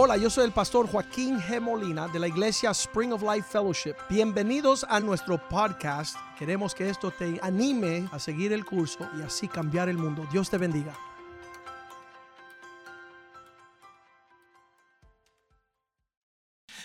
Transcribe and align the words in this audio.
Hola, 0.00 0.16
yo 0.16 0.30
soy 0.30 0.44
el 0.44 0.52
pastor 0.52 0.88
Joaquín 0.88 1.40
G. 1.40 1.60
Molina 1.60 2.06
de 2.06 2.20
la 2.20 2.28
iglesia 2.28 2.70
Spring 2.70 3.12
of 3.12 3.20
Life 3.20 3.48
Fellowship. 3.50 3.96
Bienvenidos 4.08 4.86
a 4.88 5.00
nuestro 5.00 5.48
podcast. 5.48 6.16
Queremos 6.38 6.72
que 6.72 6.88
esto 6.88 7.10
te 7.10 7.40
anime 7.42 8.08
a 8.12 8.20
seguir 8.20 8.52
el 8.52 8.64
curso 8.64 9.10
y 9.18 9.22
así 9.22 9.48
cambiar 9.48 9.88
el 9.88 9.98
mundo. 9.98 10.24
Dios 10.30 10.48
te 10.48 10.56
bendiga. 10.56 10.96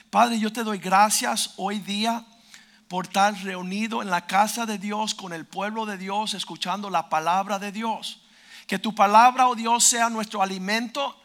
Padre, 0.09 0.39
yo 0.39 0.51
te 0.51 0.63
doy 0.63 0.79
gracias 0.79 1.53
hoy 1.57 1.77
día 1.77 2.25
por 2.87 3.05
estar 3.05 3.35
reunido 3.43 4.01
en 4.01 4.09
la 4.09 4.25
casa 4.25 4.65
de 4.65 4.79
Dios 4.79 5.13
con 5.13 5.33
el 5.33 5.45
pueblo 5.45 5.85
de 5.85 5.99
Dios, 5.99 6.33
escuchando 6.33 6.89
la 6.89 7.09
palabra 7.09 7.59
de 7.59 7.71
Dios. 7.71 8.23
Que 8.65 8.79
tu 8.79 8.95
palabra, 8.95 9.49
oh 9.49 9.53
Dios, 9.53 9.83
sea 9.83 10.09
nuestro 10.09 10.41
alimento, 10.41 11.15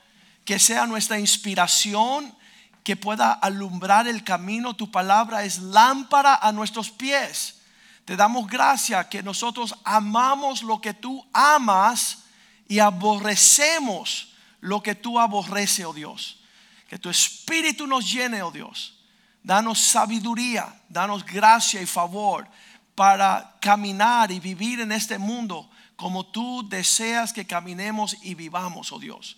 que 0.48 0.58
sea 0.58 0.86
nuestra 0.86 1.20
inspiración, 1.20 2.34
que 2.82 2.96
pueda 2.96 3.34
alumbrar 3.34 4.08
el 4.08 4.24
camino. 4.24 4.74
Tu 4.74 4.90
palabra 4.90 5.44
es 5.44 5.58
lámpara 5.58 6.36
a 6.36 6.52
nuestros 6.52 6.90
pies. 6.90 7.60
Te 8.06 8.16
damos 8.16 8.46
gracias 8.46 9.08
que 9.08 9.22
nosotros 9.22 9.74
amamos 9.84 10.62
lo 10.62 10.80
que 10.80 10.94
tú 10.94 11.22
amas 11.34 12.20
y 12.66 12.78
aborrecemos 12.78 14.32
lo 14.62 14.82
que 14.82 14.94
tú 14.94 15.20
aborreces, 15.20 15.84
oh 15.84 15.92
Dios. 15.92 16.40
Que 16.88 16.98
tu 16.98 17.10
espíritu 17.10 17.86
nos 17.86 18.10
llene, 18.10 18.42
oh 18.42 18.50
Dios. 18.50 19.00
Danos 19.42 19.78
sabiduría, 19.78 20.80
danos 20.88 21.26
gracia 21.26 21.82
y 21.82 21.86
favor 21.86 22.48
para 22.94 23.54
caminar 23.60 24.32
y 24.32 24.40
vivir 24.40 24.80
en 24.80 24.92
este 24.92 25.18
mundo 25.18 25.68
como 25.94 26.24
tú 26.24 26.66
deseas 26.66 27.34
que 27.34 27.46
caminemos 27.46 28.16
y 28.22 28.32
vivamos, 28.32 28.92
oh 28.92 28.98
Dios. 28.98 29.36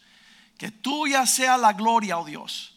Que 0.60 0.70
tuya 0.70 1.24
sea 1.24 1.56
la 1.56 1.72
gloria, 1.72 2.18
oh 2.18 2.24
Dios. 2.26 2.74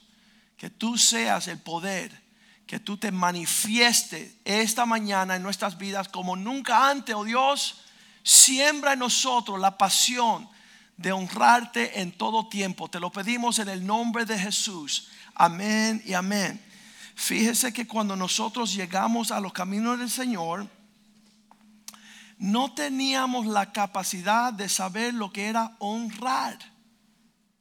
Que 0.55 0.69
tú 0.69 0.97
seas 0.97 1.49
el 1.49 1.59
poder. 1.59 2.17
Que 2.65 2.79
tú 2.79 2.95
te 2.95 3.11
manifieste 3.11 4.39
esta 4.45 4.85
mañana 4.85 5.35
en 5.35 5.43
nuestras 5.43 5.77
vidas 5.77 6.07
como 6.07 6.37
nunca 6.37 6.89
antes, 6.89 7.13
oh 7.13 7.25
Dios. 7.25 7.81
Siembra 8.23 8.93
en 8.93 8.99
nosotros 8.99 9.59
la 9.59 9.77
pasión 9.77 10.47
de 10.95 11.11
honrarte 11.11 11.99
en 11.99 12.13
todo 12.13 12.47
tiempo. 12.47 12.89
Te 12.89 13.01
lo 13.01 13.11
pedimos 13.11 13.59
en 13.59 13.67
el 13.67 13.85
nombre 13.85 14.23
de 14.23 14.39
Jesús. 14.39 15.09
Amén 15.35 16.01
y 16.05 16.13
amén. 16.13 16.65
Fíjese 17.15 17.73
que 17.73 17.85
cuando 17.85 18.15
nosotros 18.15 18.73
llegamos 18.73 19.29
a 19.29 19.41
los 19.41 19.51
caminos 19.51 19.99
del 19.99 20.09
Señor, 20.09 20.69
no 22.37 22.73
teníamos 22.73 23.45
la 23.45 23.73
capacidad 23.73 24.53
de 24.53 24.69
saber 24.69 25.13
lo 25.13 25.33
que 25.33 25.47
era 25.47 25.75
honrar. 25.79 26.71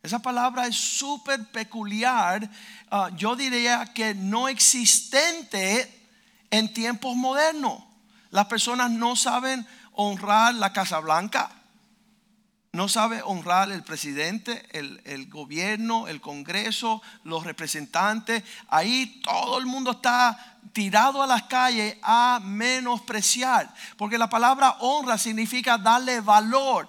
Esa 0.02 0.20
palabra 0.20 0.66
es 0.66 0.76
súper 0.76 1.50
peculiar. 1.50 2.50
Ah, 2.90 3.10
yo 3.16 3.36
diría 3.36 3.86
que 3.94 4.14
no 4.14 4.48
existente 4.48 6.08
en 6.50 6.72
tiempos 6.72 7.14
modernos. 7.16 7.82
Las 8.30 8.46
personas 8.46 8.90
no 8.90 9.14
saben 9.16 9.66
honrar 9.92 10.54
la 10.54 10.72
Casa 10.72 10.98
Blanca 10.98 11.62
no 12.74 12.88
sabe 12.88 13.20
honrar 13.22 13.70
el 13.70 13.82
presidente, 13.82 14.66
el, 14.72 15.28
gobierno, 15.28 16.08
el 16.08 16.22
Congreso, 16.22 17.02
los 17.22 17.44
representantes. 17.44 18.42
Ahí 18.68 19.20
todo 19.22 19.58
el 19.58 19.66
mundo 19.66 19.90
está 19.90 20.56
tirado 20.72 21.22
a 21.22 21.26
las 21.26 21.42
calles 21.42 21.98
a 22.02 22.40
menospreciar. 22.42 23.74
Porque 23.98 24.16
la 24.16 24.30
palabra 24.30 24.78
honra 24.80 25.18
significa 25.18 25.76
darle 25.76 26.20
valor, 26.20 26.88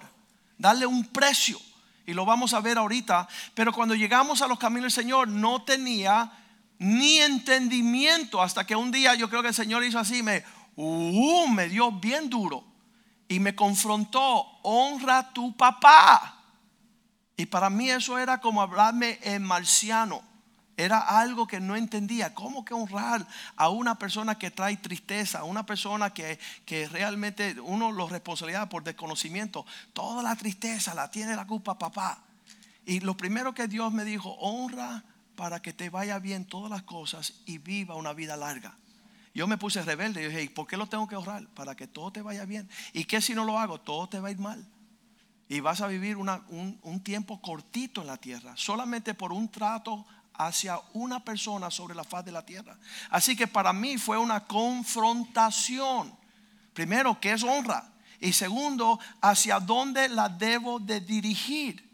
darle 0.56 0.86
un 0.86 1.04
precio. 1.04 1.58
Y 2.06 2.12
lo 2.12 2.24
vamos 2.24 2.54
a 2.54 2.60
ver 2.60 2.78
ahorita. 2.78 3.28
Pero 3.54 3.72
cuando 3.72 3.94
llegamos 3.94 4.42
a 4.42 4.48
los 4.48 4.58
caminos 4.58 4.94
del 4.94 5.04
Señor 5.04 5.28
no 5.28 5.62
tenía 5.62 6.30
ni 6.78 7.18
entendimiento 7.18 8.42
hasta 8.42 8.66
que 8.66 8.76
un 8.76 8.90
día 8.90 9.14
yo 9.14 9.28
creo 9.28 9.42
que 9.42 9.48
el 9.48 9.54
Señor 9.54 9.84
hizo 9.84 9.98
así, 9.98 10.22
me, 10.22 10.44
uh, 10.76 11.48
me 11.48 11.68
dio 11.68 11.92
bien 11.92 12.28
duro 12.28 12.64
y 13.28 13.40
me 13.40 13.54
confrontó, 13.54 14.20
honra 14.62 15.18
a 15.18 15.32
tu 15.32 15.56
papá. 15.56 16.42
Y 17.36 17.46
para 17.46 17.70
mí 17.70 17.90
eso 17.90 18.18
era 18.18 18.40
como 18.40 18.62
hablarme 18.62 19.18
en 19.22 19.42
marciano. 19.42 20.33
Era 20.76 20.98
algo 20.98 21.46
que 21.46 21.60
no 21.60 21.76
entendía. 21.76 22.34
¿Cómo 22.34 22.64
que 22.64 22.74
honrar 22.74 23.26
a 23.56 23.68
una 23.68 23.96
persona 23.98 24.36
que 24.36 24.50
trae 24.50 24.76
tristeza? 24.76 25.40
A 25.40 25.44
una 25.44 25.64
persona 25.64 26.12
que, 26.12 26.38
que 26.64 26.88
realmente 26.88 27.60
uno 27.60 27.92
lo 27.92 28.08
responsabilidad 28.08 28.68
por 28.68 28.82
desconocimiento. 28.82 29.64
Toda 29.92 30.22
la 30.22 30.34
tristeza 30.34 30.94
la 30.94 31.10
tiene 31.10 31.36
la 31.36 31.46
culpa 31.46 31.78
papá. 31.78 32.18
Y 32.86 33.00
lo 33.00 33.16
primero 33.16 33.54
que 33.54 33.68
Dios 33.68 33.92
me 33.92 34.04
dijo, 34.04 34.30
honra 34.40 35.04
para 35.36 35.60
que 35.60 35.72
te 35.72 35.90
vaya 35.90 36.18
bien 36.18 36.44
todas 36.44 36.70
las 36.70 36.82
cosas 36.82 37.34
y 37.46 37.58
viva 37.58 37.94
una 37.94 38.12
vida 38.12 38.36
larga. 38.36 38.76
Yo 39.34 39.46
me 39.46 39.58
puse 39.58 39.82
rebelde 39.82 40.22
y 40.22 40.28
dije, 40.28 40.50
¿por 40.50 40.66
qué 40.66 40.76
lo 40.76 40.86
tengo 40.86 41.08
que 41.08 41.16
ahorrar? 41.16 41.46
Para 41.48 41.74
que 41.74 41.86
todo 41.86 42.12
te 42.12 42.22
vaya 42.22 42.44
bien. 42.44 42.68
¿Y 42.92 43.04
qué 43.04 43.20
si 43.20 43.34
no 43.34 43.44
lo 43.44 43.58
hago? 43.58 43.80
Todo 43.80 44.08
te 44.08 44.20
va 44.20 44.28
a 44.28 44.30
ir 44.30 44.38
mal. 44.38 44.64
Y 45.48 45.60
vas 45.60 45.80
a 45.80 45.88
vivir 45.88 46.16
un, 46.16 46.78
un 46.82 47.00
tiempo 47.02 47.40
cortito 47.40 48.00
en 48.00 48.06
la 48.06 48.16
tierra, 48.16 48.54
solamente 48.56 49.12
por 49.12 49.32
un 49.32 49.48
trato 49.50 50.06
hacia 50.36 50.80
una 50.92 51.20
persona 51.20 51.70
sobre 51.70 51.94
la 51.94 52.04
faz 52.04 52.24
de 52.24 52.32
la 52.32 52.44
tierra. 52.44 52.76
Así 53.10 53.36
que 53.36 53.46
para 53.46 53.72
mí 53.72 53.98
fue 53.98 54.18
una 54.18 54.40
confrontación. 54.44 56.14
Primero, 56.72 57.18
¿qué 57.20 57.32
es 57.32 57.42
honra? 57.42 57.90
Y 58.20 58.32
segundo, 58.32 58.98
hacia 59.20 59.60
dónde 59.60 60.08
la 60.08 60.28
debo 60.28 60.80
de 60.80 61.00
dirigir. 61.00 61.84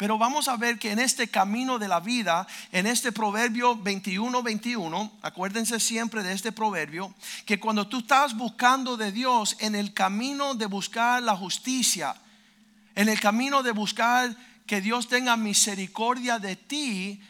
Pero 0.00 0.16
vamos 0.16 0.48
a 0.48 0.56
ver 0.56 0.78
que 0.78 0.92
en 0.92 0.98
este 0.98 1.28
camino 1.28 1.78
de 1.78 1.86
la 1.86 2.00
vida, 2.00 2.46
en 2.72 2.86
este 2.86 3.12
proverbio 3.12 3.76
21, 3.76 4.42
21, 4.42 5.12
acuérdense 5.20 5.78
siempre 5.78 6.22
de 6.22 6.32
este 6.32 6.52
proverbio, 6.52 7.14
que 7.44 7.60
cuando 7.60 7.86
tú 7.86 7.98
estás 7.98 8.34
buscando 8.34 8.96
de 8.96 9.12
Dios 9.12 9.56
en 9.60 9.74
el 9.74 9.92
camino 9.92 10.54
de 10.54 10.64
buscar 10.64 11.22
la 11.22 11.36
justicia, 11.36 12.16
en 12.94 13.10
el 13.10 13.20
camino 13.20 13.62
de 13.62 13.72
buscar 13.72 14.34
que 14.66 14.80
Dios 14.80 15.06
tenga 15.06 15.36
misericordia 15.36 16.38
de 16.38 16.56
ti, 16.56 17.20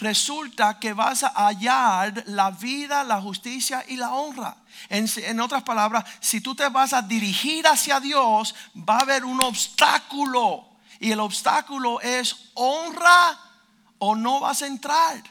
resulta 0.00 0.78
que 0.78 0.92
vas 0.92 1.22
a 1.22 1.28
hallar 1.30 2.24
la 2.26 2.50
vida, 2.50 3.04
la 3.04 3.20
justicia 3.20 3.84
y 3.88 3.96
la 3.96 4.14
honra. 4.14 4.56
En, 4.88 5.40
otras 5.40 5.62
palabras, 5.62 6.04
si 6.20 6.40
tú 6.40 6.54
te 6.54 6.68
vas 6.68 6.92
a 6.92 7.02
dirigir 7.02 7.66
hacia 7.66 8.00
Dios, 8.00 8.54
va 8.76 8.98
a 8.98 9.02
haber 9.02 9.24
un 9.24 9.40
obstáculo 9.40 10.68
y 11.00 11.10
el 11.10 11.20
obstáculo 11.20 12.00
es 12.00 12.50
honra 12.54 13.38
o 13.98 14.14
no 14.14 14.40
vas 14.40 14.62
a 14.62 14.66
entrar. 14.66 15.22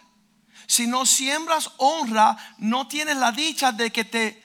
Si 0.66 0.86
no 0.86 1.06
siembras 1.06 1.72
honra, 1.78 2.38
no 2.58 2.88
tienes 2.88 3.18
la 3.18 3.32
dicha 3.32 3.72
de 3.72 3.92
que 3.92 4.04
te, 4.04 4.44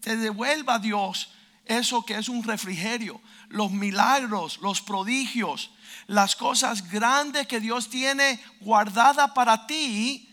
te 0.00 0.16
devuelva 0.16 0.78
Dios 0.78 1.30
eso 1.68 2.04
que 2.04 2.16
es 2.16 2.28
un 2.28 2.42
refrigerio, 2.42 3.20
los 3.48 3.70
milagros, 3.70 4.58
los 4.62 4.80
prodigios, 4.80 5.70
las 6.08 6.34
cosas 6.34 6.90
grandes 6.90 7.46
que 7.46 7.60
Dios 7.60 7.88
tiene 7.88 8.40
guardada 8.60 9.32
para 9.32 9.66
ti. 9.66 10.28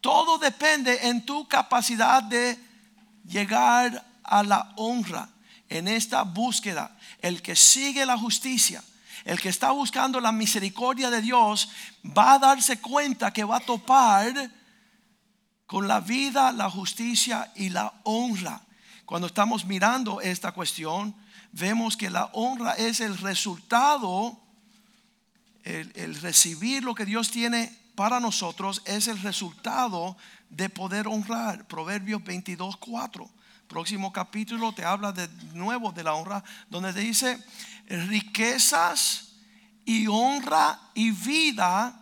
Todo 0.00 0.38
depende 0.38 1.06
en 1.08 1.24
tu 1.24 1.46
capacidad 1.46 2.22
de 2.24 2.58
llegar 3.24 4.04
a 4.24 4.42
la 4.42 4.72
honra 4.76 5.28
en 5.68 5.86
esta 5.86 6.22
búsqueda. 6.22 6.96
El 7.20 7.40
que 7.40 7.54
sigue 7.54 8.04
la 8.04 8.18
justicia 8.18 8.82
el 9.24 9.40
que 9.40 9.48
está 9.48 9.70
buscando 9.70 10.20
la 10.20 10.32
misericordia 10.32 11.10
de 11.10 11.22
Dios 11.22 11.68
va 12.06 12.34
a 12.34 12.38
darse 12.38 12.80
cuenta 12.80 13.32
que 13.32 13.44
va 13.44 13.58
a 13.58 13.60
topar 13.60 14.50
con 15.66 15.86
la 15.86 16.00
vida, 16.00 16.52
la 16.52 16.68
justicia 16.68 17.50
y 17.54 17.68
la 17.68 17.92
honra. 18.04 18.60
Cuando 19.06 19.28
estamos 19.28 19.64
mirando 19.64 20.20
esta 20.20 20.52
cuestión, 20.52 21.14
vemos 21.52 21.96
que 21.96 22.10
la 22.10 22.30
honra 22.32 22.72
es 22.72 23.00
el 23.00 23.16
resultado, 23.18 24.41
el, 25.64 26.14
recibir 26.20 26.84
lo 26.84 26.94
que 26.94 27.04
Dios 27.04 27.30
tiene 27.30 27.76
para 27.94 28.20
nosotros 28.20 28.82
es 28.84 29.08
el 29.08 29.20
resultado 29.22 30.16
de 30.50 30.68
poder 30.68 31.06
honrar. 31.08 31.66
Proverbios 31.66 32.22
22, 32.24 32.76
4. 32.76 33.30
Próximo 33.68 34.12
capítulo 34.12 34.72
te 34.72 34.84
habla 34.84 35.12
de 35.12 35.28
nuevo 35.54 35.92
de 35.92 36.04
la 36.04 36.14
honra, 36.14 36.42
donde 36.68 36.92
te 36.92 37.00
dice, 37.00 37.42
riquezas 37.88 39.36
y 39.84 40.06
honra 40.06 40.78
y 40.94 41.10
vida 41.10 41.98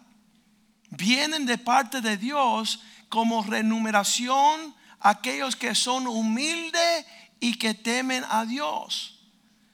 vienen 0.90 1.46
de 1.46 1.58
parte 1.58 2.00
de 2.00 2.16
Dios 2.16 2.82
como 3.08 3.42
remuneración 3.42 4.74
a 4.98 5.10
aquellos 5.10 5.56
que 5.56 5.74
son 5.74 6.06
humildes 6.06 7.06
y 7.40 7.54
que 7.56 7.74
temen 7.74 8.24
a 8.28 8.44
Dios. 8.44 9.19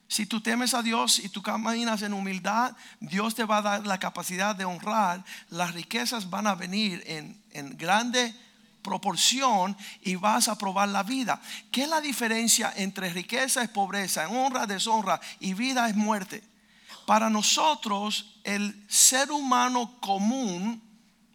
Si 0.07 0.25
tú 0.25 0.39
temes 0.39 0.73
a 0.73 0.81
Dios 0.81 1.19
y 1.19 1.29
tú 1.29 1.41
caminas 1.41 2.01
en 2.01 2.13
humildad, 2.13 2.75
Dios 2.99 3.35
te 3.35 3.43
va 3.43 3.57
a 3.57 3.61
dar 3.61 3.87
la 3.87 3.99
capacidad 3.99 4.55
de 4.55 4.63
honrar. 4.63 5.23
Las 5.49 5.73
riquezas 5.73 6.29
van 6.29 6.47
a 6.47 6.55
venir 6.55 7.03
en, 7.05 7.41
en 7.51 7.77
grande 7.77 8.33
proporción 8.81 9.75
y 10.01 10.15
vas 10.15 10.47
a 10.47 10.57
probar 10.57 10.87
la 10.89 11.03
vida. 11.03 11.41
¿Qué 11.71 11.83
es 11.83 11.89
la 11.89 11.99
diferencia 11.99 12.71
entre 12.77 13.09
riqueza 13.09 13.61
es 13.61 13.69
pobreza, 13.69 14.29
honra 14.29 14.65
deshonra 14.65 15.19
y 15.41 15.53
vida 15.53 15.89
es 15.89 15.95
muerte? 15.95 16.41
Para 17.05 17.29
nosotros, 17.29 18.39
el 18.45 18.85
ser 18.87 19.31
humano 19.31 19.99
común, 19.99 20.81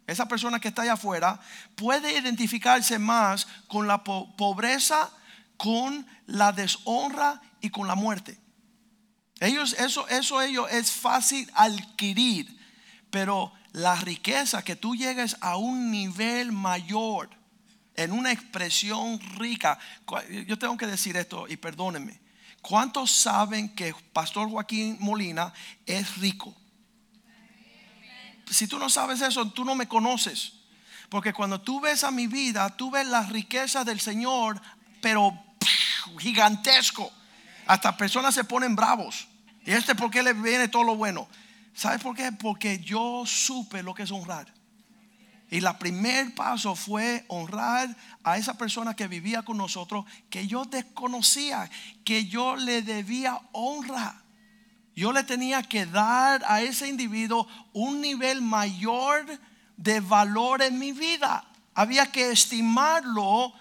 esa 0.07 0.27
persona 0.27 0.59
que 0.59 0.69
está 0.69 0.81
allá 0.81 0.93
afuera, 0.93 1.39
puede 1.75 2.17
identificarse 2.17 2.97
más 2.97 3.47
con 3.67 3.87
la 3.87 4.03
pobreza, 4.03 5.11
con 5.57 6.07
la 6.25 6.51
deshonra 6.51 7.39
y 7.61 7.69
con 7.69 7.87
la 7.87 7.95
muerte. 7.95 8.42
Ellos, 9.39 9.73
eso, 9.79 10.07
eso 10.07 10.41
ellos 10.41 10.67
es 10.71 10.91
fácil 10.91 11.49
adquirir, 11.53 12.57
pero 13.09 13.51
la 13.73 13.95
riqueza 13.95 14.63
que 14.63 14.75
tú 14.75 14.95
llegues 14.95 15.35
a 15.41 15.57
un 15.57 15.91
nivel 15.91 16.51
mayor, 16.51 17.29
en 17.95 18.11
una 18.11 18.31
expresión 18.31 19.19
rica. 19.37 19.77
Yo 20.47 20.57
tengo 20.57 20.77
que 20.77 20.87
decir 20.87 21.17
esto 21.17 21.47
y 21.47 21.57
perdónenme. 21.57 22.19
¿Cuántos 22.61 23.11
saben 23.11 23.75
que 23.75 23.93
Pastor 24.13 24.49
Joaquín 24.49 24.97
Molina 24.99 25.53
es 25.85 26.17
rico? 26.17 26.55
Si 28.49 28.67
tú 28.67 28.79
no 28.79 28.89
sabes 28.89 29.21
eso, 29.21 29.49
tú 29.51 29.65
no 29.65 29.75
me 29.75 29.87
conoces. 29.87 30.53
Porque 31.09 31.33
cuando 31.33 31.61
tú 31.61 31.79
ves 31.79 32.03
a 32.03 32.11
mi 32.11 32.27
vida, 32.27 32.75
tú 32.75 32.89
ves 32.89 33.05
la 33.07 33.23
riqueza 33.23 33.83
del 33.83 33.99
Señor, 33.99 34.61
pero 35.01 35.37
gigantesco. 36.19 37.11
Hasta 37.65 37.95
personas 37.97 38.33
se 38.35 38.43
ponen 38.43 38.75
bravos. 38.75 39.27
¿Y 39.65 39.71
este 39.71 39.95
por 39.95 40.11
qué 40.11 40.23
le 40.23 40.33
viene 40.33 40.67
todo 40.67 40.83
lo 40.83 40.95
bueno? 40.95 41.27
¿Sabes 41.73 42.01
por 42.01 42.15
qué? 42.15 42.31
Porque 42.31 42.79
yo 42.79 43.23
supe 43.25 43.81
lo 43.81 43.93
que 43.93 44.03
es 44.03 44.11
honrar. 44.11 44.53
Y 45.49 45.57
el 45.57 45.77
primer 45.77 46.33
paso 46.33 46.75
fue 46.75 47.25
honrar 47.27 47.95
a 48.23 48.37
esa 48.37 48.57
persona 48.57 48.95
que 48.95 49.07
vivía 49.07 49.43
con 49.43 49.57
nosotros, 49.57 50.05
que 50.29 50.47
yo 50.47 50.65
desconocía, 50.65 51.69
que 52.03 52.25
yo 52.25 52.55
le 52.55 52.81
debía 52.81 53.39
honra. 53.51 54.23
Yo 54.95 55.11
le 55.11 55.23
tenía 55.23 55.63
que 55.63 55.85
dar 55.85 56.43
a 56.47 56.61
ese 56.61 56.87
individuo 56.87 57.47
un 57.71 58.01
nivel 58.01 58.41
mayor 58.41 59.25
de 59.77 59.99
valor 59.99 60.61
en 60.61 60.79
mi 60.79 60.91
vida. 60.91 61.45
Había 61.75 62.11
que 62.11 62.31
estimarlo, 62.31 63.53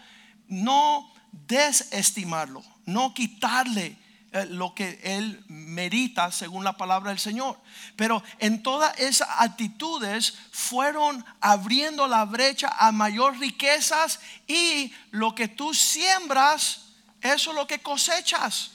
no 0.48 1.12
desestimarlo, 1.32 2.62
no 2.86 3.14
quitarle 3.14 3.98
eh, 4.32 4.46
lo 4.46 4.74
que 4.74 4.98
él 5.02 5.44
merita 5.48 6.32
según 6.32 6.64
la 6.64 6.76
palabra 6.76 7.10
del 7.10 7.18
Señor. 7.18 7.58
Pero 7.96 8.22
en 8.38 8.62
todas 8.62 8.98
esas 8.98 9.28
actitudes 9.38 10.34
fueron 10.50 11.24
abriendo 11.40 12.06
la 12.06 12.24
brecha 12.24 12.74
a 12.78 12.92
mayor 12.92 13.38
riquezas 13.38 14.20
y 14.46 14.92
lo 15.10 15.34
que 15.34 15.48
tú 15.48 15.74
siembras, 15.74 16.92
eso 17.20 17.50
es 17.50 17.56
lo 17.56 17.66
que 17.66 17.80
cosechas. 17.80 18.70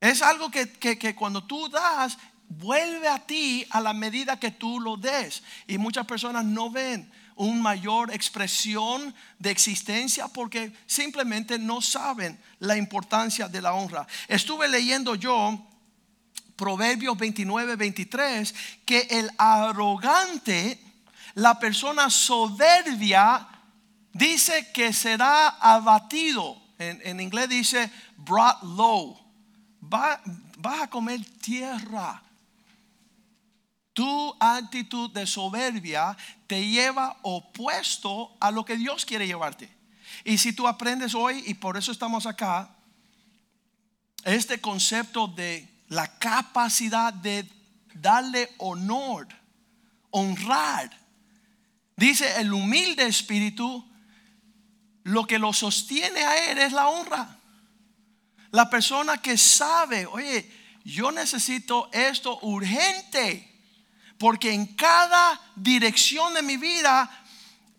Es 0.00 0.20
algo 0.22 0.50
que, 0.50 0.72
que 0.72 1.14
cuando 1.14 1.44
tú 1.44 1.68
das, 1.68 2.18
vuelve 2.48 3.08
a 3.08 3.20
ti 3.20 3.64
a 3.70 3.80
la 3.80 3.92
medida 3.92 4.40
que 4.40 4.50
tú 4.50 4.80
lo 4.80 4.96
des. 4.96 5.44
Y 5.68 5.78
muchas 5.78 6.06
personas 6.06 6.44
no 6.44 6.70
ven 6.70 7.08
una 7.42 7.60
mayor 7.60 8.12
expresión 8.12 9.14
de 9.38 9.50
existencia 9.50 10.28
porque 10.28 10.72
simplemente 10.86 11.58
no 11.58 11.80
saben 11.80 12.38
la 12.58 12.76
importancia 12.76 13.48
de 13.48 13.60
la 13.60 13.74
honra. 13.74 14.06
Estuve 14.28 14.68
leyendo 14.68 15.14
yo 15.14 15.68
Proverbios 16.56 17.16
29, 17.18 17.76
23, 17.76 18.54
que 18.84 19.08
el 19.10 19.30
arrogante, 19.36 20.80
la 21.34 21.58
persona 21.58 22.08
soberbia, 22.08 23.48
dice 24.12 24.70
que 24.72 24.92
será 24.92 25.48
abatido. 25.48 26.60
En, 26.78 27.20
inglés 27.20 27.48
dice 27.48 27.90
brought 28.16 28.62
low. 28.62 29.18
Va, 29.82 30.20
vas 30.58 30.82
a 30.82 30.86
comer 30.88 31.20
tierra. 31.40 32.22
Tu 33.92 34.36
actitud 34.40 35.10
de 35.10 35.26
soberbia 35.26 36.16
te 36.46 36.66
lleva 36.66 37.18
opuesto 37.22 38.36
a 38.40 38.50
lo 38.50 38.64
que 38.64 38.76
Dios 38.76 39.04
quiere 39.04 39.26
llevarte. 39.26 39.70
Y 40.24 40.38
si 40.38 40.52
tú 40.52 40.66
aprendes 40.66 41.14
hoy, 41.14 41.42
y 41.46 41.54
por 41.54 41.76
eso 41.76 41.92
estamos 41.92 42.26
acá, 42.26 42.74
este 44.24 44.60
concepto 44.60 45.26
de 45.26 45.68
la 45.88 46.18
capacidad 46.18 47.12
de 47.12 47.46
darle 47.94 48.50
honor, 48.58 49.28
honrar. 50.10 50.90
Dice 51.96 52.40
el 52.40 52.52
humilde 52.52 53.06
espíritu, 53.06 53.86
lo 55.02 55.26
que 55.26 55.38
lo 55.38 55.52
sostiene 55.52 56.20
a 56.20 56.50
él 56.50 56.58
es 56.58 56.72
la 56.72 56.88
honra. 56.88 57.38
La 58.52 58.70
persona 58.70 59.20
que 59.20 59.36
sabe, 59.36 60.06
oye, 60.06 60.50
yo 60.84 61.12
necesito 61.12 61.90
esto 61.92 62.38
urgente 62.42 63.51
porque 64.22 64.52
en 64.52 64.66
cada 64.76 65.40
dirección 65.56 66.32
de 66.32 66.42
mi 66.42 66.56
vida 66.56 67.10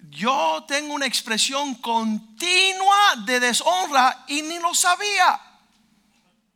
yo 0.10 0.66
tengo 0.68 0.94
una 0.94 1.06
expresión 1.06 1.76
continua 1.76 3.16
de 3.26 3.40
deshonra 3.40 4.26
y 4.28 4.42
ni 4.42 4.60
lo 4.60 4.76
sabía. 4.76 5.40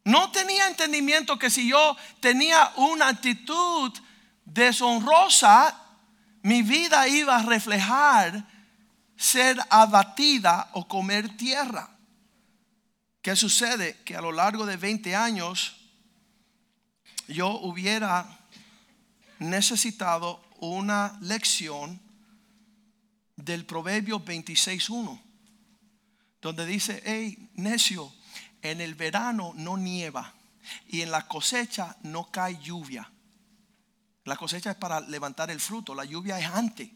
No 0.03 0.29
tenía 0.29 0.67
entendimiento 0.67 1.39
que 1.39 1.49
si 1.49 1.69
yo 1.69 1.95
tenía 2.19 2.73
una 2.75 3.07
actitud 3.07 3.97
deshonrosa, 4.43 5.81
mi 6.41 6.63
vida 6.63 7.07
iba 7.07 7.37
a 7.37 7.43
reflejar 7.43 8.45
ser 9.15 9.57
abatida 9.69 10.69
o 10.73 10.85
comer 10.85 11.37
tierra. 11.37 11.89
¿Qué 13.21 13.37
sucede? 13.37 14.03
Que 14.03 14.17
a 14.17 14.21
lo 14.21 14.33
largo 14.33 14.65
de 14.65 14.75
20 14.75 15.15
años 15.15 15.77
yo 17.29 17.51
hubiera 17.51 18.36
necesitado 19.39 20.43
una 20.59 21.17
lección 21.21 22.01
del 23.35 23.65
Proverbio 23.65 24.23
26.1, 24.23 25.21
donde 26.41 26.65
dice, 26.65 27.01
hey, 27.05 27.49
necio, 27.53 28.11
en 28.61 28.81
el 28.81 28.95
verano 28.95 29.53
no 29.55 29.77
nieva 29.77 30.33
y 30.87 31.01
en 31.01 31.11
la 31.11 31.27
cosecha 31.27 31.95
no 32.01 32.29
cae 32.31 32.57
lluvia. 32.61 33.11
La 34.25 34.35
cosecha 34.35 34.71
es 34.71 34.77
para 34.77 34.99
levantar 34.99 35.51
el 35.51 35.59
fruto, 35.59 35.95
la 35.95 36.03
lluvia 36.03 36.39
es 36.39 36.47
antes. 36.47 36.89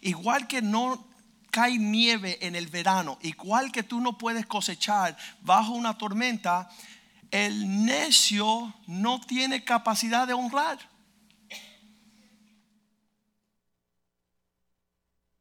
Igual 0.00 0.46
que 0.46 0.62
no 0.62 1.06
cae 1.50 1.78
nieve 1.78 2.38
en 2.46 2.54
el 2.54 2.66
verano, 2.68 3.18
igual 3.22 3.72
que 3.72 3.82
tú 3.82 4.00
no 4.00 4.16
puedes 4.16 4.46
cosechar 4.46 5.16
bajo 5.40 5.72
una 5.72 5.98
tormenta, 5.98 6.68
el 7.30 7.84
necio 7.84 8.74
no 8.86 9.20
tiene 9.20 9.64
capacidad 9.64 10.26
de 10.26 10.34
honrar. 10.34 10.78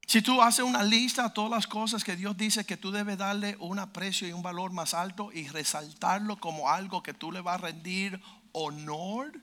Si 0.06 0.22
tú 0.22 0.42
haces 0.42 0.64
una 0.64 0.84
lista 0.84 1.24
de 1.24 1.30
todas 1.32 1.50
las 1.50 1.68
cosas 1.68 2.04
que 2.04 2.16
Dios 2.16 2.38
dice 2.38 2.66
que 2.66 2.78
tú 2.78 2.92
debes 2.92 3.18
darle 3.18 3.58
un 3.60 3.80
aprecio 3.80 4.28
y 4.28 4.34
un 4.34 4.44
valor 4.44 4.72
más 4.72 4.94
alto 4.94 5.32
y 5.34 5.48
resaltarlo 5.48 6.38
como 6.38 6.70
algo 6.70 7.02
que 7.02 7.14
tú 7.14 7.32
le 7.32 7.42
vas 7.42 7.56
a 7.56 7.66
rendir 7.66 8.22
honor, 8.52 9.42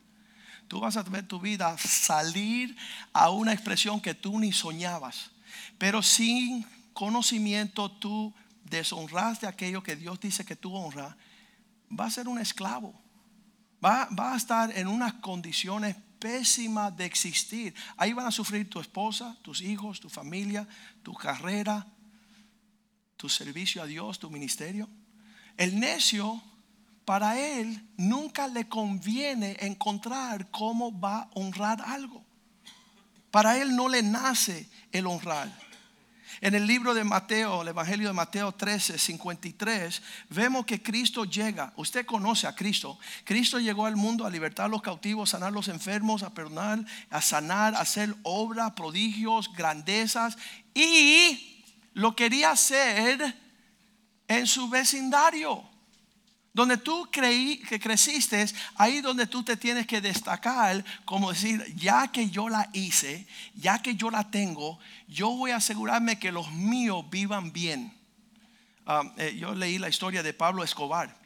tú 0.68 0.80
vas 0.80 0.96
a 0.96 1.02
ver 1.02 1.26
tu 1.26 1.40
vida 1.40 1.76
salir 1.78 2.76
a 3.12 3.30
una 3.30 3.52
expresión 3.52 4.00
que 4.00 4.14
tú 4.14 4.38
ni 4.38 4.52
soñabas. 4.52 5.32
Pero 5.78 6.00
sin 6.00 6.64
conocimiento 6.92 7.90
tú 7.90 8.32
deshonraste 8.64 9.46
aquello 9.46 9.82
que 9.82 9.96
Dios 9.96 10.20
dice 10.20 10.44
que 10.44 10.56
tú 10.56 10.74
honras, 10.74 11.16
va 11.90 12.06
a 12.06 12.10
ser 12.10 12.28
un 12.28 12.38
esclavo. 12.38 12.94
Va, 13.84 14.08
va 14.16 14.34
a 14.34 14.36
estar 14.36 14.70
en 14.78 14.86
unas 14.86 15.14
condiciones 15.14 15.96
pésima 16.22 16.92
de 16.92 17.04
existir. 17.04 17.74
Ahí 17.96 18.12
van 18.12 18.26
a 18.26 18.30
sufrir 18.30 18.70
tu 18.70 18.78
esposa, 18.78 19.36
tus 19.42 19.60
hijos, 19.60 19.98
tu 19.98 20.08
familia, 20.08 20.68
tu 21.02 21.12
carrera, 21.14 21.84
tu 23.16 23.28
servicio 23.28 23.82
a 23.82 23.86
Dios, 23.86 24.20
tu 24.20 24.30
ministerio. 24.30 24.88
El 25.56 25.80
necio, 25.80 26.40
para 27.04 27.40
él, 27.40 27.88
nunca 27.96 28.46
le 28.46 28.68
conviene 28.68 29.56
encontrar 29.60 30.48
cómo 30.52 30.96
va 30.96 31.22
a 31.22 31.30
honrar 31.34 31.82
algo. 31.82 32.24
Para 33.32 33.60
él 33.60 33.74
no 33.74 33.88
le 33.88 34.04
nace 34.04 34.70
el 34.92 35.08
honrar. 35.08 35.50
En 36.40 36.54
el 36.54 36.66
libro 36.66 36.94
de 36.94 37.04
Mateo, 37.04 37.62
el 37.62 37.68
Evangelio 37.68 38.08
de 38.08 38.14
Mateo 38.14 38.52
13, 38.52 38.98
53, 38.98 40.02
vemos 40.30 40.66
que 40.66 40.82
Cristo 40.82 41.24
llega. 41.24 41.72
Usted 41.76 42.06
conoce 42.06 42.46
a 42.46 42.54
Cristo. 42.54 42.98
Cristo 43.24 43.58
llegó 43.58 43.86
al 43.86 43.96
mundo 43.96 44.24
a 44.24 44.30
libertar 44.30 44.66
a 44.66 44.68
los 44.68 44.82
cautivos, 44.82 45.30
sanar 45.30 45.48
a 45.48 45.52
los 45.52 45.68
enfermos, 45.68 46.22
a 46.22 46.34
perdonar, 46.34 46.84
a 47.10 47.22
sanar, 47.22 47.74
a 47.74 47.80
hacer 47.80 48.14
obras, 48.22 48.72
prodigios, 48.72 49.52
grandezas. 49.52 50.36
Y 50.74 51.64
lo 51.94 52.16
quería 52.16 52.50
hacer 52.50 53.36
en 54.28 54.46
su 54.46 54.68
vecindario. 54.68 55.71
Donde 56.54 56.76
tú 56.76 57.08
creí, 57.10 57.58
que 57.60 57.80
creciste, 57.80 58.44
ahí 58.74 59.00
donde 59.00 59.26
tú 59.26 59.42
te 59.42 59.56
tienes 59.56 59.86
que 59.86 60.02
destacar, 60.02 60.84
como 61.06 61.32
decir, 61.32 61.64
ya 61.76 62.08
que 62.08 62.28
yo 62.28 62.50
la 62.50 62.68
hice, 62.74 63.26
ya 63.54 63.80
que 63.80 63.94
yo 63.94 64.10
la 64.10 64.30
tengo, 64.30 64.78
yo 65.08 65.30
voy 65.30 65.52
a 65.52 65.56
asegurarme 65.56 66.18
que 66.18 66.30
los 66.30 66.52
míos 66.52 67.06
vivan 67.10 67.52
bien. 67.52 67.96
Ah, 68.84 69.02
eh, 69.16 69.34
yo 69.38 69.54
leí 69.54 69.78
la 69.78 69.88
historia 69.88 70.22
de 70.22 70.34
Pablo 70.34 70.62
Escobar. 70.62 71.22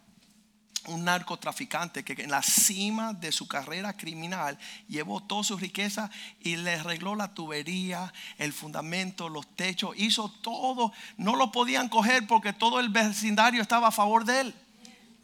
un 0.88 1.02
narcotraficante 1.04 2.04
que 2.04 2.12
en 2.22 2.30
la 2.30 2.42
cima 2.42 3.12
de 3.12 3.32
su 3.32 3.48
carrera 3.48 3.96
criminal 3.96 4.56
llevó 4.86 5.20
toda 5.20 5.42
su 5.42 5.56
riqueza 5.56 6.08
y 6.38 6.54
le 6.54 6.74
arregló 6.74 7.16
la 7.16 7.34
tubería, 7.34 8.12
el 8.38 8.52
fundamento, 8.52 9.28
los 9.28 9.56
techos, 9.56 9.96
hizo 9.98 10.28
todo. 10.28 10.92
No 11.16 11.34
lo 11.34 11.50
podían 11.50 11.88
coger 11.88 12.28
porque 12.28 12.52
todo 12.52 12.78
el 12.78 12.90
vecindario 12.90 13.62
estaba 13.62 13.88
a 13.88 13.90
favor 13.90 14.24
de 14.24 14.42
él. 14.42 14.54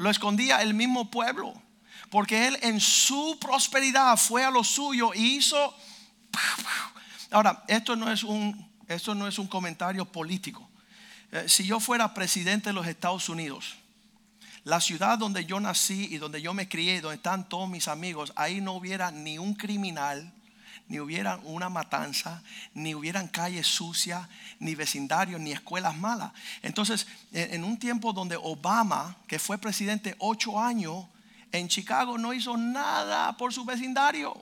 Lo 0.02 0.10
escondía 0.10 0.62
el 0.62 0.74
mismo 0.74 1.12
pueblo. 1.12 1.54
Porque 2.10 2.48
él 2.48 2.58
en 2.62 2.80
su 2.80 3.38
prosperidad 3.40 4.16
fue 4.16 4.44
a 4.44 4.50
lo 4.50 4.64
suyo 4.64 5.14
y 5.14 5.36
hizo... 5.36 5.74
Ahora, 7.30 7.62
esto 7.68 7.94
no 7.94 8.10
es 8.10 8.24
un, 8.24 8.68
esto 8.88 9.14
no 9.14 9.28
es 9.28 9.38
un 9.38 9.46
comentario 9.46 10.04
político. 10.04 10.68
Eh, 11.30 11.44
si 11.46 11.64
yo 11.64 11.78
fuera 11.78 12.12
presidente 12.14 12.70
de 12.70 12.72
los 12.72 12.86
Estados 12.86 13.28
Unidos, 13.28 13.76
la 14.64 14.80
ciudad 14.80 15.18
donde 15.18 15.44
yo 15.44 15.60
nací 15.60 16.08
y 16.10 16.18
donde 16.18 16.42
yo 16.42 16.52
me 16.52 16.68
crié, 16.68 17.00
donde 17.00 17.16
están 17.16 17.48
todos 17.48 17.68
mis 17.68 17.86
amigos, 17.86 18.32
ahí 18.34 18.60
no 18.60 18.72
hubiera 18.72 19.12
ni 19.12 19.38
un 19.38 19.54
criminal, 19.54 20.32
ni 20.92 21.00
hubiera 21.00 21.40
una 21.44 21.70
matanza, 21.70 22.42
ni 22.74 22.94
hubieran 22.94 23.26
calles 23.26 23.66
sucias, 23.66 24.28
ni 24.58 24.74
vecindarios, 24.74 25.40
ni 25.40 25.50
escuelas 25.50 25.96
malas. 25.96 26.32
Entonces, 26.60 27.06
en 27.32 27.64
un 27.64 27.78
tiempo 27.78 28.12
donde 28.12 28.36
Obama, 28.36 29.16
que 29.26 29.38
fue 29.38 29.56
presidente 29.56 30.14
ocho 30.18 30.60
años, 30.60 31.06
en 31.50 31.66
Chicago 31.68 32.18
no 32.18 32.34
hizo 32.34 32.58
nada 32.58 33.34
por 33.38 33.54
su 33.54 33.64
vecindario. 33.64 34.38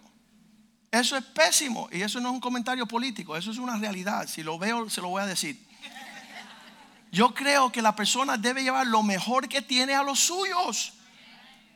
Eso 0.91 1.17
es 1.17 1.23
pésimo 1.23 1.89
y 1.93 2.03
eso 2.03 2.19
no 2.19 2.31
es 2.31 2.35
un 2.35 2.41
comentario 2.41 2.85
político, 2.85 3.37
eso 3.37 3.53
es 3.53 3.59
una 3.59 3.79
realidad. 3.79 4.27
Si 4.27 4.43
lo 4.43 4.59
veo, 4.59 4.91
se 4.91 5.01
lo 5.01 5.09
voy 5.09 5.23
a 5.23 5.27
decir. 5.27 5.57
Yo 7.13 7.33
creo 7.33 7.71
que 7.71 7.81
la 7.81 7.95
persona 7.95 8.37
debe 8.37 8.65
llevar 8.65 8.89
lo 8.89 9.05
mejor 9.05 9.49
que 9.49 9.63
tiene 9.63 9.95
a 9.95 10.03
los 10.03 10.19
suyos 10.19 10.95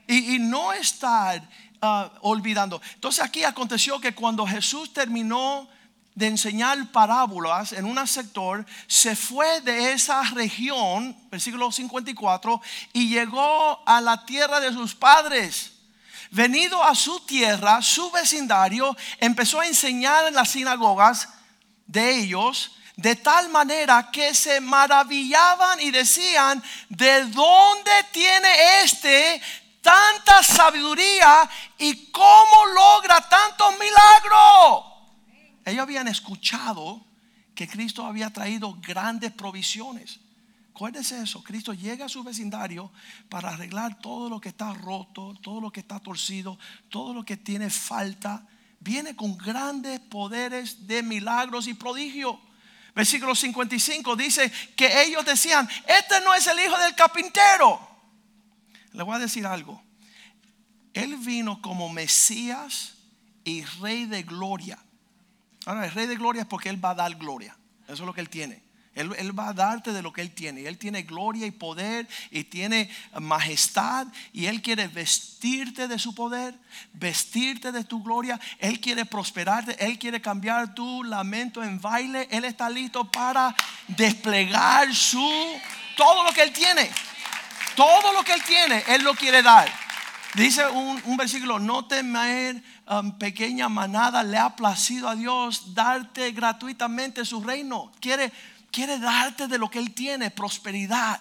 y, 0.08 0.40
no 0.40 0.72
estar 0.72 1.48
ah, 1.84 2.12
olvidando. 2.20 2.80
Entonces 2.94 3.24
aquí 3.24 3.44
aconteció 3.44 4.00
que 4.00 4.14
cuando 4.14 4.46
Jesús 4.46 4.92
terminó 4.92 5.68
de 6.14 6.28
enseñar 6.28 6.92
parábolas 6.92 7.72
en 7.72 7.84
un 7.84 8.06
sector, 8.06 8.64
se 8.86 9.16
fue 9.16 9.60
de 9.60 9.92
esa 9.92 10.22
región, 10.30 11.16
versículo 11.30 11.72
54, 11.72 12.60
y 12.92 13.08
llegó 13.08 13.82
a 13.86 14.00
la 14.00 14.24
tierra 14.24 14.60
de 14.60 14.72
sus 14.72 14.94
padres. 14.94 15.72
Venido 16.30 16.82
a 16.82 16.94
su 16.94 17.20
tierra, 17.20 17.82
su 17.82 18.10
vecindario, 18.10 18.96
empezó 19.18 19.60
a 19.60 19.66
enseñar 19.66 20.26
en 20.26 20.34
las 20.34 20.50
sinagogas 20.50 21.28
de 21.86 22.16
ellos 22.18 22.72
de 22.96 23.16
tal 23.16 23.48
manera 23.48 24.10
que 24.12 24.34
se 24.34 24.60
maravillaban 24.60 25.80
y 25.80 25.90
decían, 25.90 26.62
¿de 26.88 27.24
dónde 27.26 27.90
tiene 28.12 28.82
este 28.84 29.42
tanta 29.84 30.42
sabiduría 30.42 31.48
y 31.78 32.10
cómo 32.10 32.66
logra 32.74 33.20
tantos 33.28 33.74
milagros? 33.78 34.84
Ellos 35.64 35.82
habían 35.82 36.08
escuchado 36.08 37.04
que 37.54 37.68
Cristo 37.68 38.04
había 38.04 38.30
traído 38.30 38.74
grandes 38.80 39.30
provisiones. 39.30 40.18
Acuérdese 40.70 41.22
eso, 41.22 41.44
Cristo 41.44 41.72
llega 41.72 42.06
a 42.06 42.08
su 42.08 42.24
vecindario 42.24 42.90
para 43.28 43.50
arreglar 43.50 44.00
todo 44.00 44.28
lo 44.28 44.40
que 44.40 44.48
está 44.48 44.72
roto, 44.72 45.34
todo 45.40 45.60
lo 45.60 45.70
que 45.70 45.80
está 45.80 46.00
torcido, 46.00 46.58
todo 46.88 47.14
lo 47.14 47.24
que 47.24 47.36
tiene 47.36 47.70
falta. 47.70 48.44
Viene 48.80 49.14
con 49.14 49.36
grandes 49.36 50.00
poderes 50.00 50.86
de 50.86 51.02
milagros 51.02 51.68
y 51.68 51.74
prodigios. 51.74 52.36
Versículo 52.94 53.34
55 53.34 54.16
dice 54.16 54.50
que 54.74 55.02
ellos 55.02 55.24
decían, 55.24 55.68
este 55.86 56.20
no 56.22 56.34
es 56.34 56.46
el 56.46 56.58
hijo 56.58 56.76
del 56.78 56.94
carpintero. 56.94 57.93
Le 58.94 59.02
voy 59.02 59.16
a 59.16 59.18
decir 59.18 59.46
algo. 59.46 59.82
Él 60.94 61.16
vino 61.16 61.60
como 61.60 61.88
Mesías 61.88 62.94
y 63.44 63.62
Rey 63.62 64.06
de 64.06 64.22
Gloria. 64.22 64.78
Ahora, 65.66 65.84
el 65.84 65.90
Rey 65.90 66.06
de 66.06 66.16
Gloria 66.16 66.42
es 66.42 66.48
porque 66.48 66.68
Él 66.68 66.82
va 66.82 66.90
a 66.90 66.94
dar 66.94 67.14
gloria. 67.16 67.56
Eso 67.84 67.94
es 67.94 68.00
lo 68.00 68.14
que 68.14 68.20
Él 68.20 68.30
tiene. 68.30 68.62
Él, 68.94 69.36
va 69.36 69.48
a 69.48 69.52
darte 69.52 69.92
de 69.92 70.02
lo 70.02 70.12
que 70.12 70.20
Él 70.20 70.30
tiene. 70.30 70.66
Él 70.66 70.78
tiene 70.78 71.02
gloria 71.02 71.46
y 71.46 71.50
poder 71.50 72.06
y 72.30 72.44
tiene 72.44 72.88
majestad 73.20 74.06
y 74.32 74.46
Él 74.46 74.62
quiere 74.62 74.86
vestirte 74.86 75.88
de 75.88 75.98
su 75.98 76.14
poder, 76.14 76.54
vestirte 76.92 77.72
de 77.72 77.82
tu 77.82 78.04
gloria. 78.04 78.38
Él 78.60 78.80
quiere 78.80 79.04
prosperarte, 79.04 79.84
Él 79.84 79.98
quiere 79.98 80.20
cambiar 80.20 80.76
tu 80.76 81.02
lamento 81.02 81.60
en 81.64 81.80
baile. 81.80 82.28
Él 82.30 82.44
está 82.44 82.70
listo 82.70 83.10
para 83.10 83.52
desplegar 83.88 84.94
su 84.94 85.28
todo 85.96 86.22
lo 86.22 86.32
que 86.32 86.42
Él 86.42 86.52
tiene. 86.52 86.88
Todo 87.76 88.12
lo 88.12 88.22
que 88.22 88.32
Él 88.32 88.42
tiene, 88.46 88.84
Él 88.88 89.02
lo 89.02 89.14
quiere 89.14 89.42
dar. 89.42 89.70
Dice 90.34 90.66
un, 90.66 91.16
versículo, 91.16 91.60
no 91.60 91.86
temer 91.86 92.60
um, 92.88 93.16
pequeña 93.18 93.68
manada, 93.68 94.22
le 94.22 94.36
ha 94.36 94.56
placido 94.56 95.08
a 95.08 95.14
Dios 95.14 95.74
darte 95.74 96.32
gratuitamente 96.32 97.24
su 97.24 97.40
reino. 97.40 97.92
Quiere 98.00 98.32
quiere 98.74 98.98
darte 98.98 99.46
de 99.46 99.56
lo 99.56 99.70
que 99.70 99.78
Él 99.78 99.94
tiene, 99.94 100.32
prosperidad. 100.32 101.20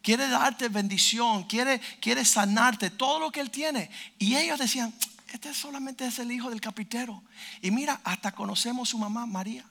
Quiere 0.00 0.26
darte 0.28 0.68
bendición, 0.68 1.44
quiere, 1.44 1.78
quiere 2.00 2.24
sanarte, 2.24 2.90
todo 2.90 3.18
lo 3.18 3.30
que 3.30 3.40
Él 3.40 3.50
tiene. 3.50 3.90
Y 4.18 4.36
ellos 4.36 4.58
decían, 4.58 4.92
este 5.30 5.52
solamente 5.52 6.06
es 6.06 6.18
el 6.18 6.32
hijo 6.32 6.48
del 6.48 6.62
capitero. 6.62 7.22
Y 7.60 7.70
mira, 7.70 8.00
hasta 8.04 8.32
conocemos 8.32 8.88
su 8.88 8.98
mamá, 8.98 9.26
María. 9.26 9.64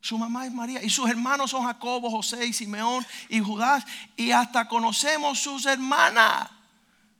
Su 0.00 0.16
mamá 0.18 0.46
es 0.46 0.52
María. 0.52 0.82
Y 0.82 0.90
sus 0.90 1.08
hermanos 1.08 1.50
son 1.50 1.64
Jacobo, 1.64 2.10
José 2.10 2.46
y 2.46 2.52
Simeón 2.52 3.04
y 3.28 3.40
Judá. 3.40 3.84
Y 4.16 4.30
hasta 4.30 4.66
conocemos 4.66 5.38
sus 5.38 5.66
hermanas. 5.66 6.48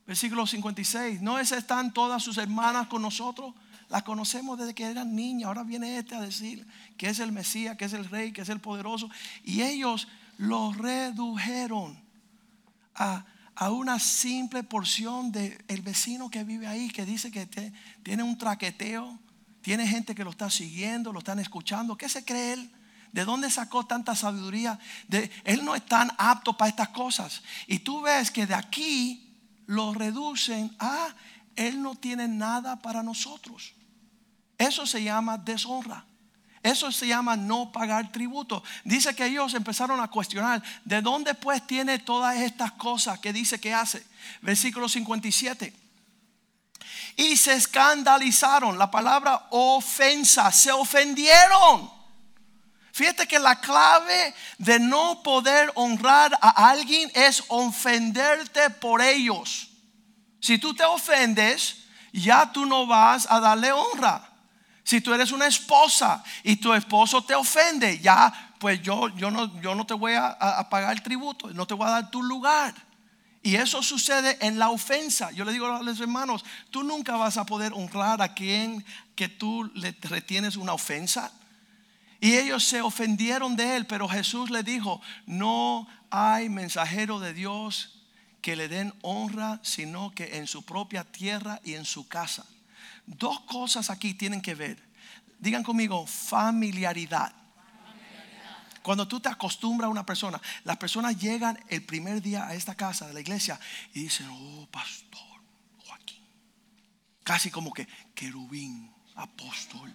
Versículo 0.06 0.46
56. 0.46 1.20
¿No 1.20 1.38
están 1.38 1.92
todas 1.92 2.22
sus 2.22 2.38
hermanas 2.38 2.86
con 2.88 3.02
nosotros? 3.02 3.54
Las 3.88 4.02
conocemos 4.04 4.58
desde 4.58 4.74
que 4.74 4.84
eran 4.84 5.14
niñas. 5.14 5.48
Ahora 5.48 5.62
viene 5.62 5.98
este 5.98 6.14
a 6.14 6.20
decir 6.20 6.66
que 6.96 7.08
es 7.08 7.18
el 7.18 7.32
Mesías, 7.32 7.76
que 7.76 7.84
es 7.84 7.92
el 7.92 8.08
Rey, 8.08 8.32
que 8.32 8.42
es 8.42 8.48
el 8.48 8.60
poderoso. 8.60 9.10
Y 9.44 9.62
ellos 9.62 10.08
lo 10.38 10.72
redujeron 10.72 12.00
a, 12.94 13.24
una 13.70 13.98
simple 13.98 14.62
porción 14.62 15.32
del 15.32 15.62
el 15.68 15.82
vecino 15.82 16.30
que 16.30 16.44
vive 16.44 16.66
ahí, 16.66 16.88
que 16.88 17.04
dice 17.04 17.30
que 17.30 17.46
tiene 18.02 18.22
un 18.22 18.38
traqueteo, 18.38 19.18
tiene 19.62 19.86
gente 19.86 20.14
que 20.14 20.24
lo 20.24 20.30
está 20.30 20.50
siguiendo, 20.50 21.12
lo 21.12 21.18
están 21.18 21.38
escuchando. 21.38 21.96
¿Qué 21.96 22.08
se 22.08 22.24
cree 22.24 22.54
él? 22.54 22.72
¿De 23.12 23.24
dónde 23.24 23.50
sacó 23.50 23.84
tanta 23.84 24.14
sabiduría? 24.14 24.78
De, 25.08 25.30
él 25.44 25.64
no 25.64 25.74
es 25.74 25.84
tan 25.84 26.10
apto 26.16 26.56
para 26.56 26.70
estas 26.70 26.88
cosas. 26.88 27.42
Y 27.66 27.80
tú 27.80 28.02
ves 28.02 28.30
que 28.30 28.46
de 28.46 28.54
aquí 28.54 29.36
lo 29.66 29.92
reducen 29.94 30.74
a 30.78 31.14
él 31.56 31.82
no 31.82 31.94
tiene 31.94 32.28
nada 32.28 32.76
para 32.76 33.02
nosotros. 33.02 33.74
Eso 34.56 34.86
se 34.86 35.02
llama 35.02 35.36
deshonra. 35.38 36.04
Eso 36.62 36.92
se 36.92 37.06
llama 37.06 37.36
no 37.36 37.72
pagar 37.72 38.12
tributo. 38.12 38.62
Dice 38.84 39.14
que 39.14 39.26
ellos 39.26 39.54
empezaron 39.54 40.00
a 40.00 40.08
cuestionar, 40.08 40.62
¿de 40.84 41.00
dónde 41.00 41.34
pues 41.34 41.66
tiene 41.66 41.98
todas 41.98 42.36
estas 42.36 42.72
cosas 42.72 43.18
que 43.18 43.32
dice 43.32 43.58
que 43.58 43.72
hace? 43.72 44.04
Versículo 44.42 44.88
57. 44.88 45.72
Y 47.16 47.36
se 47.36 47.54
escandalizaron, 47.54 48.78
la 48.78 48.90
palabra 48.90 49.46
ofensa, 49.50 50.50
se 50.52 50.72
ofendieron. 50.72 51.90
Fíjate 52.92 53.26
que 53.26 53.38
la 53.38 53.60
clave 53.60 54.34
de 54.58 54.78
no 54.78 55.22
poder 55.22 55.70
honrar 55.74 56.36
a 56.40 56.70
alguien 56.70 57.10
es 57.14 57.42
ofenderte 57.48 58.70
por 58.70 59.00
ellos. 59.00 59.68
Si 60.40 60.58
tú 60.58 60.74
te 60.74 60.84
ofendes, 60.84 61.76
ya 62.12 62.50
tú 62.50 62.66
no 62.66 62.86
vas 62.86 63.26
a 63.30 63.40
darle 63.40 63.72
honra. 63.72 64.26
Si 64.82 65.00
tú 65.00 65.14
eres 65.14 65.30
una 65.30 65.46
esposa 65.46 66.24
y 66.42 66.56
tu 66.56 66.72
esposo 66.74 67.22
te 67.22 67.34
ofende, 67.34 68.00
ya 68.00 68.50
pues 68.58 68.82
yo, 68.82 69.08
yo, 69.16 69.30
no, 69.30 69.60
yo 69.60 69.74
no 69.74 69.86
te 69.86 69.94
voy 69.94 70.12
a, 70.14 70.66
pagar 70.68 70.92
el 70.92 71.02
tributo, 71.02 71.48
no 71.52 71.66
te 71.66 71.74
voy 71.74 71.86
a 71.86 71.92
dar 71.92 72.10
tu 72.10 72.22
lugar. 72.22 72.74
Y 73.42 73.56
eso 73.56 73.82
sucede 73.82 74.36
en 74.40 74.58
la 74.58 74.70
ofensa. 74.70 75.30
Yo 75.32 75.44
le 75.44 75.52
digo 75.52 75.66
a 75.66 75.82
los 75.82 76.00
hermanos, 76.00 76.44
tú 76.70 76.82
nunca 76.82 77.16
vas 77.16 77.38
a 77.38 77.46
poder 77.46 77.72
honrar 77.72 78.20
a 78.20 78.34
quien 78.34 78.84
que 79.14 79.28
tú 79.28 79.64
le 79.74 79.96
retienes 80.02 80.56
una 80.56 80.74
ofensa. 80.74 81.32
Y 82.20 82.36
ellos 82.36 82.64
se 82.64 82.82
ofendieron 82.82 83.56
de 83.56 83.76
él, 83.76 83.86
pero 83.86 84.06
Jesús 84.06 84.50
le 84.50 84.62
dijo, 84.62 85.00
no 85.24 85.88
hay 86.10 86.50
mensajero 86.50 87.18
de 87.18 87.32
Dios 87.32 88.00
que 88.42 88.56
le 88.56 88.68
den 88.68 88.92
honra, 89.00 89.58
sino 89.62 90.10
que 90.10 90.36
en 90.36 90.46
su 90.46 90.62
propia 90.62 91.04
tierra 91.04 91.60
y 91.64 91.74
en 91.74 91.86
su 91.86 92.08
casa. 92.08 92.44
Dos 93.06 93.40
cosas 93.40 93.88
aquí 93.88 94.12
tienen 94.12 94.42
que 94.42 94.54
ver. 94.54 94.82
Digan 95.38 95.62
conmigo, 95.62 96.06
familiaridad. 96.06 97.34
Cuando 98.82 99.06
tú 99.06 99.20
te 99.20 99.28
acostumbras 99.28 99.88
a 99.88 99.90
una 99.90 100.06
persona, 100.06 100.40
las 100.64 100.76
personas 100.78 101.18
llegan 101.18 101.58
el 101.68 101.82
primer 101.84 102.22
día 102.22 102.46
a 102.46 102.54
esta 102.54 102.74
casa 102.74 103.06
de 103.06 103.14
la 103.14 103.20
iglesia 103.20 103.60
y 103.92 104.00
dicen, 104.04 104.26
oh, 104.30 104.66
pastor 104.70 105.20
Joaquín. 105.86 106.24
Casi 107.22 107.50
como 107.50 107.72
que 107.72 107.86
querubín, 108.14 108.90
apóstol, 109.16 109.92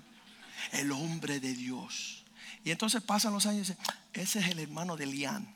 el 0.71 0.91
hombre 0.91 1.39
de 1.39 1.53
Dios. 1.53 2.23
Y 2.63 2.71
entonces 2.71 3.01
pasan 3.01 3.33
los 3.33 3.45
años 3.45 3.69
y 3.69 3.71
dicen, 3.71 3.77
ese 4.13 4.39
es 4.39 4.49
el 4.49 4.59
hermano 4.59 4.95
de 4.95 5.07
Lian. 5.07 5.55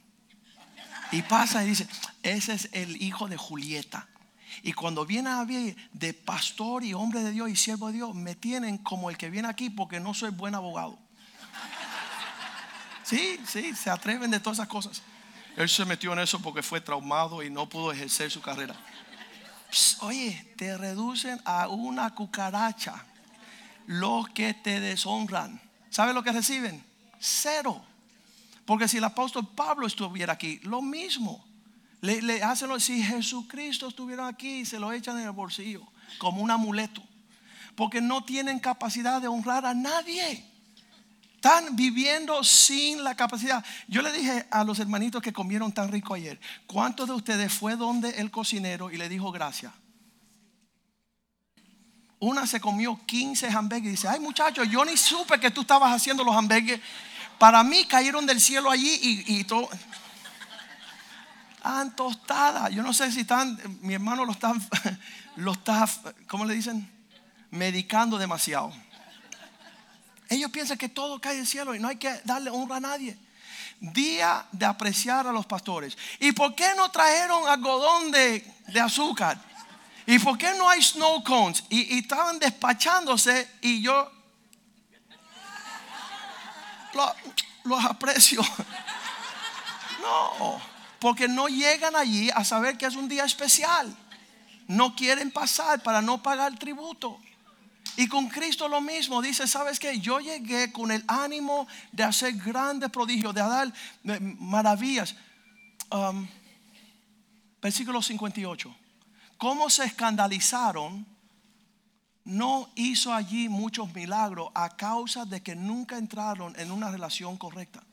Y 1.11 1.21
pasa 1.23 1.63
y 1.63 1.69
dice, 1.69 1.87
ese 2.23 2.53
es 2.53 2.69
el 2.71 3.01
hijo 3.01 3.27
de 3.27 3.37
Julieta. 3.37 4.07
Y 4.63 4.73
cuando 4.73 5.05
viene 5.05 5.29
a 5.29 5.43
ver 5.43 5.75
de 5.93 6.13
pastor 6.13 6.83
y 6.83 6.93
hombre 6.93 7.23
de 7.23 7.31
Dios 7.31 7.49
y 7.49 7.55
siervo 7.55 7.87
de 7.87 7.93
Dios, 7.93 8.15
me 8.15 8.35
tienen 8.35 8.79
como 8.79 9.09
el 9.09 9.17
que 9.17 9.29
viene 9.29 9.47
aquí 9.47 9.69
porque 9.69 9.99
no 9.99 10.13
soy 10.13 10.31
buen 10.31 10.55
abogado. 10.55 10.99
Sí, 13.09 13.39
sí, 13.43 13.75
se 13.75 13.89
atreven 13.89 14.29
de 14.29 14.39
todas 14.39 14.59
esas 14.59 14.67
cosas. 14.67 15.01
Él 15.57 15.67
se 15.67 15.83
metió 15.83 16.13
en 16.13 16.19
eso 16.19 16.39
porque 16.39 16.61
fue 16.61 16.79
traumado 16.79 17.41
y 17.41 17.49
no 17.49 17.67
pudo 17.67 17.91
ejercer 17.91 18.29
su 18.29 18.39
carrera. 18.39 18.75
oye, 20.01 20.53
te 20.55 20.77
reducen 20.77 21.41
a 21.43 21.69
una 21.69 22.13
cucaracha 22.13 23.03
los 23.87 24.29
que 24.29 24.53
te 24.53 24.79
deshonran. 24.79 25.59
¿Sabes 25.89 26.13
lo 26.13 26.21
que 26.21 26.31
reciben? 26.31 26.83
Cero. 27.19 27.83
Porque 28.63 28.87
si 28.87 28.97
el 28.97 29.03
apóstol 29.03 29.47
Pablo 29.55 29.87
estuviera 29.87 30.33
aquí, 30.33 30.59
lo 30.61 30.83
mismo. 30.83 31.43
Le, 32.01 32.21
le 32.21 32.43
hacen 32.43 32.69
lo, 32.69 32.79
si 32.79 33.01
Jesucristo 33.01 33.87
estuviera 33.87 34.27
aquí, 34.27 34.65
se 34.65 34.79
lo 34.79 34.91
echan 34.91 35.17
en 35.17 35.25
el 35.25 35.31
bolsillo 35.31 35.81
como 36.19 36.43
un 36.43 36.51
amuleto. 36.51 37.01
Porque 37.75 38.01
no 38.01 38.23
tienen 38.23 38.59
capacidad 38.59 39.19
de 39.19 39.27
honrar 39.27 39.65
a 39.65 39.73
nadie. 39.73 40.45
Están 41.39 41.77
viviendo 41.77 42.43
sin 42.43 43.01
la 43.01 43.15
capacidad. 43.15 43.63
Yo 43.87 44.01
le 44.01 44.11
dije 44.11 44.45
a 44.51 44.65
los 44.65 44.77
hermanitos 44.77 45.21
que 45.21 45.31
comieron 45.31 45.71
tan 45.71 45.89
rico 45.89 46.13
ayer, 46.13 46.37
¿cuántos 46.67 47.07
de 47.07 47.13
ustedes 47.13 47.53
fue 47.53 47.77
donde 47.77 48.09
el 48.09 48.29
cocinero 48.29 48.91
y 48.91 48.97
le 48.97 49.07
dijo 49.07 49.31
gracias? 49.31 49.71
Una 52.19 52.45
se 52.45 52.59
comió 52.59 52.99
15 53.05 53.47
hamburgues 53.47 53.87
y 53.87 53.91
dice, 53.91 54.09
ay 54.09 54.19
muchachos, 54.19 54.67
yo 54.69 54.83
ni 54.83 54.97
supe 54.97 55.39
que 55.39 55.49
tú 55.49 55.61
estabas 55.61 55.95
haciendo 55.95 56.25
los 56.25 56.35
hamburgues. 56.35 56.81
Para 57.37 57.63
mí 57.63 57.85
cayeron 57.85 58.25
del 58.25 58.41
cielo 58.41 58.69
allí 58.69 58.99
y, 59.01 59.39
y 59.39 59.43
todo. 59.45 59.69
Están 61.55 61.95
tostadas. 61.95 62.69
Yo 62.71 62.83
no 62.83 62.91
sé 62.91 63.13
si 63.13 63.21
están, 63.21 63.57
mi 63.79 63.93
hermano 63.93 64.25
lo 64.25 64.33
está, 64.33 64.53
lo 65.37 65.53
está, 65.53 65.87
¿cómo 66.27 66.43
le 66.43 66.53
dicen? 66.53 66.91
Medicando 67.49 68.17
demasiado. 68.17 68.73
Ellos 70.29 70.51
piensan 70.51 70.77
que 70.77 70.89
todo 70.89 71.19
cae 71.19 71.37
del 71.37 71.47
cielo 71.47 71.73
y 71.73 71.79
no 71.79 71.87
hay 71.87 71.97
que 71.97 72.21
darle 72.23 72.51
honra 72.51 72.77
a 72.77 72.79
nadie. 72.79 73.17
Día 73.79 74.45
de 74.51 74.65
apreciar 74.65 75.25
a 75.25 75.31
los 75.31 75.47
pastores. 75.47 75.97
¿Y 76.19 76.31
por 76.33 76.53
qué 76.53 76.75
no 76.75 76.91
trajeron 76.91 77.47
algodón 77.47 78.11
de, 78.11 78.43
azúcar? 78.79 79.41
¿Y 80.05 80.19
por 80.19 80.37
qué 80.37 80.53
no 80.53 80.69
hay 80.69 80.83
snow 80.83 81.23
cones? 81.23 81.63
Y, 81.69 81.97
estaban 81.97 82.37
despachándose 82.37 83.49
y 83.61 83.81
yo 83.81 84.11
los 87.63 87.85
aprecio. 87.85 88.41
No, 90.01 90.61
porque 90.99 91.27
no 91.27 91.49
llegan 91.49 91.93
allí 91.93 92.31
a 92.33 92.45
saber 92.45 92.77
que 92.77 92.85
es 92.85 92.95
un 92.95 93.09
día 93.09 93.25
especial. 93.25 93.93
No 94.65 94.95
quieren 94.95 95.29
pasar 95.29 95.83
para 95.83 96.01
no 96.01 96.23
pagar 96.23 96.57
tributo. 96.57 97.19
Y 97.99 98.07
con 98.07 98.29
Cristo 98.29 98.69
lo 98.69 98.79
mismo, 98.79 99.21
dice, 99.21 99.45
¿sabes 99.45 99.77
qué? 99.77 99.99
Yo 99.99 100.21
llegué 100.21 100.71
con 100.71 100.89
el 100.89 101.03
ánimo 101.05 101.67
de 101.91 102.03
hacer 102.03 102.31
grandes 102.37 102.89
prodigios, 102.91 103.35
de 103.35 103.41
dar 103.41 103.73
eh, 104.05 104.19
maravillas. 104.39 105.17
Um, 105.91 106.25
versículo 107.61 108.01
58. 108.01 108.73
¿Cómo 109.37 109.69
se 109.69 109.83
escandalizaron? 109.83 111.05
No 112.23 112.69
hizo 112.75 113.13
allí 113.13 113.49
muchos 113.49 113.93
milagros 113.93 114.49
a 114.53 114.77
causa 114.77 115.25
de 115.25 115.43
que 115.43 115.53
nunca 115.53 115.97
entraron 115.97 116.57
en 116.57 116.71
una 116.71 116.89
relación 116.89 117.35
correcta. 117.35 117.83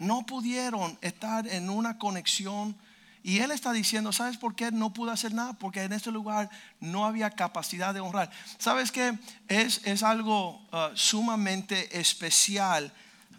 No 0.00 0.26
pudieron 0.26 0.98
estar 1.00 1.46
en 1.46 1.70
una 1.70 1.96
conexión 1.96 2.76
y 3.22 3.38
él 3.38 3.52
está 3.52 3.72
diciendo, 3.72 4.12
¿sabes 4.12 4.36
por 4.36 4.56
qué 4.56 4.72
no 4.72 4.92
pudo 4.92 5.12
hacer 5.12 5.32
nada? 5.32 5.52
Porque 5.52 5.82
en 5.82 5.92
este 5.92 6.10
lugar 6.10 6.50
no 6.80 7.06
había 7.06 7.30
capacidad 7.30 7.94
de 7.94 8.00
honrar. 8.00 8.30
¿Sabes 8.58 8.90
qué? 8.90 9.16
Es, 9.46 9.80
es 9.84 10.02
algo 10.02 10.56
uh, 10.72 10.94
sumamente 10.94 12.00
especial 12.00 12.92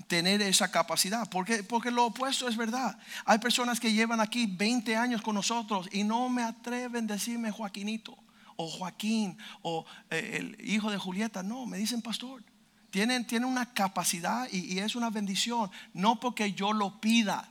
tener 0.07 0.41
esa 0.41 0.71
capacidad. 0.71 1.29
Porque, 1.29 1.63
porque 1.63 1.91
lo 1.91 2.05
opuesto 2.05 2.47
es 2.47 2.55
verdad. 2.55 2.97
Hay 3.25 3.39
personas 3.39 3.79
que 3.79 3.91
llevan 3.91 4.21
aquí 4.21 4.45
20 4.45 4.95
años 4.95 5.21
con 5.21 5.35
nosotros 5.35 5.89
y 5.91 6.05
no 6.05 6.29
me 6.29 6.43
atreven 6.43 7.09
a 7.11 7.15
decirme 7.15 7.51
Joaquinito 7.51 8.17
o 8.55 8.69
Joaquín 8.69 9.37
o 9.63 9.85
eh, 10.09 10.37
el 10.39 10.69
hijo 10.69 10.91
de 10.91 10.97
Julieta. 10.97 11.43
No, 11.43 11.65
me 11.65 11.77
dicen 11.77 12.01
pastor. 12.01 12.41
Tienen, 12.89 13.25
una 13.43 13.73
capacidad 13.73 14.47
y 14.51 14.77
es 14.77 14.95
una 14.95 15.09
bendición. 15.09 15.71
No 15.93 16.19
porque 16.19 16.53
yo 16.53 16.73
lo 16.73 17.01
pida 17.01 17.49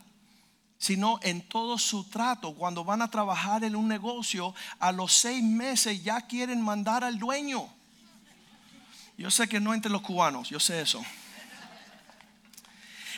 sino 0.83 1.17
en 1.23 1.41
todo 1.47 1.77
su 1.77 2.03
trato. 2.09 2.53
Cuando 2.55 2.83
van 2.83 3.01
a 3.01 3.09
trabajar 3.09 3.63
en 3.63 3.73
un 3.73 3.87
negocio, 3.87 4.53
a 4.79 4.91
los 4.91 5.13
seis 5.13 5.41
meses 5.41 6.03
ya 6.03 6.19
quieren 6.19 6.61
mandar 6.61 7.05
al 7.05 7.17
dueño. 7.17 7.73
Yo 9.17 9.31
sé 9.31 9.47
que 9.47 9.61
no 9.61 9.73
entre 9.73 9.89
los 9.89 10.01
cubanos, 10.01 10.49
yo 10.49 10.59
sé 10.59 10.81
eso. 10.81 11.01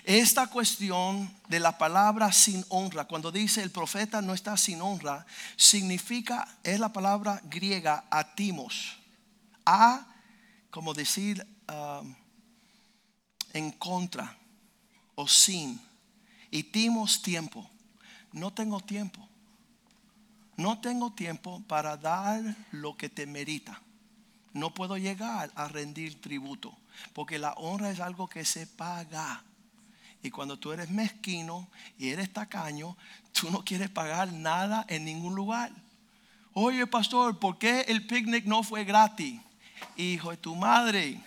Esta 0.03 0.45
cuestión 0.45 1.35
de 1.47 1.59
la 1.59 1.79
palabra 1.79 2.31
sin 2.31 2.63
honra, 2.69 3.05
cuando 3.05 3.31
dice 3.31 3.63
el 3.63 3.71
profeta 3.71 4.21
no 4.21 4.35
está 4.35 4.55
sin 4.57 4.79
honra, 4.79 5.25
significa, 5.55 6.47
es 6.61 6.79
la 6.79 6.93
palabra 6.93 7.41
griega 7.45 8.05
atimos. 8.11 8.99
A, 9.65 10.05
como 10.69 10.93
decir, 10.93 11.43
um, 11.67 12.13
en 13.53 13.71
contra 13.71 14.37
o 15.15 15.27
sin 15.27 15.81
y 16.55 16.63
timos 16.63 17.21
tiempo. 17.21 17.69
No 18.31 18.53
tengo 18.53 18.79
tiempo. 18.79 19.27
No 20.55 20.79
tengo 20.79 21.11
tiempo 21.11 21.61
para 21.67 21.97
dar 21.97 22.55
lo 22.71 22.95
que 22.95 23.09
te 23.09 23.27
merita. 23.27 23.81
No 24.53 24.73
puedo 24.73 24.97
llegar 24.97 25.51
a 25.55 25.67
rendir 25.67 26.21
tributo, 26.21 26.73
porque 27.11 27.39
la 27.39 27.51
honra 27.55 27.91
es 27.91 27.99
algo 27.99 28.29
que 28.29 28.45
se 28.45 28.67
paga. 28.67 29.43
Y 30.23 30.31
cuando 30.31 30.57
tú 30.57 30.71
eres 30.71 30.89
mezquino 30.89 31.67
y 31.99 32.11
eres 32.11 32.31
tacaño, 32.31 32.95
tú 33.33 33.51
no 33.51 33.65
quieres 33.65 33.89
pagar 33.89 34.31
nada 34.31 34.85
en 34.87 35.03
ningún 35.03 35.35
lugar. 35.35 35.73
Oye, 36.53 36.87
pastor, 36.87 37.37
¿por 37.37 37.57
qué 37.57 37.81
el 37.89 38.07
picnic 38.07 38.45
no 38.45 38.63
fue 38.63 38.85
gratis? 38.85 39.41
Hijo 39.97 40.31
de 40.31 40.37
tu 40.37 40.55
madre. 40.55 41.21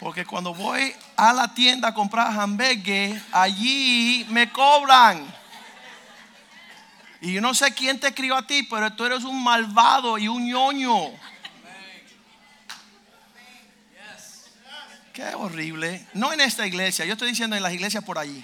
Porque 0.00 0.26
cuando 0.26 0.54
voy 0.54 0.94
a 1.16 1.32
la 1.32 1.54
tienda 1.54 1.88
a 1.88 1.94
comprar 1.94 2.38
hamburgues, 2.38 3.22
allí 3.32 4.26
me 4.30 4.50
cobran. 4.50 5.24
Y 7.20 7.32
yo 7.32 7.40
no 7.40 7.54
sé 7.54 7.72
quién 7.72 7.98
te 7.98 8.12
crió 8.12 8.36
a 8.36 8.46
ti, 8.46 8.64
pero 8.64 8.92
tú 8.92 9.04
eres 9.04 9.24
un 9.24 9.42
malvado 9.42 10.18
y 10.18 10.28
un 10.28 10.46
ñoño. 10.46 11.10
Qué 15.12 15.32
horrible. 15.34 16.06
No 16.12 16.32
en 16.32 16.40
esta 16.40 16.66
iglesia, 16.66 17.04
yo 17.04 17.12
estoy 17.12 17.28
diciendo 17.28 17.54
en 17.54 17.62
las 17.62 17.72
iglesias 17.72 18.02
por 18.04 18.18
allí. 18.18 18.42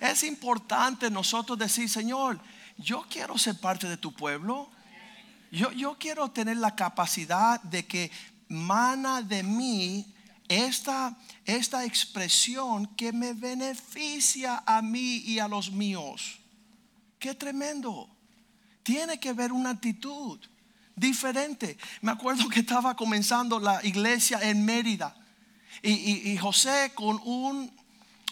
Es 0.00 0.24
importante 0.24 1.08
nosotros 1.08 1.56
decir, 1.56 1.88
Señor, 1.88 2.40
yo 2.76 3.06
quiero 3.08 3.38
ser 3.38 3.60
parte 3.60 3.88
de 3.88 3.96
tu 3.96 4.12
pueblo. 4.12 4.68
Yo, 5.52 5.70
yo 5.72 5.96
quiero 5.98 6.30
tener 6.30 6.56
la 6.56 6.74
capacidad 6.74 7.60
de 7.62 7.86
que 7.86 8.10
mana 8.50 9.22
de 9.22 9.42
mí 9.42 10.12
esta, 10.48 11.16
esta 11.44 11.84
expresión 11.84 12.86
que 12.96 13.12
me 13.12 13.32
beneficia 13.32 14.62
a 14.66 14.82
mí 14.82 15.18
y 15.18 15.38
a 15.38 15.48
los 15.48 15.70
míos. 15.70 16.40
Qué 17.18 17.34
tremendo. 17.34 18.10
Tiene 18.82 19.20
que 19.20 19.32
ver 19.32 19.52
una 19.52 19.70
actitud 19.70 20.40
diferente. 20.96 21.78
Me 22.02 22.10
acuerdo 22.10 22.48
que 22.48 22.60
estaba 22.60 22.96
comenzando 22.96 23.60
la 23.60 23.84
iglesia 23.86 24.40
en 24.42 24.64
Mérida 24.64 25.16
y 25.82 26.36
José 26.36 26.92
con 26.94 27.20
un 27.24 27.79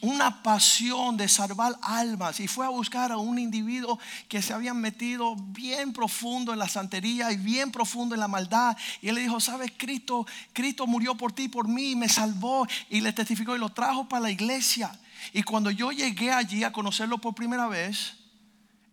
una 0.01 0.43
pasión 0.43 1.17
de 1.17 1.29
salvar 1.29 1.77
almas 1.83 2.41
y 2.41 2.49
fue 2.49 2.65
a 2.65 2.69
buscar 2.69 3.13
a 3.13 3.17
un 3.17 3.39
individuo 3.39 3.99
que 4.29 4.43
se 4.43 4.53
había 4.53 4.75
metido 4.75 5.35
bien 5.37 5.93
profundo 5.93 6.53
en 6.53 6.59
la 6.59 6.69
santería 6.69 7.33
y 7.33 7.37
bien 7.37 7.73
profundo 7.73 8.15
en 8.15 8.21
la 8.21 8.29
maldad 8.29 8.77
y 9.01 9.09
él 9.09 9.17
le 9.17 9.23
dijo, 9.23 9.41
sabes, 9.41 9.73
Cristo, 9.77 10.27
Cristo 10.53 10.87
murió 10.87 11.17
por 11.17 11.33
ti, 11.33 11.49
por 11.49 11.69
mí, 11.69 11.93
y 11.93 11.97
me 11.97 12.09
salvó 12.09 12.67
y 12.89 13.01
le 13.01 13.13
testificó 13.13 13.55
y 13.55 13.59
lo 13.59 13.71
trajo 13.71 14.09
para 14.09 14.23
la 14.23 14.31
iglesia. 14.31 14.91
Y 15.33 15.43
cuando 15.43 15.71
yo 15.71 15.93
llegué 15.93 16.31
allí 16.33 16.65
a 16.65 16.73
conocerlo 16.73 17.19
por 17.19 17.35
primera 17.35 17.67
vez, 17.69 18.15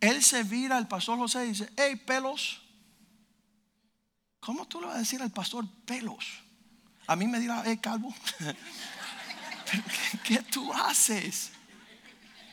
él 0.01 0.23
se 0.23 0.43
vira 0.43 0.77
al 0.77 0.87
pastor 0.87 1.17
José 1.17 1.45
y 1.45 1.49
dice, 1.49 1.69
hey, 1.77 1.95
pelos, 1.95 2.61
¿cómo 4.39 4.67
tú 4.67 4.81
le 4.81 4.87
vas 4.87 4.97
a 4.97 4.99
decir 4.99 5.21
al 5.21 5.31
pastor 5.31 5.65
pelos? 5.85 6.25
A 7.07 7.15
mí 7.15 7.27
me 7.27 7.39
dirá, 7.39 7.63
hey, 7.65 7.77
calvo. 7.77 8.13
¿qué 10.23 10.37
tú 10.43 10.71
haces? 10.73 11.51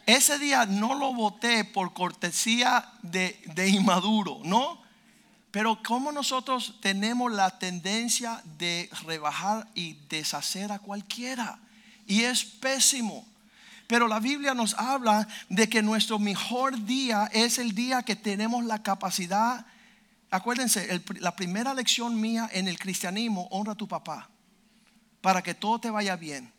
Ese 0.06 0.38
día 0.38 0.66
no 0.66 0.94
lo 0.94 1.14
voté 1.14 1.64
por 1.64 1.92
cortesía 1.92 2.92
de, 3.02 3.68
inmaduro, 3.68 4.40
¿no? 4.44 4.80
Pero 5.52 5.82
como 5.82 6.10
nosotros 6.10 6.78
tenemos 6.80 7.30
la 7.30 7.58
tendencia 7.58 8.42
de 8.58 8.90
rebajar 9.04 9.68
y 9.74 9.94
deshacer 10.08 10.72
a 10.72 10.78
cualquiera. 10.78 11.58
Y 12.06 12.22
es 12.22 12.44
pésimo. 12.44 13.26
Pero 13.86 14.08
la 14.08 14.18
Biblia 14.18 14.54
nos 14.54 14.74
habla 14.74 15.28
de 15.48 15.68
que 15.68 15.82
nuestro 15.82 16.18
mejor 16.18 16.84
día 16.84 17.28
es 17.32 17.58
el 17.58 17.74
día 17.74 18.02
que 18.02 18.16
tenemos 18.16 18.64
la 18.64 18.82
capacidad. 18.82 19.66
Acuérdense, 20.30 21.02
la 21.20 21.36
primera 21.36 21.74
lección 21.74 22.20
mía 22.20 22.48
en 22.52 22.66
el 22.66 22.78
cristianismo, 22.78 23.48
honra 23.50 23.72
a 23.72 23.76
tu 23.76 23.86
papá, 23.86 24.30
para 25.20 25.42
que 25.42 25.54
todo 25.54 25.78
te 25.78 25.90
vaya 25.90 26.16
bien, 26.16 26.51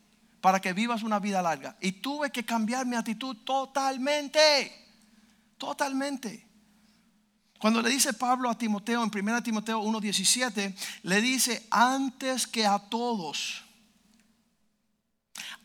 para 0.43 0.59
que 0.59 0.73
vivas 0.73 1.03
una 1.03 1.19
vida 1.19 1.41
larga. 1.41 1.77
Y 1.79 1.93
tuve 1.93 2.29
que 2.29 2.43
cambiar 2.43 2.85
mi 2.85 2.97
actitud 2.97 3.33
totalmente, 3.45 4.73
totalmente. 5.57 6.45
Cuando 7.57 7.81
le 7.81 7.89
dice 7.89 8.11
Pablo 8.11 8.49
a 8.49 8.57
Timoteo 8.57 9.01
en 9.05 9.09
1 9.09 9.41
Timoteo 9.41 9.81
1:17, 9.81 10.75
le 11.03 11.21
dice, 11.21 11.65
antes 11.71 12.45
que 12.45 12.65
a 12.65 12.77
todos, 12.77 13.63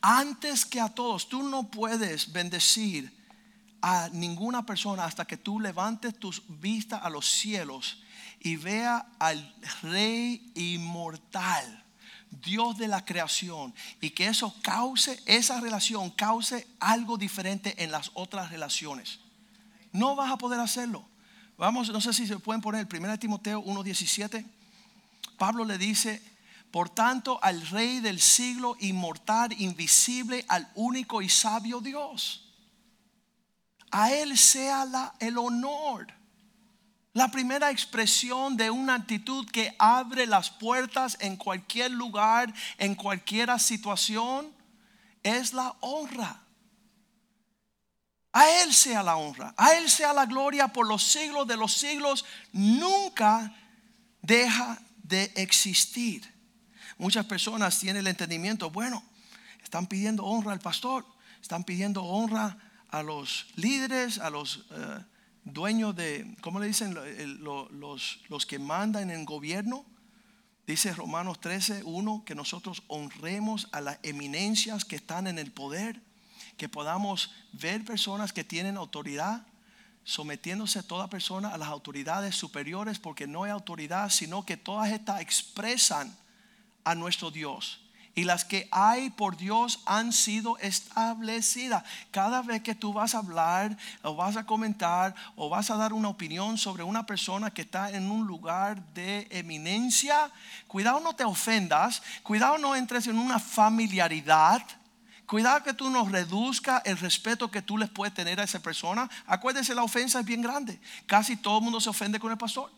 antes 0.00 0.64
que 0.64 0.80
a 0.80 0.90
todos, 0.90 1.28
tú 1.28 1.42
no 1.42 1.68
puedes 1.72 2.32
bendecir 2.32 3.12
a 3.82 4.08
ninguna 4.12 4.64
persona 4.64 5.06
hasta 5.06 5.24
que 5.24 5.36
tú 5.36 5.58
levantes 5.58 6.16
tus 6.20 6.44
vistas 6.60 7.00
a 7.02 7.10
los 7.10 7.28
cielos 7.28 8.00
y 8.38 8.54
vea 8.54 9.08
al 9.18 9.56
Rey 9.82 10.52
inmortal, 10.54 11.84
Dios 12.30 12.76
de 12.78 12.88
la 12.88 13.04
creación, 13.04 13.74
y 14.00 14.10
que 14.10 14.26
eso 14.26 14.54
cause, 14.62 15.20
esa 15.26 15.60
relación 15.60 16.10
cause 16.10 16.66
algo 16.80 17.16
diferente 17.16 17.82
en 17.82 17.90
las 17.90 18.10
otras 18.14 18.50
relaciones. 18.50 19.18
No 19.92 20.16
vas 20.16 20.30
a 20.30 20.38
poder 20.38 20.60
hacerlo. 20.60 21.04
Vamos, 21.56 21.88
no 21.90 22.00
sé 22.00 22.12
si 22.12 22.26
se 22.26 22.38
pueden 22.38 22.60
poner 22.60 22.86
el 22.88 23.00
1 23.00 23.18
Timoteo 23.18 23.62
1.17. 23.64 24.44
Pablo 25.36 25.64
le 25.64 25.78
dice, 25.78 26.22
por 26.70 26.90
tanto, 26.90 27.38
al 27.42 27.66
Rey 27.68 28.00
del 28.00 28.20
siglo, 28.20 28.76
inmortal, 28.80 29.52
invisible, 29.60 30.44
al 30.48 30.70
único 30.74 31.22
y 31.22 31.28
sabio 31.28 31.80
Dios. 31.80 32.44
A 33.90 34.12
Él 34.12 34.36
sea 34.36 34.84
la, 34.84 35.14
el 35.18 35.38
honor. 35.38 36.17
La 37.12 37.30
primera 37.30 37.70
expresión 37.70 38.56
de 38.56 38.70
una 38.70 38.94
actitud 38.94 39.46
que 39.50 39.74
abre 39.78 40.26
las 40.26 40.50
puertas 40.50 41.16
en 41.20 41.36
cualquier 41.36 41.90
lugar, 41.90 42.52
en 42.76 42.94
cualquier 42.94 43.58
situación, 43.58 44.52
es 45.22 45.52
la 45.52 45.74
honra. 45.80 46.42
A 48.32 48.48
Él 48.62 48.72
sea 48.72 49.02
la 49.02 49.16
honra, 49.16 49.54
a 49.56 49.74
Él 49.74 49.88
sea 49.88 50.12
la 50.12 50.26
gloria 50.26 50.68
por 50.68 50.86
los 50.86 51.02
siglos 51.02 51.46
de 51.48 51.56
los 51.56 51.72
siglos. 51.72 52.24
Nunca 52.52 53.54
deja 54.22 54.78
de 55.02 55.32
existir. 55.36 56.32
Muchas 56.98 57.26
personas 57.26 57.78
tienen 57.78 58.00
el 58.00 58.06
entendimiento, 58.08 58.70
bueno, 58.70 59.02
están 59.62 59.86
pidiendo 59.86 60.24
honra 60.24 60.52
al 60.52 60.60
pastor, 60.60 61.06
están 61.40 61.64
pidiendo 61.64 62.04
honra 62.04 62.58
a 62.90 63.02
los 63.02 63.46
líderes, 63.56 64.18
a 64.18 64.30
los 64.30 64.66
eh, 64.70 65.04
dueños 65.52 65.94
de, 65.96 66.36
¿cómo 66.40 66.60
le 66.60 66.66
dicen? 66.66 66.96
Los, 67.40 68.20
los 68.28 68.46
que 68.46 68.58
mandan 68.58 69.10
en 69.10 69.20
el 69.20 69.26
gobierno. 69.26 69.84
Dice 70.66 70.92
Romanos 70.92 71.40
13, 71.40 71.82
1, 71.84 72.24
que 72.26 72.34
nosotros 72.34 72.82
honremos 72.88 73.68
a 73.72 73.80
las 73.80 73.98
eminencias 74.02 74.84
que 74.84 74.96
están 74.96 75.26
en 75.26 75.38
el 75.38 75.50
poder, 75.50 76.02
que 76.58 76.68
podamos 76.68 77.30
ver 77.52 77.84
personas 77.84 78.32
que 78.32 78.44
tienen 78.44 78.76
autoridad, 78.76 79.46
sometiéndose 80.04 80.82
toda 80.82 81.08
persona 81.08 81.48
a 81.48 81.58
las 81.58 81.68
autoridades 81.68 82.34
superiores, 82.34 82.98
porque 82.98 83.26
no 83.26 83.44
hay 83.44 83.50
autoridad, 83.50 84.10
sino 84.10 84.44
que 84.44 84.56
todas 84.56 84.92
estas 84.92 85.20
expresan 85.20 86.14
a 86.84 86.94
nuestro 86.94 87.30
Dios. 87.30 87.87
Y 88.18 88.24
las 88.24 88.44
que 88.44 88.66
hay 88.72 89.10
por 89.10 89.36
Dios 89.36 89.78
han 89.86 90.12
sido 90.12 90.58
establecidas. 90.58 91.84
Cada 92.10 92.42
vez 92.42 92.64
que 92.64 92.74
tú 92.74 92.92
vas 92.92 93.14
a 93.14 93.18
hablar 93.18 93.76
o 94.02 94.16
vas 94.16 94.36
a 94.36 94.44
comentar 94.44 95.14
o 95.36 95.48
vas 95.48 95.70
a 95.70 95.76
dar 95.76 95.92
una 95.92 96.08
opinión 96.08 96.58
sobre 96.58 96.82
una 96.82 97.06
persona 97.06 97.52
que 97.52 97.62
está 97.62 97.92
en 97.92 98.10
un 98.10 98.26
lugar 98.26 98.82
de 98.92 99.28
eminencia, 99.30 100.32
cuidado 100.66 100.98
no 100.98 101.14
te 101.14 101.22
ofendas, 101.22 102.02
cuidado 102.24 102.58
no 102.58 102.74
entres 102.74 103.06
en 103.06 103.20
una 103.20 103.38
familiaridad. 103.38 104.62
Cuidado 105.24 105.62
que 105.62 105.74
tú 105.74 105.88
no 105.88 106.04
reduzca 106.08 106.82
el 106.84 106.98
respeto 106.98 107.52
que 107.52 107.62
tú 107.62 107.78
les 107.78 107.88
puedes 107.88 108.14
tener 108.14 108.40
a 108.40 108.42
esa 108.42 108.58
persona. 108.58 109.08
Acuérdense, 109.28 109.76
la 109.76 109.84
ofensa 109.84 110.18
es 110.18 110.26
bien 110.26 110.42
grande. 110.42 110.80
Casi 111.06 111.36
todo 111.36 111.58
el 111.58 111.62
mundo 111.62 111.80
se 111.80 111.90
ofende 111.90 112.18
con 112.18 112.32
el 112.32 112.38
pastor. 112.38 112.68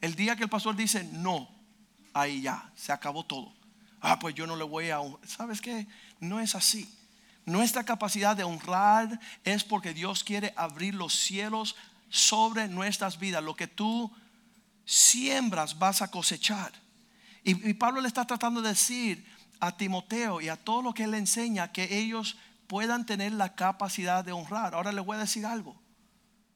El 0.00 0.16
día 0.16 0.34
que 0.34 0.42
el 0.42 0.50
pastor 0.50 0.74
dice 0.74 1.08
no, 1.12 1.48
ahí 2.12 2.40
ya, 2.40 2.68
se 2.74 2.90
acabó 2.90 3.24
todo 3.24 3.57
ah, 4.00 4.18
pues 4.18 4.34
yo 4.34 4.46
no 4.46 4.56
le 4.56 4.64
voy 4.64 4.90
a... 4.90 4.98
¿Sabes 5.26 5.60
qué? 5.60 5.86
No 6.20 6.40
es 6.40 6.54
así. 6.54 6.92
Nuestra 7.44 7.84
capacidad 7.84 8.36
de 8.36 8.44
honrar 8.44 9.18
es 9.44 9.64
porque 9.64 9.94
Dios 9.94 10.22
quiere 10.22 10.52
abrir 10.56 10.94
los 10.94 11.14
cielos 11.14 11.76
sobre 12.10 12.68
nuestras 12.68 13.18
vidas. 13.18 13.42
Lo 13.42 13.56
que 13.56 13.66
tú 13.66 14.12
siembras 14.84 15.78
vas 15.78 16.02
a 16.02 16.10
cosechar. 16.10 16.72
Y, 17.44 17.72
Pablo 17.74 18.02
le 18.02 18.08
está 18.08 18.26
tratando 18.26 18.60
de 18.60 18.70
decir 18.70 19.24
a 19.60 19.76
Timoteo 19.76 20.40
y 20.40 20.48
a 20.48 20.56
todo 20.56 20.82
lo 20.82 20.92
que 20.92 21.04
él 21.04 21.14
enseña 21.14 21.72
que 21.72 21.98
ellos 21.98 22.36
puedan 22.66 23.06
tener 23.06 23.32
la 23.32 23.54
capacidad 23.54 24.24
de 24.24 24.32
honrar. 24.32 24.74
Ahora 24.74 24.92
le 24.92 25.00
voy 25.00 25.16
a 25.16 25.20
decir 25.20 25.46
algo. 25.46 25.80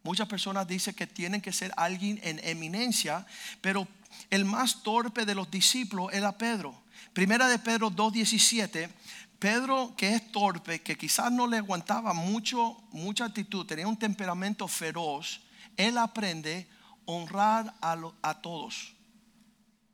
Muchas 0.02 0.28
personas 0.28 0.66
dicen 0.66 0.94
que 0.94 1.06
tienen 1.06 1.40
que 1.40 1.52
ser 1.52 1.72
alguien 1.76 2.20
en 2.22 2.38
eminencia, 2.44 3.24
pero 3.60 3.88
el 4.28 4.44
más 4.44 4.82
torpe 4.82 5.24
de 5.24 5.34
los 5.34 5.50
discípulos 5.50 6.12
era 6.12 6.36
Pedro. 6.36 6.81
Primera 7.12 7.48
de 7.48 7.58
Pedro 7.58 7.90
2.17. 7.90 8.90
Pedro, 9.38 9.94
que 9.96 10.14
es 10.14 10.30
torpe, 10.30 10.82
que 10.82 10.96
quizás 10.96 11.32
no 11.32 11.46
le 11.46 11.56
aguantaba 11.56 12.12
mucho, 12.12 12.80
mucha 12.92 13.24
actitud, 13.24 13.66
tenía 13.66 13.88
un 13.88 13.98
temperamento 13.98 14.68
feroz, 14.68 15.40
él 15.76 15.98
aprende 15.98 16.68
honrar 17.06 17.74
a, 17.80 17.96
a 18.22 18.40
todos. 18.40 18.94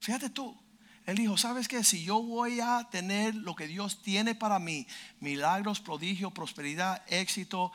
Fíjate 0.01 0.29
tú, 0.29 0.55
él 1.07 1.17
dijo, 1.17 1.39
¿sabes 1.39 1.67
qué? 1.67 1.83
Si 1.83 2.05
yo 2.05 2.23
voy 2.23 2.61
a 2.61 2.87
tener 2.91 3.35
lo 3.35 3.57
que 3.57 3.67
Dios 3.67 4.03
tiene 4.03 4.35
para 4.35 4.59
mí, 4.59 4.87
milagros, 5.21 5.81
prodigios, 5.81 6.35
prosperidad, 6.35 7.03
éxito, 7.07 7.73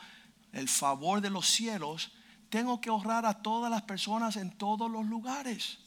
el 0.52 0.68
favor 0.68 1.20
de 1.20 1.30
los 1.30 1.48
cielos, 1.48 2.12
tengo 2.48 2.80
que 2.80 2.90
honrar 2.90 3.26
a 3.26 3.42
todas 3.42 3.68
las 3.68 3.82
personas 3.82 4.36
en 4.36 4.56
todos 4.56 4.88
los 4.88 5.04
lugares. 5.06 5.78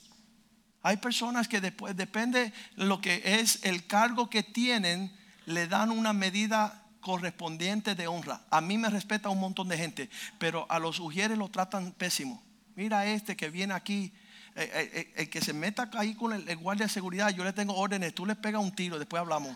Hay 0.84 0.98
personas 0.98 1.48
que 1.48 1.62
después, 1.62 1.96
depende 1.96 2.54
lo 2.76 3.02
que 3.02 3.22
es 3.24 3.60
el 3.63 3.88
cargo 3.88 4.30
que 4.30 4.44
tienen, 4.44 5.16
le 5.46 5.68
dan 5.68 5.92
una 5.92 6.13
medida 6.13 6.84
correspondiente 7.02 7.96
de 7.96 8.08
honra. 8.08 8.42
A 8.50 8.62
mí 8.62 8.78
me 8.78 8.90
respeta 8.90 9.30
un 9.30 9.40
montón 9.40 9.68
de 9.68 9.78
gente, 9.78 10.10
pero 10.38 10.66
a 10.70 10.80
los 10.80 11.00
ujieres 11.00 11.38
lo 11.38 11.50
tratan 11.50 11.92
pésimo. 11.94 12.44
Mira 12.76 13.06
este 13.06 13.36
que 13.36 13.50
viene 13.50 13.74
aquí, 13.74 14.13
eh, 14.56 14.70
eh, 14.74 14.92
eh, 14.94 15.13
el, 15.16 15.30
que 15.30 15.42
se 15.42 15.54
meta 15.54 15.90
ahí 15.94 16.16
con 16.16 16.34
el, 16.34 16.56
guardia 16.58 16.86
de 16.86 16.92
seguridad, 16.92 17.30
yo 17.30 17.44
le 17.44 17.54
tengo 17.54 17.76
órdenes, 17.76 18.13
tú 18.13 18.26
le 18.26 18.36
pegas 18.36 18.62
un 18.62 18.76
tiro, 18.76 19.00
después 19.00 19.20
hablamos. 19.22 19.56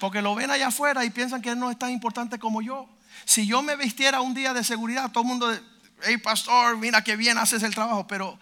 Porque 0.00 0.22
lo 0.22 0.34
ven 0.34 0.50
allá 0.50 0.68
afuera 0.68 1.04
y 1.04 1.10
piensan 1.10 1.40
que 1.40 1.56
no 1.56 1.70
es 1.70 1.78
tan 1.78 1.90
importante 1.90 2.38
como 2.38 2.60
yo. 2.62 2.88
Si 3.24 3.46
yo 3.46 3.62
me 3.62 3.76
vistiera 3.76 4.20
un 4.20 4.34
día 4.34 4.52
de 4.52 4.62
seguridad, 4.62 5.10
todo 5.10 5.22
el 5.22 5.28
mundo, 5.28 5.58
hey 6.02 6.18
pastor, 6.18 6.76
mira 6.76 7.02
que 7.02 7.16
bien 7.16 7.38
haces 7.38 7.62
el 7.62 7.74
trabajo, 7.74 8.06
pero 8.06 8.38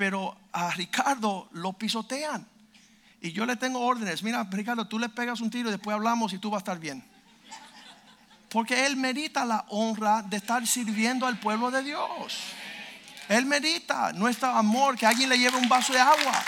pero 0.00 0.34
a 0.52 0.70
Ricardo 0.70 1.48
lo 1.52 1.72
pisotean. 1.72 2.46
Y 3.20 3.32
yo 3.32 3.44
le 3.44 3.56
tengo 3.56 3.80
órdenes. 3.80 4.22
Mira, 4.22 4.46
Ricardo, 4.50 4.86
tú 4.86 4.98
le 4.98 5.08
pegas 5.08 5.40
un 5.40 5.50
tiro 5.50 5.68
y 5.68 5.72
después 5.72 5.94
hablamos 5.94 6.32
y 6.32 6.38
tú 6.38 6.50
vas 6.50 6.58
a 6.58 6.60
estar 6.60 6.78
bien. 6.78 7.04
Porque 8.48 8.86
él 8.86 8.96
merita 8.96 9.44
la 9.44 9.64
honra 9.68 10.22
de 10.22 10.38
estar 10.38 10.66
sirviendo 10.66 11.26
al 11.26 11.38
pueblo 11.38 11.70
de 11.70 11.82
Dios. 11.82 12.38
Él 13.28 13.46
merita 13.46 14.12
nuestro 14.12 14.48
amor, 14.48 14.96
que 14.96 15.06
alguien 15.06 15.28
le 15.28 15.38
lleve 15.38 15.56
un 15.56 15.68
vaso 15.68 15.92
de 15.92 16.00
agua. 16.00 16.42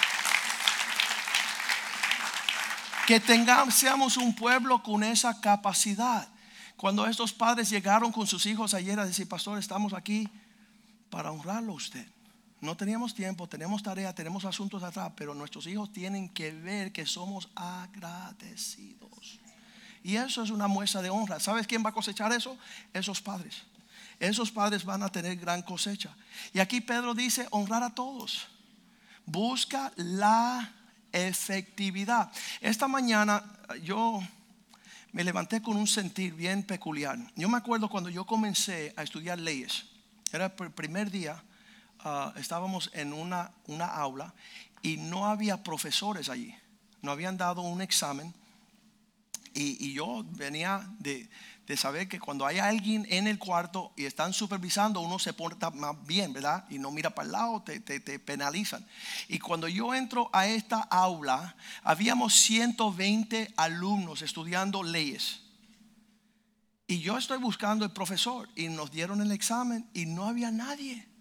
Que 3.07 3.21
tengamos, 3.21 3.75
seamos 3.75 4.17
un 4.17 4.35
pueblo 4.35 4.83
con 4.83 5.05
esa 5.05 5.41
capacidad. 5.41 6.27
Cuando 6.77 7.07
estos 7.07 7.33
padres 7.33 7.71
llegaron 7.71 8.11
con 8.11 8.27
sus 8.27 8.47
hijos 8.47 8.75
ayer 8.75 8.99
a 8.99 9.07
decir, 9.07 9.29
pastor, 9.29 9.59
estamos 9.59 9.93
aquí 9.93 10.29
para 11.11 11.31
honrarlo 11.31 11.73
a 11.73 11.77
usted. 11.77 12.05
No 12.63 12.77
teníamos 12.77 13.13
tiempo, 13.13 13.49
tenemos 13.49 13.83
tarea, 13.83 14.15
tenemos 14.15 14.45
asuntos 14.45 14.85
atrás, 14.85 15.13
pero 15.17 15.35
nuestros 15.35 15.67
hijos 15.67 15.93
tienen 15.93 16.29
que 16.29 16.53
ver 16.53 16.93
que 16.93 17.05
somos 17.05 17.49
agradecidos. 17.57 19.41
Y 20.05 20.15
eso 20.15 20.45
es 20.45 20.51
una 20.51 20.69
muestra 20.69 21.03
de 21.03 21.11
honra. 21.11 21.41
¿Sabes 21.41 21.67
quién 21.67 21.85
va 21.85 21.91
a 21.91 21.93
cosechar 21.93 22.33
eso? 22.33 22.57
Esos 22.95 23.21
padres. 23.21 23.65
Esos 24.21 24.53
padres 24.53 24.85
van 24.85 25.03
a 25.03 25.09
tener 25.09 25.37
gran 25.39 25.63
cosecha. 25.63 26.15
Y 26.55 26.61
aquí 26.61 26.81
Pedro 26.81 27.15
dice, 27.15 27.49
honrar 27.51 27.83
a 27.83 27.91
todos. 27.91 28.47
Busca 29.27 29.93
la 29.97 30.73
efectividad. 31.11 32.31
Esta 32.61 32.87
mañana 32.87 33.43
yo 33.83 34.23
me 35.11 35.25
levanté 35.25 35.61
con 35.63 35.77
un 35.77 35.89
sentir 35.89 36.33
bien 36.33 36.63
peculiar. 36.63 37.19
Yo 37.35 37.49
me 37.49 37.59
acuerdo 37.59 37.89
cuando 37.89 38.09
yo 38.09 38.25
comencé 38.25 38.95
a 38.97 39.03
estudiar 39.03 39.41
leyes. 39.41 39.85
Era 40.33 40.55
el 40.57 40.71
primer 40.71 41.11
día 41.11 41.43
Ah, 42.05 42.33
estábamos 42.37 42.91
en 42.95 43.13
una, 43.13 43.53
una 43.67 43.87
aula 43.87 44.35
y 44.83 44.97
no 44.97 45.27
había 45.27 45.63
profesores 45.63 46.29
allí. 46.29 46.55
No 47.01 47.13
habían 47.13 47.37
dado 47.37 47.63
un 47.63 47.81
examen. 47.81 48.35
Y, 49.55 49.93
yo 49.93 50.25
venía 50.31 50.89
de, 50.99 51.29
de 51.67 51.77
saber 51.77 52.09
que 52.09 52.19
cuando 52.19 52.47
hay 52.47 52.59
alguien 52.59 53.07
en 53.11 53.27
el 53.27 53.39
cuarto 53.39 53.93
y 53.97 54.07
están 54.07 54.33
supervisando, 54.33 55.01
uno 55.01 55.19
se 55.19 55.35
porta 55.35 55.71
más 55.71 55.95
bien, 56.07 56.33
¿verdad? 56.33 56.65
Y 56.71 56.79
no 56.79 56.91
mira 56.91 57.15
para 57.15 57.27
el 57.27 57.33
lado, 57.33 57.63
te, 57.63 57.79
te, 57.79 58.01
te 58.01 58.19
penalizan. 58.19 58.85
Y 59.29 59.39
cuando 59.39 59.69
yo 59.69 59.95
entro 59.95 60.31
a 60.33 60.47
esta 60.47 60.81
aula, 60.81 61.55
habíamos 61.85 62.35
120 62.35 63.53
alumnos 63.57 64.23
estudiando 64.23 64.83
leyes. 64.83 65.43
Y 66.87 67.01
yo 67.01 67.17
estoy 67.17 67.39
buscando 67.39 67.85
el 67.85 67.93
profesor 67.93 68.49
y 68.57 68.69
nos 68.69 68.91
dieron 68.91 69.21
el 69.21 69.31
examen 69.33 69.89
y 69.95 70.07
no 70.07 70.27
había 70.27 70.51
nadie. 70.51 71.12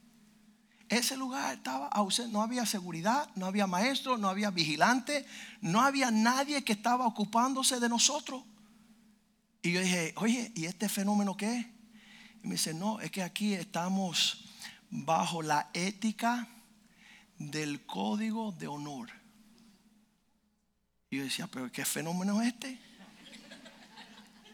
Ese 0.92 1.16
lugar 1.16 1.56
estaba 1.56 1.88
ausente, 1.88 2.34
no 2.34 2.42
había 2.42 2.66
seguridad, 2.66 3.30
no 3.36 3.46
había 3.46 3.66
maestro, 3.66 4.18
no 4.18 4.28
había 4.28 4.52
vigilante, 4.52 5.26
no 5.62 5.80
había 5.80 6.12
nadie 6.12 6.66
que 6.66 6.74
estaba 6.74 7.08
ocupándose 7.08 7.80
de 7.80 7.88
nosotros. 7.88 8.44
Y 9.62 9.72
yo 9.72 9.80
dije, 9.80 10.14
oye, 10.18 10.52
¿y 10.54 10.66
este 10.66 10.90
fenómeno 10.90 11.38
qué? 11.38 11.72
Y 12.44 12.48
me 12.48 12.56
dice, 12.56 12.74
no, 12.74 13.00
es 13.00 13.10
que 13.10 13.24
aquí 13.24 13.54
estamos 13.54 14.44
bajo 14.90 15.42
la 15.42 15.70
ética 15.74 16.50
del 17.40 17.86
código 17.86 18.52
de 18.52 18.68
honor. 18.68 19.10
Y 21.10 21.20
yo 21.20 21.24
decía, 21.24 21.48
pero 21.48 21.72
¿qué 21.72 21.86
fenómeno 21.86 22.42
es 22.42 22.50
este? 22.50 22.78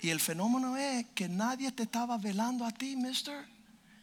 Y 0.02 0.10
el 0.10 0.20
fenómeno 0.20 0.78
es 0.78 1.08
que 1.16 1.28
nadie 1.28 1.72
te 1.72 1.82
estaba 1.82 2.20
velando 2.20 2.64
a 2.64 2.72
ti, 2.72 2.96
mister. 2.96 3.57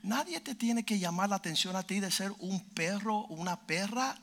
Nadie 0.05 0.39
te 0.41 0.55
tiene 0.55 0.85
que 0.85 0.99
llamar 0.99 1.31
la 1.31 1.37
atención 1.37 1.75
a 1.77 1.83
ti 1.83 1.99
de 1.99 2.11
ser 2.11 2.31
un 2.39 2.61
perro 2.61 3.25
una 3.29 3.59
perra, 3.61 4.15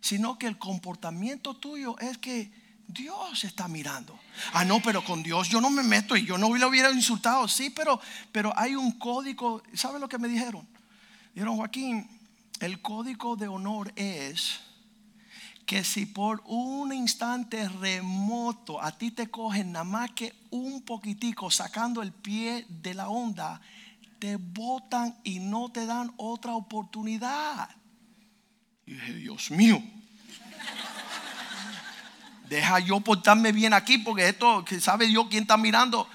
sino 0.00 0.38
que 0.38 0.46
el 0.46 0.56
comportamiento 0.56 1.56
tuyo 1.56 1.98
es 1.98 2.16
que 2.18 2.52
Dios 2.86 3.42
está 3.42 3.66
mirando. 3.66 4.16
Ah, 4.52 4.64
no, 4.64 4.80
pero 4.80 5.04
con 5.04 5.24
Dios 5.24 5.48
yo 5.48 5.60
no 5.60 5.68
me 5.68 5.82
meto 5.82 6.16
y 6.16 6.24
yo 6.24 6.38
no 6.38 6.56
lo 6.56 6.68
hubiera 6.68 6.92
insultado. 6.92 7.48
Sí, 7.48 7.70
pero, 7.70 8.00
pero 8.30 8.56
hay 8.56 8.76
un 8.76 8.92
código. 8.92 9.64
¿Sabe 9.74 9.98
lo 9.98 10.08
que 10.08 10.18
me 10.18 10.28
dijeron? 10.28 10.68
Dijeron, 11.34 11.56
Joaquín, 11.56 12.08
el 12.60 12.80
código 12.80 13.34
de 13.34 13.48
honor 13.48 13.92
es 13.96 14.60
que 15.66 15.82
si 15.82 16.06
por 16.06 16.40
un 16.46 16.92
instante 16.92 17.68
remoto 17.68 18.80
a 18.80 18.96
ti 18.96 19.10
te 19.10 19.28
cogen 19.28 19.72
nada 19.72 19.84
más 19.84 20.12
que 20.12 20.34
un 20.50 20.82
poquitico 20.82 21.50
sacando 21.50 22.00
el 22.00 22.12
pie 22.12 22.64
de 22.68 22.94
la 22.94 23.08
onda, 23.08 23.60
te 24.20 24.36
votan 24.36 25.18
y 25.24 25.40
no 25.40 25.72
te 25.72 25.86
dan 25.86 26.12
otra 26.16 26.52
oportunidad. 26.52 27.68
Y 28.86 28.92
dije, 28.92 29.14
Dios 29.14 29.50
mío, 29.50 29.82
deja 32.48 32.78
yo 32.80 33.00
portarme 33.00 33.50
bien 33.50 33.72
aquí 33.72 33.98
porque 33.98 34.28
esto, 34.28 34.64
que 34.64 34.80
sabe 34.80 35.06
Dios 35.06 35.26
quién 35.30 35.42
está 35.42 35.56
mirando. 35.56 36.06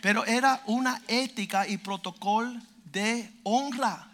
Pero 0.00 0.24
era 0.24 0.62
una 0.66 1.00
ética 1.06 1.68
y 1.68 1.76
protocolo 1.76 2.60
de 2.84 3.32
honra. 3.44 4.08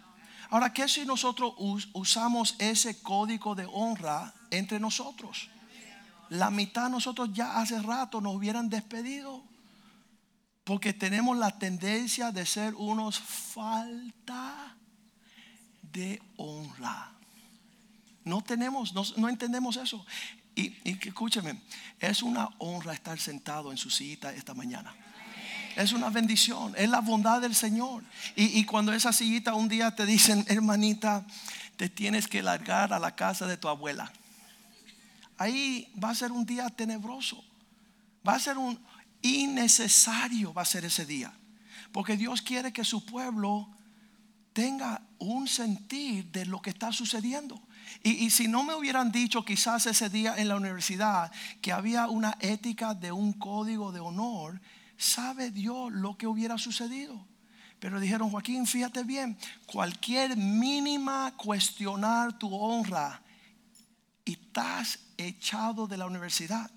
Ahora, 0.51 0.73
¿qué 0.73 0.87
si 0.87 1.05
nosotros 1.05 1.53
usamos 1.93 2.55
ese 2.59 3.01
código 3.01 3.55
de 3.55 3.67
honra 3.71 4.33
entre 4.51 4.79
nosotros? 4.79 5.49
La 6.29 6.49
mitad 6.49 6.85
de 6.85 6.91
nosotros 6.91 7.29
ya 7.33 7.59
hace 7.59 7.81
rato 7.81 8.21
nos 8.21 8.35
hubieran 8.35 8.69
despedido. 8.69 9.43
Porque 10.69 10.93
tenemos 10.93 11.35
la 11.35 11.49
tendencia 11.49 12.31
de 12.31 12.45
ser 12.45 12.75
unos 12.75 13.17
falta 13.17 14.75
de 15.81 16.21
honra. 16.37 17.11
No 18.23 18.43
tenemos, 18.43 18.93
no, 18.93 19.29
entendemos 19.29 19.77
eso. 19.77 20.05
Y, 20.53 20.67
y 20.87 20.99
escúcheme, 21.07 21.59
es 21.99 22.21
una 22.21 22.49
honra 22.59 22.93
estar 22.93 23.19
sentado 23.19 23.71
en 23.71 23.79
su 23.79 23.89
sillita 23.89 24.31
esta 24.31 24.53
mañana. 24.53 24.93
Es 25.75 25.91
una 25.91 26.11
bendición, 26.11 26.75
es 26.77 26.87
la 26.87 27.01
bondad 27.01 27.41
del 27.41 27.55
Señor. 27.55 28.03
Y, 28.35 28.59
y, 28.59 28.63
cuando 28.65 28.93
esa 28.93 29.11
sillita 29.11 29.55
un 29.55 29.69
día 29.69 29.95
te 29.95 30.05
dicen, 30.05 30.45
hermanita, 30.49 31.25
te 31.77 31.89
tienes 31.89 32.27
que 32.27 32.43
largar 32.43 32.93
a 32.93 32.99
la 32.99 33.15
casa 33.15 33.47
de 33.47 33.57
tu 33.57 33.69
abuela. 33.69 34.13
Ahí 35.35 35.91
va 35.97 36.11
a 36.11 36.15
ser 36.15 36.31
un 36.31 36.45
día 36.45 36.69
tenebroso. 36.69 37.43
Va 38.27 38.35
a 38.35 38.39
ser 38.39 38.59
un, 38.59 38.77
innecesario 39.21 40.53
va 40.53 40.63
a 40.63 40.65
ser 40.65 40.85
ese 40.85 41.05
día. 41.05 41.33
Porque 41.91 42.17
Dios 42.17 42.41
quiere 42.41 42.71
que 42.71 42.83
su 42.83 43.05
pueblo 43.05 43.69
tenga 44.53 45.01
un 45.19 45.47
sentir 45.47 46.31
de 46.31 46.45
lo 46.45 46.61
que 46.61 46.69
está 46.69 46.91
sucediendo. 46.91 47.61
Y, 48.03 48.29
si 48.29 48.47
no 48.47 48.63
me 48.63 48.75
hubieran 48.75 49.11
dicho 49.11 49.43
quizás 49.43 49.85
ese 49.85 50.09
día 50.09 50.35
en 50.37 50.47
la 50.47 50.55
universidad 50.55 51.31
que 51.61 51.71
había 51.71 52.07
una 52.07 52.37
ética 52.39 52.93
de 52.93 53.11
un 53.11 53.33
código 53.33 53.91
de 53.91 53.99
honor, 53.99 54.61
sabe 54.97 55.49
Dios 55.49 55.91
lo 55.91 56.17
que 56.17 56.27
hubiera 56.27 56.57
sucedido. 56.57 57.25
Pero 57.79 57.99
dijeron, 57.99 58.29
Joaquín, 58.29 58.67
fíjate 58.67 59.03
bien, 59.03 59.37
cualquier 59.65 60.37
mínima 60.37 61.33
cuestionar 61.37 62.37
tu 62.37 62.53
honra 62.53 63.21
y 64.25 64.33
estás 64.33 64.99
echado 65.17 65.87
de 65.87 65.97
la 65.97 66.05
universidad. 66.05 66.69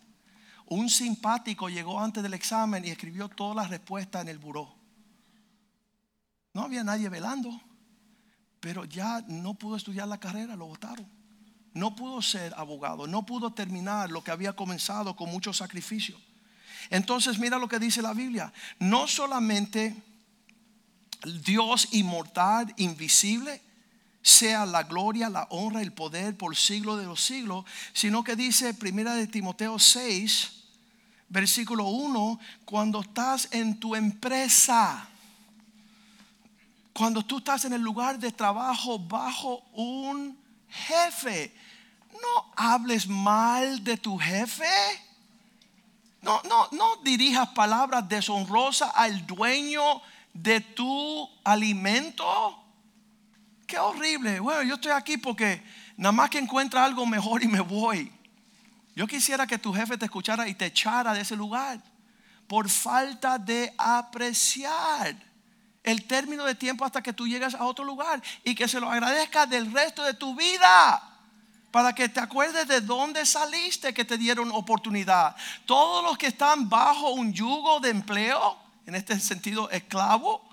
Un 0.73 0.89
simpático 0.89 1.69
llegó 1.69 2.01
antes 2.01 2.23
del 2.23 2.33
examen 2.33 2.83
y 2.83 2.89
escribió 2.89 3.29
todas 3.29 3.55
las 3.55 3.69
respuestas 3.69 4.23
en 4.23 4.29
el 4.29 4.39
buró. 4.39 4.75
No 6.55 6.63
había 6.63 6.83
nadie 6.83 7.11
velando, 7.11 7.61
pero 8.59 8.87
ya 8.87 9.23
no 9.29 9.53
pudo 9.53 9.77
estudiar 9.77 10.09
la 10.09 10.19
carrera, 10.19 10.57
lo 10.57 10.65
votaron. 10.65 11.07
No 11.75 11.95
pudo 11.95 12.23
ser 12.23 12.55
abogado, 12.57 13.07
no 13.07 13.27
pudo 13.27 13.53
terminar 13.53 14.11
lo 14.11 14.25
que 14.25 14.31
había 14.31 14.55
comenzado 14.55 15.15
con 15.15 15.31
mucho 15.31 15.53
sacrificio. 15.53 16.19
Entonces 16.89 17.39
mira 17.39 17.59
lo 17.59 17.69
que 17.69 17.79
dice 17.79 18.01
la 18.01 18.15
Biblia. 18.15 18.51
No 18.79 19.07
solamente 19.07 19.95
Dios 21.45 21.89
inmortal, 21.93 22.73
invisible, 22.79 23.61
sea 24.23 24.65
la 24.65 24.85
gloria, 24.85 25.29
la 25.29 25.47
honra, 25.51 25.83
el 25.83 25.93
poder 25.93 26.35
por 26.35 26.57
siglo 26.57 26.97
de 26.97 27.05
los 27.05 27.21
siglos, 27.21 27.67
sino 27.93 28.25
que 28.25 28.37
dice 28.37 28.73
primera 28.73 29.15
de 29.15 29.27
Timoteo 29.27 29.79
6, 29.79 30.61
versículo 31.33 31.87
1, 31.87 32.38
cuando 32.66 33.01
estás 33.01 33.49
en 33.53 33.81
tu 33.81 33.97
empresa, 33.97 35.09
cuando 36.92 37.25
tú 37.25 37.38
estás 37.38 37.64
en 37.64 37.73
el 37.73 37.81
lugar 37.81 38.18
de 38.18 38.31
trabajo 38.31 38.99
bajo 38.99 39.64
un 39.73 40.38
jefe, 40.68 41.55
no 42.12 42.53
hables 42.55 43.09
mal 43.09 43.83
de 43.83 43.97
tu 43.97 44.18
jefe. 44.18 44.64
No, 46.21 46.42
no, 46.49 46.68
no 46.71 46.97
dirijas 47.03 47.49
palabras 47.49 48.07
deshonrosas 48.07 48.92
al 48.95 49.27
dueño 49.27 50.03
de 50.35 50.61
tu 50.61 51.29
alimento. 51.45 52.62
Qué 53.66 53.79
horrible. 53.79 54.38
Bueno, 54.38 54.62
yo 54.64 54.75
estoy 54.75 54.92
aquí 54.92 55.16
porque 55.16 55.62
nada 55.97 56.12
más 56.12 56.29
que 56.29 56.38
encuentra 56.38 56.85
algo 56.85 57.07
mejor 57.07 57.42
y 57.42 57.49
me 57.49 57.61
voy. 57.61 58.12
Yo 58.95 59.07
quisiera 59.07 59.47
que 59.47 59.59
tu 59.59 59.73
jefe 59.73 59.97
te 59.97 60.05
escuchara 60.05 60.49
y 60.49 60.55
te 60.55 60.67
echara 60.67 61.15
de 61.15 61.23
ese 61.23 61.37
lugar 61.37 61.81
por 62.47 62.69
falta 62.69 63.39
de 63.39 63.73
apreciar 63.79 65.17
el 65.83 66.05
término 66.07 66.45
de 66.45 66.55
tiempo 66.55 66.85
hasta 66.85 67.03
que 67.03 67.13
tú 67.13 67.27
llegas 67.27 67.55
a 67.55 67.65
otro 67.65 67.85
lugar 67.85 68.23
y 68.45 68.55
que 68.55 68.69
se 68.69 68.79
lo 68.79 68.91
agradezca 68.91 69.47
del 69.47 69.73
resto 69.73 70.03
de 70.03 70.15
tu 70.15 70.35
vida 70.35 71.13
para 71.71 71.95
que 71.95 72.09
te 72.11 72.21
acuerdes 72.21 72.69
de 72.69 72.83
dónde 72.83 73.25
saliste 73.25 73.95
que 73.95 74.05
te 74.05 74.19
dieron 74.19 74.53
oportunidad. 74.53 75.35
Todos 75.65 76.05
los 76.05 76.19
que 76.19 76.27
están 76.27 76.69
bajo 76.69 77.11
un 77.11 77.33
yugo 77.33 77.81
de 77.81 77.89
empleo, 77.89 78.59
en 78.85 78.95
este 78.95 79.19
sentido 79.19 79.71
esclavo, 79.71 80.47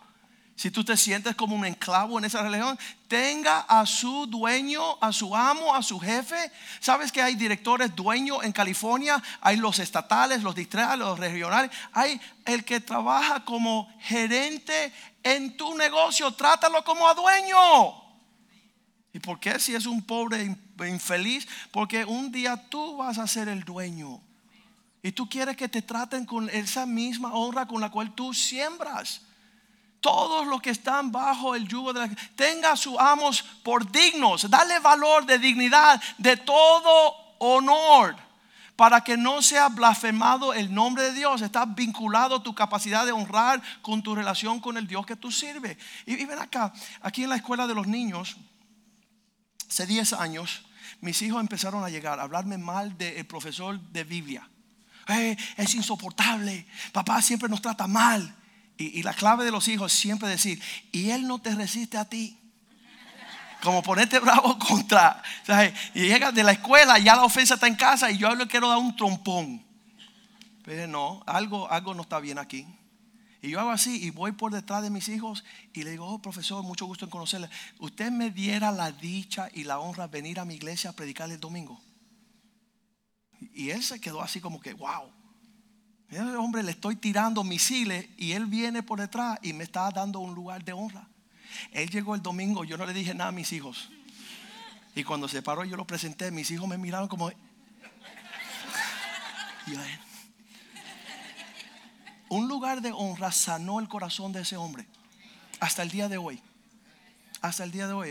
si 0.60 0.72
tú 0.72 0.84
te 0.84 0.98
sientes 0.98 1.38
como 1.38 1.56
un 1.56 1.64
enclavo 1.64 2.20
en 2.20 2.26
esa 2.26 2.44
religión, 2.44 2.78
tenga 3.08 3.62
a 3.62 3.86
su 3.86 4.28
dueño, 4.28 4.98
a 5.00 5.14
su 5.14 5.34
amo, 5.34 5.74
a 5.74 5.82
su 5.82 5.98
jefe. 5.98 6.52
¿Sabes 6.82 7.14
que 7.14 7.22
hay 7.22 7.36
directores 7.36 7.96
dueños 7.96 8.44
en 8.44 8.52
California? 8.52 9.24
Hay 9.40 9.56
los 9.56 9.80
estatales, 9.80 10.44
los 10.44 10.54
distritales, 10.54 11.00
los 11.00 11.18
regionales. 11.18 11.72
Hay 11.94 12.20
el 12.44 12.66
que 12.66 12.82
trabaja 12.82 13.46
como 13.46 13.90
gerente 14.02 14.92
en 15.24 15.56
tu 15.56 15.78
negocio. 15.78 16.30
Trátalo 16.34 16.84
como 16.84 17.08
a 17.08 17.14
dueño. 17.14 17.56
¿Y 19.14 19.20
por 19.20 19.40
qué 19.40 19.62
si 19.62 19.76
es 19.76 19.86
un 19.86 20.02
pobre 20.02 20.58
infeliz? 20.90 21.48
Porque 21.72 22.04
un 22.04 22.34
día 22.34 22.68
tú 22.68 22.98
vas 22.98 23.18
a 23.18 23.28
ser 23.28 23.48
el 23.48 23.64
dueño. 23.64 24.20
Y 25.04 25.14
tú 25.14 25.30
quieres 25.30 25.56
que 25.56 25.70
te 25.70 25.82
traten 25.82 26.26
con 26.26 26.50
esa 26.50 26.86
misma 26.86 27.34
honra 27.34 27.66
con 27.66 27.80
la 27.80 27.90
cual 27.90 28.14
tú 28.14 28.34
siembras 28.34 29.22
todos 30.02 30.48
los 30.48 30.62
que 30.62 30.70
están 30.70 31.12
bajo 31.12 31.56
el 31.56 31.68
yugo 31.68 31.94
de 31.94 32.02
la 32.02 32.10
tenga 32.36 32.72
a 32.72 32.78
sus 32.78 32.98
amos 32.98 33.44
por 33.64 33.92
dignos, 33.92 34.50
dale 34.50 34.80
valor 34.80 35.26
de 35.26 35.40
dignidad, 35.40 36.02
de 36.18 36.38
todo 36.38 37.16
honor, 37.40 38.16
para 38.76 39.02
que 39.02 39.18
no 39.18 39.42
sea 39.42 39.68
blasfemado 39.68 40.54
el 40.54 40.74
nombre 40.74 41.04
de 41.04 41.14
Dios. 41.14 41.42
Está 41.42 41.66
vinculado 41.66 42.42
tu 42.42 42.56
capacidad 42.56 43.06
de 43.06 43.12
honrar 43.12 43.62
con 43.82 44.02
tu 44.02 44.16
relación 44.16 44.60
con 44.60 44.78
el 44.78 44.88
Dios 44.88 45.06
que 45.06 45.18
tú 45.18 45.32
sirves. 45.32 45.78
Y, 46.06 46.24
ven 46.26 46.40
acá, 46.40 46.72
aquí 47.02 47.24
en 47.24 47.30
la 47.30 47.36
escuela 47.36 47.68
de 47.68 47.76
los 47.76 47.88
niños, 47.88 48.38
hace 49.70 49.86
10 49.86 50.14
años, 50.14 50.66
mis 51.02 51.22
hijos 51.22 51.42
empezaron 51.42 51.84
a 51.84 51.90
llegar 51.90 52.20
a 52.20 52.24
hablarme 52.24 52.58
mal 52.58 52.98
del 52.98 53.26
profesor 53.26 53.80
de 53.80 54.04
Biblia. 54.06 54.50
Eh, 55.10 55.36
es 55.58 55.76
insoportable, 55.76 56.68
papá 56.94 57.22
siempre 57.22 57.50
nos 57.50 57.62
trata 57.62 57.88
mal. 57.88 58.36
Y, 58.80 59.00
y 59.00 59.04
la 59.04 59.14
clave 59.14 59.46
de 59.46 59.52
los 59.52 59.68
hijos 59.68 59.94
siempre 59.94 60.28
decir, 60.28 60.60
y 60.92 61.12
él 61.12 61.28
no 61.28 61.40
te 61.40 61.54
resiste 61.54 61.98
a 61.98 62.06
ti. 62.06 62.40
Como 63.62 63.84
ponerte 63.84 64.20
bravo 64.20 64.58
contra. 64.68 65.22
¿sabes? 65.46 65.74
Y 65.94 66.08
llega 66.08 66.32
de 66.32 66.44
la 66.44 66.54
escuela, 66.54 66.98
ya 66.98 67.16
la 67.16 67.24
ofensa 67.24 67.54
está 67.56 67.68
en 67.68 67.76
casa 67.76 68.10
y 68.10 68.18
yo 68.18 68.34
le 68.34 68.48
quiero 68.48 68.70
dar 68.70 68.78
un 68.78 68.96
trompón. 68.96 69.64
Pero 70.64 70.88
no, 70.88 71.22
algo, 71.26 71.70
algo 71.70 71.94
no 71.94 72.04
está 72.04 72.20
bien 72.20 72.40
aquí. 72.40 72.66
Y 73.42 73.52
yo 73.52 73.60
hago 73.60 73.72
así 73.72 74.04
y 74.04 74.10
voy 74.10 74.34
por 74.34 74.52
detrás 74.52 74.84
de 74.84 74.90
mis 74.90 75.08
hijos 75.08 75.46
y 75.74 75.84
le 75.84 75.92
digo, 75.92 76.06
oh 76.06 76.22
profesor, 76.22 76.62
mucho 76.64 76.86
gusto 76.86 77.06
en 77.06 77.12
conocerle. 77.12 77.50
Usted 77.80 78.12
me 78.12 78.32
diera 78.32 78.72
la 78.72 78.92
dicha 78.92 79.50
y 79.54 79.64
la 79.64 79.80
honra 79.80 80.08
venir 80.08 80.40
a 80.40 80.46
mi 80.46 80.56
iglesia 80.56 80.90
a 80.90 80.94
predicar 80.94 81.32
el 81.32 81.40
domingo. 81.40 81.82
Y 83.54 83.70
él 83.70 83.82
se 83.84 84.02
quedó 84.02 84.22
así 84.22 84.42
como 84.42 84.60
que, 84.60 84.74
wow. 84.74 85.12
Ese 86.10 86.22
hombre 86.38 86.64
le 86.64 86.72
estoy 86.72 86.96
tirando 86.96 87.44
misiles 87.44 88.08
y 88.18 88.32
él 88.32 88.48
viene 88.48 88.82
por 88.82 89.00
detrás 89.00 89.38
y 89.44 89.54
me 89.54 89.64
está 89.64 89.92
dando 89.92 90.20
un 90.20 90.34
lugar 90.34 90.64
de 90.64 90.74
honra. 90.74 91.08
Él 91.72 91.90
llegó 91.90 92.16
el 92.16 92.22
domingo, 92.22 92.64
yo 92.64 92.78
no 92.78 92.86
le 92.86 92.94
dije 92.94 93.14
nada 93.14 93.30
a 93.30 93.32
mis 93.32 93.52
hijos. 93.54 93.90
Y 94.96 95.04
cuando 95.04 95.28
se 95.28 95.42
paró 95.42 95.64
yo 95.66 95.78
lo 95.78 95.86
presenté, 95.86 96.32
mis 96.32 96.50
hijos 96.52 96.68
me 96.68 96.78
miraron 96.78 97.08
como... 97.08 97.32
Un 102.30 102.48
lugar 102.48 102.82
de 102.82 102.92
honra 102.92 103.32
sanó 103.32 103.80
el 103.80 103.88
corazón 103.88 104.32
de 104.32 104.42
ese 104.42 104.58
hombre. 104.58 104.88
Hasta 105.60 105.84
el 105.84 105.90
día 105.90 106.10
de 106.10 106.18
hoy. 106.18 106.42
Hasta 107.42 107.64
el 107.64 107.72
día 107.72 107.88
de 107.88 107.94
hoy. 107.94 108.10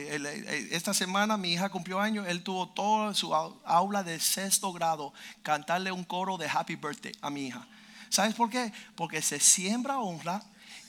Esta 0.70 0.94
semana 0.94 1.37
mi 1.37 1.52
hija 1.52 1.68
cumplió 1.68 2.00
años. 2.00 2.26
Él 2.28 2.42
tuvo 2.42 2.68
toda 2.68 3.12
su 3.14 3.34
aula 3.34 4.02
de 4.04 4.20
sexto 4.20 4.72
grado 4.72 5.12
cantarle 5.42 5.90
un 5.90 6.04
coro 6.04 6.37
de 6.37 6.48
Happy 6.48 6.76
Birthday 6.76 7.12
a 7.20 7.30
mi 7.30 7.48
hija. 7.48 7.66
¿Sabes 8.09 8.35
por 8.35 8.51
qué? 8.51 8.73
Porque 8.94 9.23
se 9.23 9.40
siembra 9.40 9.99
honra 9.99 10.42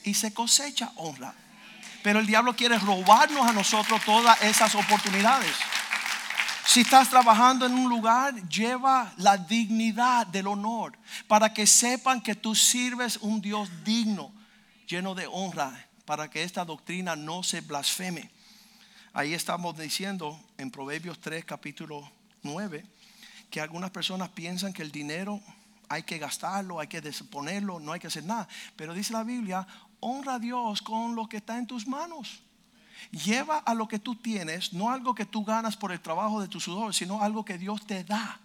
y 0.04 0.14
se 0.14 0.34
cosecha 0.34 0.92
honra. 0.96 1.34
Pero 2.04 2.20
el 2.20 2.26
diablo 2.26 2.56
quiere 2.56 2.78
robarnos 2.78 3.48
a 3.48 3.54
nosotros 3.54 4.02
todas 4.06 4.42
esas 4.42 4.74
oportunidades. 4.76 5.54
Si 6.66 6.82
estás 6.82 7.10
trabajando 7.10 7.66
en 7.66 7.74
un 7.74 7.90
lugar, 7.90 8.48
lleva 8.48 9.12
la 9.18 9.38
dignidad 9.38 10.28
del 10.28 10.48
honor 10.48 10.98
para 11.28 11.52
que 11.52 11.66
sepan 11.66 12.22
que 12.22 12.36
tú 12.36 12.54
sirves 12.54 13.18
un 13.18 13.42
Dios 13.42 13.70
digno, 13.84 14.32
lleno 14.88 15.16
de 15.16 15.26
honra, 15.26 15.88
para 16.06 16.30
que 16.30 16.44
esta 16.44 16.64
doctrina 16.64 17.16
no 17.16 17.42
se 17.42 17.62
blasfeme. 17.62 18.30
Ahí 19.14 19.34
estamos 19.34 19.78
diciendo 19.78 20.40
en 20.60 20.70
Proverbios 20.70 21.20
3, 21.20 21.44
capítulo 21.44 22.10
9, 22.44 22.86
que 23.50 23.62
algunas 23.62 23.90
personas 23.90 24.30
piensan 24.30 24.72
que 24.72 24.84
el 24.84 24.92
dinero 24.92 25.42
hay 25.90 26.04
que 26.04 26.20
gastarlo, 26.20 26.80
hay 26.80 26.88
que 26.88 27.02
ponerlo, 27.30 27.80
no 27.80 27.92
hay 27.92 28.00
que 28.00 28.08
hacer 28.08 28.24
nada. 28.24 28.48
Pero 28.76 28.94
dice 28.94 29.12
la 29.12 29.24
Biblia, 29.24 29.68
honra 30.00 30.36
a 30.36 30.40
Dios 30.40 30.82
con 30.82 31.16
lo 31.16 31.28
que 31.28 31.38
está 31.38 31.58
en 31.58 31.68
tus 31.68 31.88
manos. 31.88 32.42
Lleva 33.12 33.58
a 33.58 33.74
lo 33.74 33.88
que 33.88 33.98
tú 33.98 34.16
tienes, 34.16 34.72
no 34.72 34.92
algo 34.92 35.16
que 35.16 35.26
tú 35.26 35.44
ganas 35.44 35.76
por 35.76 35.92
el 35.92 36.00
trabajo 36.00 36.42
de 36.42 36.48
tu 36.48 36.60
sudor, 36.60 36.94
sino 36.94 37.24
algo 37.24 37.44
que 37.44 37.58
Dios 37.58 37.86
te 37.88 38.04
da. 38.04 38.40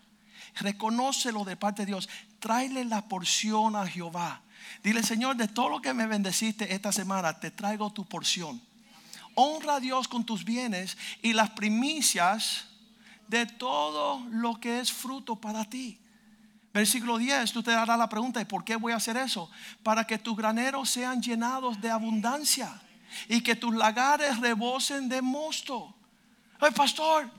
Reconócelo 0.57 1.45
de 1.45 1.57
parte 1.57 1.83
de 1.83 1.87
Dios. 1.87 2.09
Tráele 2.39 2.85
la 2.85 3.03
porción 3.03 3.77
a 3.77 3.87
Jehová. 3.87 4.41
Dile, 4.83 5.03
Señor, 5.03 5.37
de 5.37 5.49
todo 5.49 5.69
lo 5.69 5.83
que 5.83 5.93
me 5.93 6.07
bendeciste 6.07 6.73
esta 6.73 6.93
semana, 6.93 7.39
te 7.39 7.51
traigo 7.51 7.93
tu 7.93 8.07
porción. 8.07 8.61
Honra 9.35 9.77
a 9.77 9.81
Dios 9.81 10.09
con 10.09 10.25
tus 10.25 10.45
bienes 10.45 10.97
y 11.21 11.33
las 11.33 11.51
primicias 11.51 12.69
de 13.29 13.47
todo 13.47 14.21
lo 14.31 14.61
que 14.61 14.81
es 14.81 14.93
fruto 14.93 15.37
para 15.37 15.65
ti. 15.65 15.99
Versículo 16.75 17.19
10, 17.19 17.53
tú 17.53 17.63
te 17.63 17.71
darás 17.71 17.97
la 17.97 18.09
pregunta, 18.09 18.41
¿y 18.41 18.45
por 18.45 18.65
qué 18.65 18.75
voy 18.75 18.93
a 18.93 18.97
hacer 18.97 19.17
eso? 19.17 19.49
Para 19.85 20.05
que 20.05 20.19
tus 20.19 20.37
graneros 20.37 20.91
sean 20.91 21.23
llenados 21.23 21.81
de 21.81 21.89
abundancia 21.89 22.83
y 23.29 23.43
que 23.43 23.55
tus 23.55 23.73
lagares 23.73 24.41
rebosen 24.41 25.09
de 25.09 25.23
mosto. 25.23 25.95
Ay, 26.59 26.73
pastor, 26.73 27.31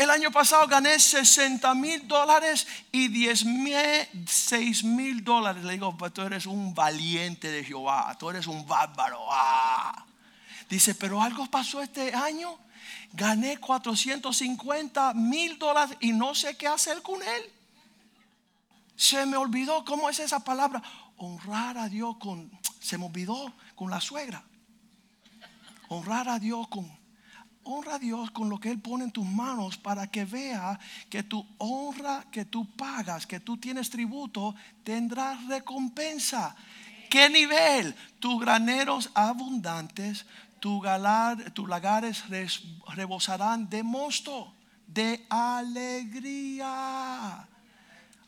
el 0.00 0.10
año 0.10 0.32
pasado 0.32 0.66
gané 0.66 0.98
60 0.98 1.72
mil 1.76 2.08
dólares 2.08 2.66
y 2.90 3.06
10 3.06 3.44
mil, 3.44 3.76
6 4.26 4.82
mil 4.82 5.22
dólares. 5.22 5.62
Le 5.62 5.74
digo, 5.74 5.96
pues 5.96 6.12
tú 6.12 6.22
eres 6.22 6.44
un 6.44 6.74
valiente 6.74 7.48
de 7.48 7.62
Jehová, 7.62 8.16
tú 8.18 8.30
eres 8.30 8.48
un 8.48 8.66
bárbaro. 8.66 9.20
Ah. 9.30 10.04
Dice, 10.68 10.96
pero 10.96 11.22
algo 11.22 11.46
pasó 11.46 11.80
este 11.80 12.12
año. 12.12 12.58
Gané 13.12 13.58
450 13.58 15.14
mil 15.14 15.56
dólares 15.56 15.96
y 16.00 16.12
no 16.12 16.34
sé 16.34 16.56
qué 16.56 16.66
hacer 16.66 17.00
con 17.02 17.22
él. 17.22 17.52
Se 18.96 19.26
me 19.26 19.36
olvidó, 19.36 19.84
¿cómo 19.84 20.08
es 20.08 20.18
esa 20.18 20.40
palabra? 20.40 20.82
Honrar 21.18 21.76
a 21.78 21.88
Dios 21.88 22.16
con, 22.16 22.50
se 22.80 22.96
me 22.98 23.04
olvidó 23.04 23.52
con 23.74 23.90
la 23.90 24.00
suegra. 24.00 24.42
Honrar 25.88 26.28
a 26.28 26.38
Dios 26.38 26.66
con, 26.68 26.90
honra 27.62 27.96
a 27.96 27.98
Dios 27.98 28.30
con 28.30 28.48
lo 28.48 28.58
que 28.58 28.70
Él 28.70 28.80
pone 28.80 29.04
en 29.04 29.10
tus 29.10 29.26
manos 29.26 29.76
para 29.76 30.06
que 30.06 30.24
vea 30.24 30.80
que 31.10 31.22
tu 31.22 31.46
honra 31.58 32.24
que 32.30 32.46
tú 32.46 32.74
pagas, 32.74 33.26
que 33.26 33.40
tú 33.40 33.58
tienes 33.58 33.90
tributo, 33.90 34.54
tendrás 34.82 35.44
recompensa. 35.46 36.56
¿Qué 37.10 37.28
nivel? 37.28 37.94
Tus 38.18 38.40
graneros 38.40 39.10
abundantes, 39.14 40.24
tu 40.58 40.82
tus 41.52 41.68
lagares 41.68 42.24
rebosarán 42.94 43.68
de 43.68 43.82
mosto, 43.82 44.54
de 44.86 45.26
alegría. 45.28 46.66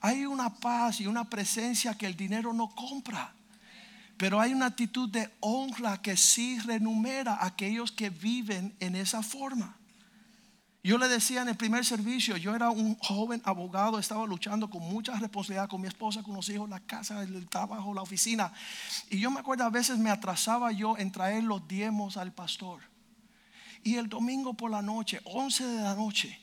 Hay 0.00 0.26
una 0.26 0.54
paz 0.54 1.00
y 1.00 1.06
una 1.06 1.28
presencia 1.28 1.94
que 1.94 2.06
el 2.06 2.16
dinero 2.16 2.52
no 2.52 2.68
compra. 2.74 3.32
Pero 4.16 4.40
hay 4.40 4.52
una 4.52 4.66
actitud 4.66 5.08
de 5.08 5.30
honra 5.40 6.02
que 6.02 6.16
sí 6.16 6.58
renumera 6.58 7.34
a 7.34 7.46
aquellos 7.46 7.92
que 7.92 8.10
viven 8.10 8.74
en 8.80 8.96
esa 8.96 9.22
forma. 9.22 9.76
Yo 10.82 10.96
le 10.96 11.08
decía 11.08 11.42
en 11.42 11.48
el 11.48 11.56
primer 11.56 11.84
servicio, 11.84 12.36
yo 12.36 12.54
era 12.54 12.70
un 12.70 12.96
joven 12.98 13.42
abogado, 13.44 13.98
estaba 13.98 14.24
luchando 14.26 14.70
con 14.70 14.82
mucha 14.82 15.12
responsabilidad 15.18 15.68
con 15.68 15.80
mi 15.80 15.88
esposa, 15.88 16.22
con 16.22 16.34
los 16.34 16.48
hijos, 16.48 16.68
la 16.68 16.80
casa, 16.80 17.22
el 17.22 17.48
trabajo, 17.48 17.92
la 17.92 18.02
oficina. 18.02 18.52
Y 19.10 19.18
yo 19.18 19.30
me 19.30 19.40
acuerdo 19.40 19.64
a 19.64 19.70
veces 19.70 19.98
me 19.98 20.10
atrasaba 20.10 20.72
yo 20.72 20.96
en 20.96 21.12
traer 21.12 21.44
los 21.44 21.66
diezmos 21.68 22.16
al 22.16 22.32
pastor. 22.32 22.80
Y 23.84 23.96
el 23.96 24.08
domingo 24.08 24.54
por 24.54 24.70
la 24.70 24.80
noche, 24.82 25.20
11 25.24 25.66
de 25.66 25.82
la 25.82 25.94
noche, 25.94 26.40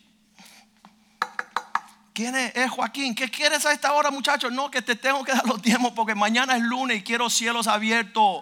¿Quién 2.16 2.34
es? 2.34 2.72
Joaquín. 2.72 3.14
¿Qué 3.14 3.30
quieres 3.30 3.66
a 3.66 3.74
esta 3.74 3.92
hora, 3.92 4.10
muchachos? 4.10 4.50
No, 4.50 4.72
que 4.72 4.82
te 4.82 4.96
tengo 4.96 5.22
que 5.26 5.32
dar 5.34 5.46
los 5.46 5.62
tiempos 5.62 5.92
porque 5.92 6.16
mañana 6.16 6.56
es 6.56 6.64
lunes 6.64 7.00
y 7.00 7.04
quiero 7.04 7.30
cielos 7.30 7.68
abiertos. 7.68 8.42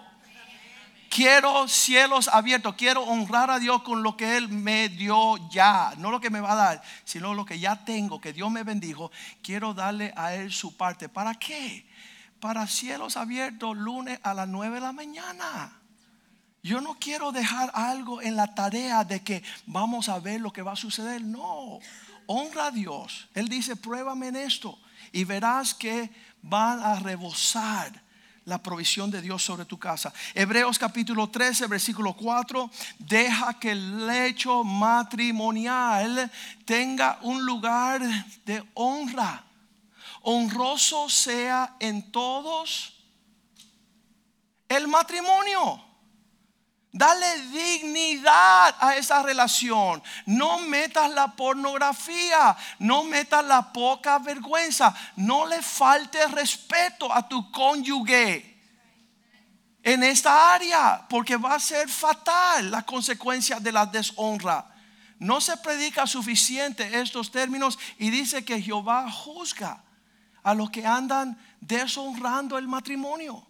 Quiero 1.10 1.66
cielos 1.66 2.28
abiertos. 2.28 2.76
Quiero 2.76 3.02
honrar 3.02 3.50
a 3.50 3.58
Dios 3.58 3.82
con 3.82 4.04
lo 4.04 4.16
que 4.16 4.36
Él 4.36 4.48
me 4.48 4.88
dio 4.88 5.36
ya. 5.50 5.92
No 5.98 6.12
lo 6.12 6.20
que 6.20 6.30
me 6.30 6.40
va 6.40 6.52
a 6.52 6.54
dar, 6.54 6.82
sino 7.04 7.34
lo 7.34 7.44
que 7.44 7.58
ya 7.58 7.84
tengo, 7.84 8.20
que 8.20 8.32
Dios 8.32 8.48
me 8.48 8.62
bendijo. 8.62 9.10
Quiero 9.42 9.74
darle 9.74 10.14
a 10.16 10.34
Él 10.34 10.52
su 10.52 10.76
parte. 10.76 11.08
¿Para 11.08 11.34
qué? 11.34 11.84
Para 12.38 12.68
cielos 12.68 13.16
abiertos 13.16 13.76
lunes 13.76 14.20
a 14.22 14.34
las 14.34 14.46
9 14.46 14.76
de 14.76 14.80
la 14.82 14.92
mañana. 14.92 15.80
Yo 16.62 16.80
no 16.80 16.96
quiero 17.00 17.32
dejar 17.32 17.72
algo 17.74 18.22
en 18.22 18.36
la 18.36 18.54
tarea 18.54 19.02
de 19.02 19.24
que 19.24 19.42
vamos 19.66 20.08
a 20.08 20.20
ver 20.20 20.40
lo 20.40 20.52
que 20.52 20.62
va 20.62 20.72
a 20.72 20.76
suceder. 20.76 21.22
No 21.22 21.80
honra 22.26 22.66
a 22.66 22.70
Dios. 22.70 23.28
Él 23.34 23.48
dice, 23.48 23.76
pruébame 23.76 24.28
en 24.28 24.36
esto 24.36 24.78
y 25.12 25.24
verás 25.24 25.74
que 25.74 26.10
van 26.42 26.80
a 26.80 26.96
rebosar 26.96 28.02
la 28.44 28.62
provisión 28.62 29.10
de 29.10 29.22
Dios 29.22 29.42
sobre 29.42 29.64
tu 29.64 29.78
casa. 29.78 30.12
Hebreos 30.34 30.78
capítulo 30.78 31.30
13, 31.30 31.66
versículo 31.66 32.14
4, 32.14 32.70
deja 32.98 33.58
que 33.58 33.72
el 33.72 34.06
lecho 34.06 34.64
matrimonial 34.64 36.30
tenga 36.64 37.18
un 37.22 37.44
lugar 37.44 38.02
de 38.44 38.62
honra. 38.74 39.44
Honroso 40.22 41.08
sea 41.08 41.76
en 41.80 42.10
todos 42.10 42.94
el 44.68 44.88
matrimonio. 44.88 45.82
Dale 46.96 47.48
dignidad 47.48 48.76
a 48.78 48.94
esa 48.94 49.20
relación. 49.20 50.00
No 50.26 50.60
metas 50.60 51.10
la 51.10 51.34
pornografía. 51.34 52.56
No 52.78 53.02
metas 53.02 53.44
la 53.44 53.72
poca 53.72 54.20
vergüenza. 54.20 54.94
No 55.16 55.44
le 55.44 55.60
falte 55.60 56.24
respeto 56.28 57.12
a 57.12 57.28
tu 57.28 57.50
cónyuge 57.50 58.60
en 59.82 60.04
esta 60.04 60.54
área. 60.54 61.04
Porque 61.10 61.36
va 61.36 61.56
a 61.56 61.58
ser 61.58 61.88
fatal 61.88 62.70
la 62.70 62.82
consecuencia 62.82 63.58
de 63.58 63.72
la 63.72 63.86
deshonra. 63.86 64.64
No 65.18 65.40
se 65.40 65.56
predica 65.56 66.06
suficiente 66.06 67.00
estos 67.00 67.32
términos 67.32 67.76
y 67.98 68.10
dice 68.10 68.44
que 68.44 68.62
Jehová 68.62 69.10
juzga 69.10 69.82
a 70.44 70.54
los 70.54 70.70
que 70.70 70.86
andan 70.86 71.36
deshonrando 71.60 72.56
el 72.56 72.68
matrimonio 72.68 73.44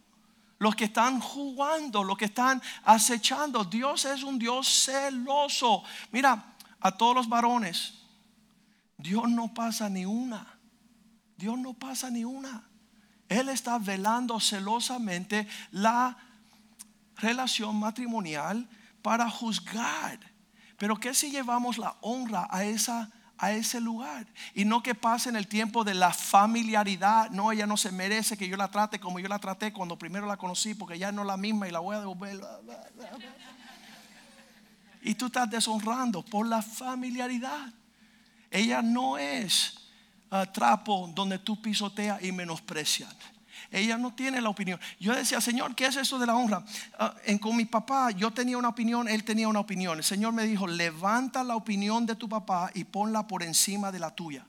los 0.64 0.74
que 0.74 0.86
están 0.86 1.20
jugando, 1.20 2.02
los 2.02 2.16
que 2.16 2.24
están 2.24 2.62
acechando. 2.84 3.64
Dios 3.64 4.06
es 4.06 4.22
un 4.22 4.38
Dios 4.38 4.66
celoso. 4.66 5.82
Mira, 6.10 6.56
a 6.80 6.90
todos 6.90 7.14
los 7.14 7.28
varones, 7.28 7.92
Dios 8.96 9.28
no 9.28 9.52
pasa 9.52 9.90
ni 9.90 10.06
una. 10.06 10.58
Dios 11.36 11.58
no 11.58 11.74
pasa 11.74 12.08
ni 12.08 12.24
una. 12.24 12.66
Él 13.28 13.50
está 13.50 13.78
velando 13.78 14.40
celosamente 14.40 15.46
la 15.70 16.16
relación 17.16 17.78
matrimonial 17.78 18.66
para 19.02 19.28
juzgar. 19.28 20.18
Pero 20.78 20.96
¿qué 20.96 21.12
si 21.12 21.30
llevamos 21.30 21.76
la 21.76 21.94
honra 22.00 22.48
a 22.50 22.64
esa 22.64 23.10
a 23.38 23.52
ese 23.52 23.80
lugar 23.80 24.26
y 24.54 24.64
no 24.64 24.82
que 24.82 24.94
pase 24.94 25.28
en 25.28 25.36
el 25.36 25.48
tiempo 25.48 25.84
de 25.84 25.94
la 25.94 26.12
familiaridad, 26.12 27.30
no 27.30 27.52
ella 27.52 27.66
no 27.66 27.76
se 27.76 27.90
merece 27.90 28.36
que 28.36 28.48
yo 28.48 28.56
la 28.56 28.70
trate 28.70 29.00
como 29.00 29.18
yo 29.18 29.28
la 29.28 29.38
traté 29.38 29.72
cuando 29.72 29.98
primero 29.98 30.26
la 30.26 30.36
conocí 30.36 30.74
porque 30.74 30.98
ya 30.98 31.12
no 31.12 31.22
es 31.22 31.26
la 31.26 31.36
misma 31.36 31.68
y 31.68 31.70
la 31.70 31.80
voy 31.80 31.96
a 31.96 32.00
devolver. 32.00 32.40
Y 35.02 35.14
tú 35.14 35.26
estás 35.26 35.50
deshonrando 35.50 36.24
por 36.24 36.46
la 36.46 36.62
familiaridad. 36.62 37.72
Ella 38.50 38.80
no 38.80 39.18
es 39.18 39.74
uh, 40.30 40.46
trapo 40.52 41.10
donde 41.14 41.38
tú 41.38 41.60
pisoteas 41.60 42.22
y 42.22 42.32
menosprecias. 42.32 43.14
Ella 43.74 43.98
no 43.98 44.14
tiene 44.14 44.40
la 44.40 44.50
opinión. 44.50 44.78
Yo 45.00 45.14
decía, 45.14 45.40
Señor, 45.40 45.74
¿qué 45.74 45.86
es 45.86 45.96
eso 45.96 46.16
de 46.20 46.26
la 46.26 46.36
honra? 46.36 46.64
Ah, 46.96 47.12
en, 47.24 47.38
con 47.38 47.56
mi 47.56 47.64
papá 47.64 48.12
yo 48.12 48.30
tenía 48.30 48.56
una 48.56 48.68
opinión, 48.68 49.08
él 49.08 49.24
tenía 49.24 49.48
una 49.48 49.58
opinión. 49.58 49.98
El 49.98 50.04
Señor 50.04 50.32
me 50.32 50.44
dijo, 50.44 50.68
levanta 50.68 51.42
la 51.42 51.56
opinión 51.56 52.06
de 52.06 52.14
tu 52.14 52.28
papá 52.28 52.70
y 52.72 52.84
ponla 52.84 53.26
por 53.26 53.42
encima 53.42 53.90
de 53.90 53.98
la 53.98 54.14
tuya. 54.14 54.46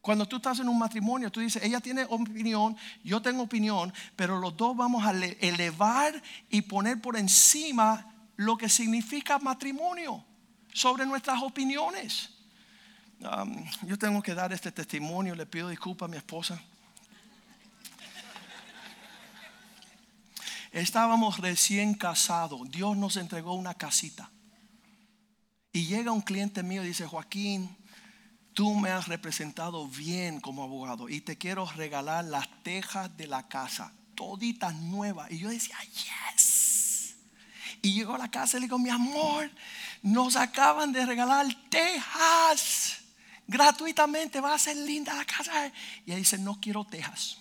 Cuando 0.00 0.24
tú 0.26 0.36
estás 0.36 0.60
en 0.60 0.68
un 0.68 0.78
matrimonio, 0.78 1.32
tú 1.32 1.40
dices, 1.40 1.62
ella 1.64 1.80
tiene 1.80 2.04
opinión, 2.08 2.76
yo 3.02 3.20
tengo 3.20 3.42
opinión, 3.42 3.92
pero 4.14 4.38
los 4.38 4.56
dos 4.56 4.76
vamos 4.76 5.04
a 5.04 5.10
elevar 5.10 6.22
y 6.48 6.62
poner 6.62 7.00
por 7.00 7.16
encima 7.16 8.06
lo 8.36 8.56
que 8.56 8.68
significa 8.68 9.40
matrimonio 9.40 10.24
sobre 10.72 11.04
nuestras 11.04 11.42
opiniones. 11.42 12.30
yo 13.82 13.98
tengo 13.98 14.22
que 14.22 14.32
dar 14.32 14.52
este 14.52 14.70
testimonio, 14.70 15.34
le 15.34 15.44
pido 15.44 15.68
disculpas 15.68 16.08
a 16.08 16.10
mi 16.10 16.16
esposa. 16.16 16.62
Estábamos 20.72 21.38
recién 21.38 21.94
casados. 21.94 22.70
Dios 22.70 22.96
nos 22.96 23.16
entregó 23.16 23.54
una 23.54 23.74
casita. 23.74 24.30
Y 25.72 25.86
llega 25.86 26.12
un 26.12 26.22
cliente 26.22 26.62
mío 26.62 26.82
y 26.82 26.88
dice, 26.88 27.06
Joaquín, 27.06 27.76
tú 28.54 28.74
me 28.74 28.90
has 28.90 29.06
representado 29.06 29.86
bien 29.86 30.40
como 30.40 30.64
abogado 30.64 31.08
y 31.08 31.20
te 31.20 31.38
quiero 31.38 31.64
regalar 31.76 32.24
las 32.24 32.48
tejas 32.64 33.16
de 33.16 33.28
la 33.28 33.46
casa, 33.46 33.92
toditas 34.14 34.74
nuevas. 34.74 35.30
Y 35.30 35.38
yo 35.38 35.48
decía, 35.48 35.76
yes. 35.84 37.14
Y 37.82 37.92
llegó 37.92 38.16
a 38.16 38.18
la 38.18 38.30
casa 38.30 38.56
y 38.56 38.60
le 38.60 38.66
digo, 38.66 38.78
mi 38.78 38.90
amor, 38.90 39.50
nos 40.02 40.34
acaban 40.36 40.92
de 40.92 41.06
regalar 41.06 41.46
tejas 41.70 42.98
gratuitamente, 43.46 44.40
va 44.40 44.54
a 44.54 44.58
ser 44.58 44.76
linda 44.76 45.14
la 45.14 45.24
casa. 45.24 45.68
Y 46.04 46.10
ella 46.10 46.16
dice, 46.16 46.38
no 46.38 46.60
quiero 46.60 46.84
tejas. 46.84 47.38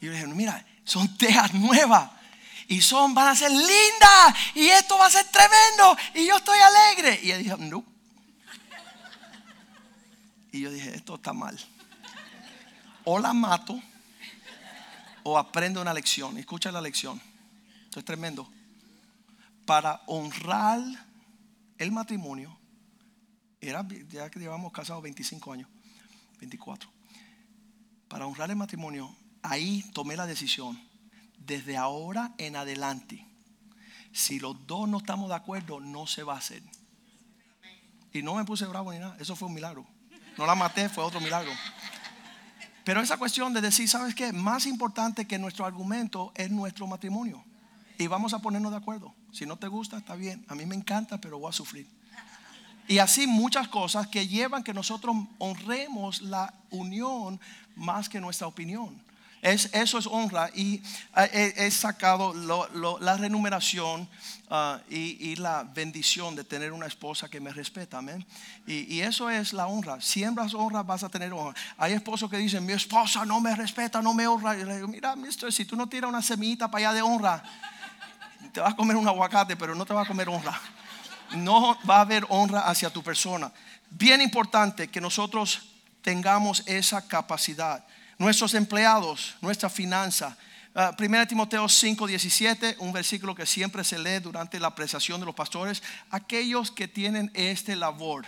Y 0.00 0.06
yo 0.06 0.12
le 0.12 0.18
dije, 0.18 0.28
mira, 0.28 0.64
son 0.84 1.16
tejas 1.16 1.52
nuevas. 1.54 2.10
Y 2.66 2.80
son, 2.80 3.14
van 3.14 3.28
a 3.28 3.36
ser 3.36 3.50
lindas. 3.50 4.34
Y 4.54 4.66
esto 4.68 4.96
va 4.96 5.06
a 5.06 5.10
ser 5.10 5.26
tremendo. 5.26 5.96
Y 6.14 6.26
yo 6.26 6.36
estoy 6.36 6.58
alegre. 6.58 7.20
Y 7.22 7.26
ella 7.26 7.38
dijo, 7.38 7.56
no. 7.58 7.84
Y 10.52 10.60
yo 10.60 10.70
dije, 10.70 10.94
esto 10.94 11.16
está 11.16 11.32
mal. 11.32 11.58
O 13.04 13.18
la 13.18 13.32
mato 13.32 13.80
o 15.24 15.36
aprendo 15.36 15.82
una 15.82 15.92
lección. 15.92 16.38
Escucha 16.38 16.70
la 16.70 16.80
lección. 16.80 17.20
Esto 17.84 17.98
es 17.98 18.04
tremendo. 18.04 18.48
Para 19.66 20.02
honrar 20.06 20.80
el 21.78 21.90
matrimonio, 21.90 22.56
era 23.60 23.86
ya 24.08 24.30
que 24.30 24.38
llevamos 24.38 24.72
casados 24.72 25.02
25 25.02 25.52
años, 25.52 25.68
24. 26.38 26.88
Para 28.08 28.26
honrar 28.26 28.50
el 28.50 28.56
matrimonio, 28.56 29.14
ahí 29.44 29.82
tomé 29.92 30.16
la 30.16 30.26
decisión, 30.26 30.80
desde 31.38 31.76
ahora 31.76 32.32
en 32.38 32.56
adelante, 32.56 33.24
si 34.12 34.40
los 34.40 34.66
dos 34.66 34.88
no 34.88 34.98
estamos 34.98 35.28
de 35.28 35.34
acuerdo, 35.34 35.80
no 35.80 36.06
se 36.06 36.22
va 36.22 36.34
a 36.34 36.38
hacer. 36.38 36.62
Y 38.12 38.22
no 38.22 38.34
me 38.34 38.44
puse 38.44 38.64
bravo 38.64 38.92
ni 38.92 38.98
nada, 38.98 39.16
eso 39.20 39.36
fue 39.36 39.48
un 39.48 39.54
milagro. 39.54 39.86
No 40.38 40.46
la 40.46 40.54
maté, 40.54 40.88
fue 40.88 41.04
otro 41.04 41.20
milagro. 41.20 41.52
Pero 42.84 43.00
esa 43.00 43.18
cuestión 43.18 43.52
de 43.52 43.60
decir, 43.60 43.88
¿sabes 43.88 44.14
qué? 44.14 44.32
Más 44.32 44.66
importante 44.66 45.26
que 45.26 45.38
nuestro 45.38 45.66
argumento 45.66 46.32
es 46.34 46.50
nuestro 46.50 46.86
matrimonio. 46.86 47.44
Y 47.98 48.06
vamos 48.06 48.34
a 48.34 48.40
ponernos 48.40 48.72
de 48.72 48.78
acuerdo. 48.78 49.14
Si 49.32 49.46
no 49.46 49.56
te 49.56 49.68
gusta, 49.68 49.98
está 49.98 50.16
bien. 50.16 50.44
A 50.48 50.54
mí 50.54 50.66
me 50.66 50.74
encanta, 50.74 51.18
pero 51.18 51.38
voy 51.38 51.50
a 51.50 51.52
sufrir. 51.52 51.88
Y 52.88 52.98
así 52.98 53.26
muchas 53.26 53.68
cosas 53.68 54.06
que 54.08 54.26
llevan 54.26 54.62
que 54.62 54.74
nosotros 54.74 55.16
honremos 55.38 56.22
la 56.22 56.54
unión 56.70 57.40
más 57.76 58.08
que 58.08 58.20
nuestra 58.20 58.46
opinión 58.46 59.02
eso 59.44 59.98
es 59.98 60.06
honra 60.06 60.48
y 60.54 60.82
eh, 61.16 61.52
he, 61.56 61.70
sacado 61.70 62.32
la 62.32 63.16
renumeración 63.18 64.08
ah, 64.48 64.80
y, 64.88 65.36
la 65.36 65.64
bendición 65.64 66.34
de 66.34 66.44
tener 66.44 66.72
una 66.72 66.86
esposa 66.86 67.28
que 67.28 67.40
me 67.40 67.52
respeta. 67.52 67.98
Amén. 67.98 68.24
Y, 68.66 69.00
eso 69.00 69.28
es 69.28 69.52
la 69.52 69.66
honra. 69.66 70.00
Siembras 70.00 70.54
honra, 70.54 70.82
vas 70.82 71.02
a 71.02 71.10
tener 71.10 71.30
honra. 71.34 71.54
Hay 71.76 71.92
esposos 71.92 72.30
que 72.30 72.38
dicen, 72.38 72.64
mi 72.64 72.72
esposa 72.72 73.26
no 73.26 73.38
me 73.38 73.54
respeta, 73.54 74.00
no 74.00 74.14
me 74.14 74.26
honra. 74.26 74.56
Y 74.56 74.64
le 74.64 74.76
digo, 74.76 74.88
mira, 74.88 75.14
mister, 75.14 75.52
si 75.52 75.66
tú 75.66 75.76
no 75.76 75.90
tiras 75.90 76.08
una 76.08 76.22
semillita 76.22 76.70
para 76.70 76.88
allá 76.88 76.94
de 76.94 77.02
honra, 77.02 77.42
te 78.50 78.60
vas 78.60 78.72
a 78.72 78.76
comer 78.76 78.96
un 78.96 79.06
aguacate, 79.06 79.56
pero 79.56 79.74
no 79.74 79.84
te 79.84 79.92
va 79.92 80.04
a 80.04 80.06
comer 80.06 80.26
honra. 80.26 80.58
No 81.36 81.78
va 81.88 81.98
a 81.98 82.00
haber 82.00 82.24
honra 82.30 82.60
hacia 82.60 82.88
tu 82.88 83.02
persona. 83.02 83.52
Bien 83.90 84.22
importante 84.22 84.88
que 84.88 85.02
nosotros 85.02 85.68
tengamos 86.00 86.62
esa 86.66 87.06
capacidad 87.06 87.84
nuestros 88.18 88.54
empleados, 88.54 89.34
nuestra 89.40 89.68
finanza. 89.68 90.36
Uh, 90.74 91.02
1 91.02 91.26
Timoteo 91.28 91.68
5, 91.68 92.06
17, 92.06 92.76
un 92.80 92.92
versículo 92.92 93.34
que 93.34 93.46
siempre 93.46 93.84
se 93.84 93.98
lee 93.98 94.18
durante 94.20 94.58
la 94.58 94.68
apreciación 94.68 95.20
de 95.20 95.26
los 95.26 95.34
pastores. 95.34 95.82
Aquellos 96.10 96.70
que 96.70 96.88
tienen 96.88 97.30
este 97.34 97.76
labor 97.76 98.26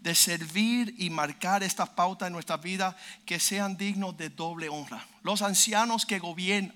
de 0.00 0.14
servir 0.14 0.94
y 0.98 1.10
marcar 1.10 1.62
estas 1.62 1.88
pautas 1.90 2.26
en 2.26 2.32
nuestra 2.32 2.56
vida, 2.58 2.96
que 3.24 3.40
sean 3.40 3.76
dignos 3.76 4.16
de 4.16 4.28
doble 4.28 4.68
honra. 4.68 5.06
Los 5.22 5.42
ancianos 5.42 6.04
que 6.04 6.18
gobiernan 6.18 6.74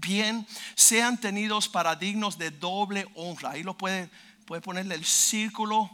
bien 0.00 0.46
sean 0.74 1.18
tenidos 1.18 1.68
para 1.68 1.96
dignos 1.96 2.38
de 2.38 2.50
doble 2.50 3.06
honra. 3.14 3.50
Ahí 3.50 3.62
lo 3.62 3.76
puede, 3.76 4.10
puede 4.46 4.62
ponerle 4.62 4.94
el 4.94 5.04
círculo 5.04 5.90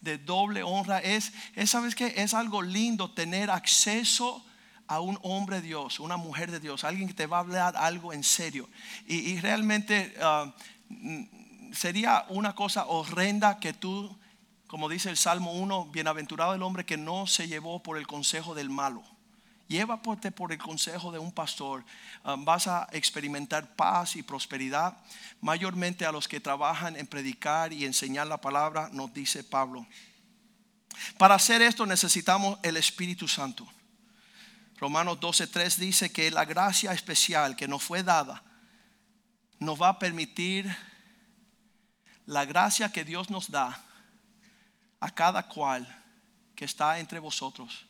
de 0.00 0.18
doble 0.18 0.62
honra. 0.62 0.98
Es, 0.98 1.32
es 1.54 1.70
¿sabes 1.70 1.94
qué? 1.94 2.14
Es 2.16 2.34
algo 2.34 2.62
lindo 2.62 3.10
tener 3.10 3.50
acceso 3.50 4.44
a 4.86 5.00
un 5.00 5.18
hombre 5.22 5.56
de 5.56 5.68
Dios, 5.68 6.00
una 6.00 6.16
mujer 6.16 6.50
de 6.50 6.60
Dios, 6.60 6.84
alguien 6.84 7.08
que 7.08 7.14
te 7.14 7.26
va 7.26 7.38
a 7.38 7.40
hablar 7.40 7.76
algo 7.76 8.12
en 8.12 8.22
serio. 8.22 8.68
Y, 9.06 9.38
realmente 9.40 10.14
ah, 10.20 10.54
mm, 10.88 11.72
sería 11.72 12.26
una 12.28 12.54
cosa 12.54 12.86
horrenda 12.86 13.58
que 13.58 13.72
tú, 13.72 14.16
como 14.66 14.88
dice 14.88 15.10
el 15.10 15.16
Salmo 15.16 15.52
1, 15.52 15.86
bienaventurado 15.86 16.54
el 16.54 16.62
hombre 16.62 16.84
que 16.84 16.96
no 16.96 17.26
se 17.26 17.48
llevó 17.48 17.82
por 17.82 17.98
el 17.98 18.06
consejo 18.06 18.54
del 18.54 18.70
malo. 18.70 19.02
Llévate 19.66 20.30
por 20.30 20.52
el 20.52 20.58
consejo 20.58 21.10
de 21.10 21.18
un 21.18 21.32
pastor. 21.32 21.84
Ah, 22.22 22.36
vas 22.38 22.66
a 22.66 22.88
experimentar 22.92 23.74
paz 23.76 24.16
y 24.16 24.22
prosperidad, 24.22 24.96
mayormente 25.40 26.04
a 26.04 26.12
los 26.12 26.28
que 26.28 26.40
trabajan 26.40 26.96
en 26.96 27.06
predicar 27.06 27.72
y 27.72 27.84
enseñar 27.84 28.26
la 28.26 28.40
palabra, 28.40 28.90
nos 28.92 29.12
dice 29.14 29.42
Pablo. 29.42 29.86
Para 31.18 31.34
hacer 31.34 31.62
esto 31.62 31.86
necesitamos 31.86 32.58
el 32.62 32.76
Espíritu 32.76 33.26
Santo. 33.26 33.66
Romanos 34.78 35.18
12:3 35.20 35.76
dice 35.76 36.12
que 36.12 36.30
la 36.30 36.44
gracia 36.44 36.92
especial 36.92 37.56
que 37.56 37.68
nos 37.68 37.82
fue 37.82 38.02
dada 38.02 38.42
nos 39.58 39.80
va 39.80 39.90
a 39.90 39.98
permitir 39.98 40.74
la 42.26 42.44
gracia 42.44 42.90
que 42.90 43.04
Dios 43.04 43.30
nos 43.30 43.50
da 43.50 43.80
a 45.00 45.14
cada 45.14 45.46
cual 45.48 45.86
que 46.56 46.64
está 46.64 46.98
entre 46.98 47.18
vosotros 47.18 47.86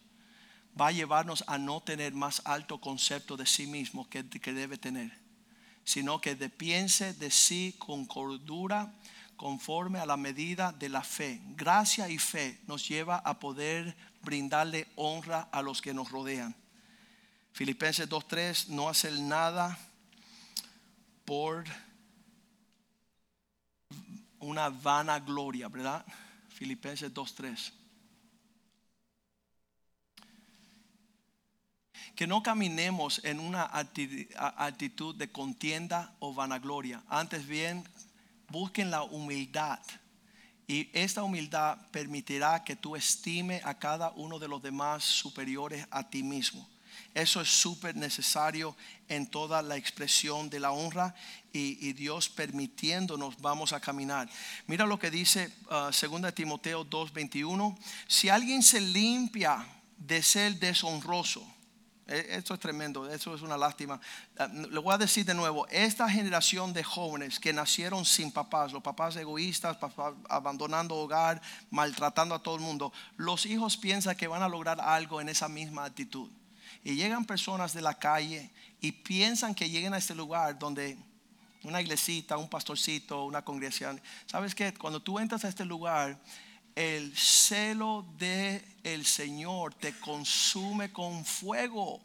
va 0.78 0.88
a 0.88 0.92
llevarnos 0.92 1.44
a 1.46 1.56
no 1.56 1.80
tener 1.80 2.12
más 2.12 2.42
alto 2.44 2.80
concepto 2.80 3.36
de 3.36 3.46
sí 3.46 3.66
mismo 3.66 4.08
que, 4.08 4.28
que 4.28 4.52
debe 4.52 4.76
tener, 4.76 5.12
sino 5.84 6.20
que 6.20 6.34
de 6.34 6.50
piense 6.50 7.14
de 7.14 7.30
sí 7.30 7.76
con 7.78 8.06
cordura 8.06 8.92
conforme 9.36 10.00
a 10.00 10.06
la 10.06 10.16
medida 10.16 10.72
de 10.72 10.88
la 10.88 11.02
fe. 11.02 11.40
Gracia 11.56 12.08
y 12.08 12.18
fe 12.18 12.60
nos 12.66 12.88
lleva 12.88 13.18
a 13.18 13.38
poder 13.38 13.96
brindarle 14.22 14.88
honra 14.96 15.48
a 15.52 15.62
los 15.62 15.80
que 15.80 15.94
nos 15.94 16.10
rodean. 16.10 16.54
Filipenses 17.54 18.08
2.3, 18.08 18.66
no 18.70 18.88
hacer 18.88 19.12
nada 19.20 19.78
por 21.24 21.64
una 24.40 24.70
vana 24.70 25.20
gloria, 25.20 25.68
¿verdad? 25.68 26.04
Filipenses 26.48 27.14
2.3. 27.14 27.72
Que 32.16 32.26
no 32.26 32.42
caminemos 32.42 33.24
en 33.24 33.38
una 33.38 33.70
actitud 33.72 35.14
de 35.14 35.30
contienda 35.30 36.12
o 36.18 36.34
vanagloria. 36.34 37.04
Antes 37.08 37.46
bien, 37.46 37.88
busquen 38.48 38.90
la 38.90 39.04
humildad. 39.04 39.78
Y 40.66 40.90
esta 40.92 41.22
humildad 41.22 41.78
permitirá 41.92 42.64
que 42.64 42.74
tú 42.74 42.96
estime 42.96 43.60
a 43.62 43.78
cada 43.78 44.10
uno 44.10 44.40
de 44.40 44.48
los 44.48 44.60
demás 44.60 45.04
superiores 45.04 45.86
a 45.92 46.10
ti 46.10 46.24
mismo 46.24 46.73
Eso 47.14 47.40
es 47.40 47.48
súper 47.48 47.94
necesario 47.94 48.76
en 49.08 49.28
toda 49.28 49.62
la 49.62 49.76
expresión 49.76 50.50
de 50.50 50.58
la 50.58 50.72
honra 50.72 51.14
y, 51.52 51.92
Dios 51.92 52.28
permitiéndonos 52.28 53.40
vamos 53.40 53.72
a 53.72 53.78
caminar. 53.78 54.28
Mira 54.66 54.84
lo 54.84 54.98
que 54.98 55.12
dice 55.12 55.52
2 55.70 56.02
uh, 56.02 56.32
Timoteo 56.32 56.84
2:21. 56.84 57.78
Si 58.08 58.28
alguien 58.28 58.64
se 58.64 58.80
limpia 58.80 59.64
de 59.96 60.20
ser 60.24 60.58
deshonroso, 60.58 61.46
e, 62.08 62.36
esto 62.36 62.54
es 62.54 62.58
tremendo, 62.58 63.08
eso 63.08 63.32
es 63.32 63.42
una 63.42 63.56
lástima. 63.56 64.00
Ah, 64.36 64.48
le 64.48 64.80
voy 64.80 64.92
a 64.92 64.98
decir 64.98 65.24
de 65.24 65.34
nuevo, 65.34 65.68
esta 65.68 66.10
generación 66.10 66.72
de 66.72 66.82
jóvenes 66.82 67.38
que 67.38 67.52
nacieron 67.52 68.04
sin 68.04 68.32
papás, 68.32 68.72
los 68.72 68.82
papás 68.82 69.14
egoístas, 69.14 69.78
abandonando 70.28 70.96
hogar, 70.96 71.40
maltratando 71.70 72.34
a 72.34 72.42
todo 72.42 72.56
el 72.56 72.60
mundo, 72.62 72.92
los 73.16 73.46
hijos 73.46 73.76
piensan 73.76 74.16
que 74.16 74.26
van 74.26 74.42
a 74.42 74.48
lograr 74.48 74.80
algo 74.80 75.20
en 75.20 75.28
esa 75.28 75.48
misma 75.48 75.84
actitud. 75.84 76.28
Y 76.84 76.94
llegan 76.96 77.24
personas 77.24 77.72
de 77.72 77.80
la 77.80 77.98
calle 77.98 78.50
y 78.80 78.92
piensan 78.92 79.54
que 79.54 79.70
lleguen 79.70 79.94
a 79.94 79.98
este 79.98 80.14
lugar 80.14 80.58
donde 80.58 80.98
una 81.62 81.80
iglesita, 81.80 82.36
un 82.36 82.48
pastorcito, 82.48 83.24
una 83.24 83.42
congregación. 83.42 84.00
¿Sabes 84.26 84.54
qué? 84.54 84.74
Cuando 84.74 85.00
tú 85.00 85.18
entras 85.18 85.44
a 85.44 85.48
este 85.48 85.64
lugar, 85.64 86.20
el 86.74 87.16
celo 87.16 88.04
de 88.18 88.62
el 88.82 89.06
Señor 89.06 89.74
te 89.74 89.98
consume 89.98 90.92
con 90.92 91.24
fuego. 91.24 92.00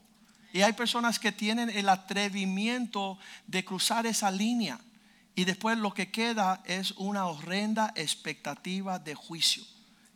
Y 0.53 0.61
hay 0.61 0.73
personas 0.73 1.19
que 1.19 1.31
tienen 1.31 1.69
el 1.69 1.89
atrevimiento 1.89 3.19
de 3.47 3.65
cruzar 3.65 4.05
esa 4.05 4.31
línea. 4.31 4.79
Y 5.35 5.45
después 5.45 5.77
lo 5.77 5.93
que 5.93 6.09
queda 6.11 6.63
es 6.65 6.91
una 6.91 7.25
horrenda 7.25 7.93
expectativa 7.95 8.97
de 8.97 9.13
juicio. 9.13 9.63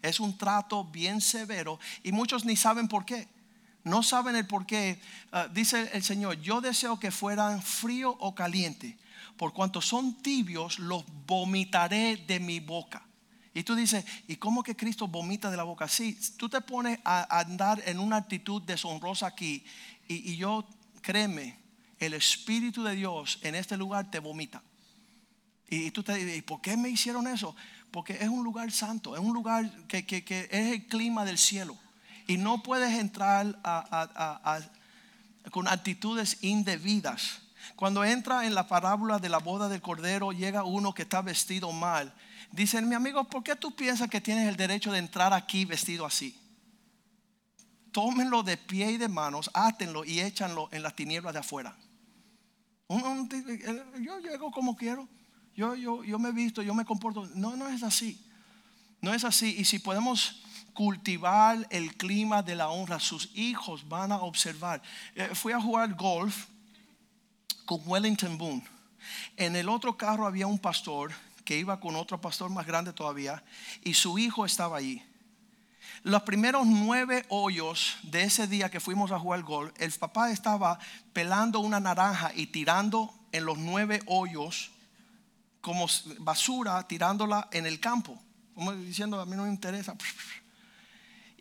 Es 0.02 0.20
un 0.20 0.38
trato 0.38 0.84
bien 0.84 1.22
severo 1.22 1.80
y 2.02 2.12
muchos 2.12 2.46
ni 2.46 2.56
saben 2.56 2.88
por 2.88 3.06
qué. 3.06 3.28
No 3.84 4.02
saben 4.04 4.36
el 4.36 4.48
por 4.48 4.66
qué. 4.66 5.00
Ah, 5.32 5.48
dice 5.52 5.90
el 5.94 6.04
Señor, 6.04 6.40
yo 6.42 6.62
deseo 6.62 7.00
que 7.00 7.12
fueran 7.12 7.62
frío 7.62 8.12
o 8.20 8.34
caliente. 8.34 8.98
Por 9.38 9.54
cuanto 9.54 9.82
son 9.82 10.22
tibios, 10.22 10.80
los 10.80 11.04
vomitaré 11.28 12.18
de 12.18 12.40
mi 12.40 12.60
boca. 12.60 13.06
Y 13.54 13.64
tú 13.64 13.76
dices, 13.76 14.04
¿y 14.28 14.38
cómo 14.38 14.64
que 14.64 14.76
Cristo 14.76 15.08
vomita 15.08 15.52
de 15.52 15.58
la 15.58 15.64
boca? 15.64 15.88
Sí, 15.88 16.18
tú 16.38 16.50
te 16.50 16.62
pones 16.62 17.00
a 17.04 17.40
andar 17.40 17.84
en 17.86 18.00
una 18.00 18.18
actitud 18.18 18.62
deshonrosa 18.64 19.28
aquí 19.28 19.64
y, 20.08 20.36
yo, 20.36 20.66
créeme, 21.02 21.60
el 22.00 22.14
Espíritu 22.14 22.84
de 22.84 22.96
Dios 22.96 23.40
en 23.44 23.56
este 23.56 23.78
lugar 23.78 24.10
te 24.10 24.20
vomita. 24.20 24.64
Y, 25.70 25.92
tú 25.92 26.04
te 26.04 26.16
dices, 26.16 26.38
¿y 26.38 26.42
por 26.42 26.62
qué 26.62 26.76
me 26.78 26.90
hicieron 26.90 27.28
eso? 27.28 27.56
Porque 27.92 28.14
es 28.14 28.28
un 28.28 28.44
lugar 28.44 28.72
santo, 28.72 29.16
es 29.16 29.22
un 29.22 29.34
lugar 29.34 29.70
que, 29.88 30.04
es 30.28 30.72
el 30.72 30.88
clima 30.88 31.24
del 31.24 31.38
cielo. 31.38 31.78
Y 32.28 32.38
no 32.38 32.64
puedes 32.64 32.98
entrar 32.98 33.60
con 35.52 35.68
actitudes 35.68 36.38
indebidas. 36.42 37.42
Cuando 37.76 38.04
entra 38.04 38.46
en 38.46 38.56
la 38.56 38.68
parábola 38.68 39.20
de 39.20 39.30
la 39.30 39.40
boda 39.40 39.70
del 39.70 39.82
cordero, 39.82 40.32
llega 40.32 40.64
uno 40.64 40.94
que 40.94 41.04
está 41.04 41.22
vestido 41.22 41.72
mal 41.72 42.14
Dicen, 42.54 42.88
mi 42.88 42.94
amigo, 42.94 43.24
¿por 43.24 43.44
qué 43.44 43.56
tú 43.56 43.76
piensas 43.76 44.08
que 44.08 44.22
tienes 44.22 44.48
el 44.48 44.56
derecho 44.56 44.92
de 44.92 45.00
entrar 45.00 45.34
aquí 45.34 45.66
vestido 45.66 46.06
así? 46.06 46.40
Tómenlo 47.92 48.44
de 48.44 48.58
pie 48.58 48.92
y 48.92 48.98
de 48.98 49.08
manos, 49.08 49.50
átenlo 49.56 50.06
y 50.06 50.20
échanlo 50.20 50.70
en 50.72 50.84
las 50.84 50.96
tinieblas 50.96 51.34
de 51.34 51.40
afuera. 51.40 51.76
yo 52.88 54.20
llego 54.20 54.52
como 54.52 54.76
quiero, 54.76 55.10
yo, 55.56 55.74
yo, 55.74 56.04
yo 56.04 56.20
me 56.20 56.32
visto, 56.32 56.62
yo 56.62 56.76
me 56.76 56.86
comporto. 56.86 57.28
No, 57.34 57.56
no 57.56 57.68
es 57.70 57.82
así. 57.82 58.24
No 59.02 59.16
es 59.16 59.24
así. 59.24 59.56
Y 59.58 59.66
si 59.66 59.80
podemos 59.80 60.44
cultivar 60.74 61.66
el 61.70 61.96
clima 61.96 62.42
de 62.42 62.56
la 62.56 62.70
honra, 62.70 63.00
sus 63.00 63.30
hijos 63.36 63.88
van 63.88 64.12
a 64.12 64.18
observar. 64.18 64.82
Eh, 65.16 65.30
fui 65.34 65.54
a 65.54 65.62
jugar 65.62 65.94
golf 65.94 66.48
con 67.66 67.82
Wellington 67.86 68.38
Boone. 68.38 68.64
En 69.38 69.56
el 69.56 69.70
otro 69.70 69.98
carro 69.98 70.26
había 70.26 70.48
un 70.48 70.60
pastor 70.60 71.12
que 71.44 71.58
iba 71.58 71.80
con 71.80 71.96
otro 71.96 72.20
pastor 72.20 72.50
más 72.50 72.66
grande 72.66 72.94
todavía 72.94 73.44
y 73.84 73.94
su 73.94 74.18
hijo 74.18 74.46
estaba 74.46 74.78
allí. 74.78 75.02
Los 76.04 76.24
primeros 76.24 76.66
nueve 76.66 77.26
hoyos 77.30 77.98
de 78.04 78.24
ese 78.24 78.48
día 78.48 78.70
que 78.70 78.80
fuimos 78.80 79.12
a 79.12 79.20
jugar 79.20 79.44
gol, 79.44 79.74
el 79.78 79.92
papá 79.92 80.32
estaba 80.32 80.80
pelando 81.14 81.60
una 81.60 81.80
naranja 81.80 82.32
y 82.36 82.48
tirando 82.48 83.14
en 83.32 83.46
los 83.46 83.58
nueve 83.58 84.02
hoyos 84.06 84.72
como 85.62 85.88
basura, 86.20 86.86
tirándola 86.88 87.48
en 87.52 87.66
el 87.66 87.80
campo. 87.80 88.22
Como 88.54 88.74
diciendo, 88.74 89.20
a 89.20 89.26
mí 89.26 89.36
no 89.36 89.44
me 89.44 89.50
interesa. 89.50 89.96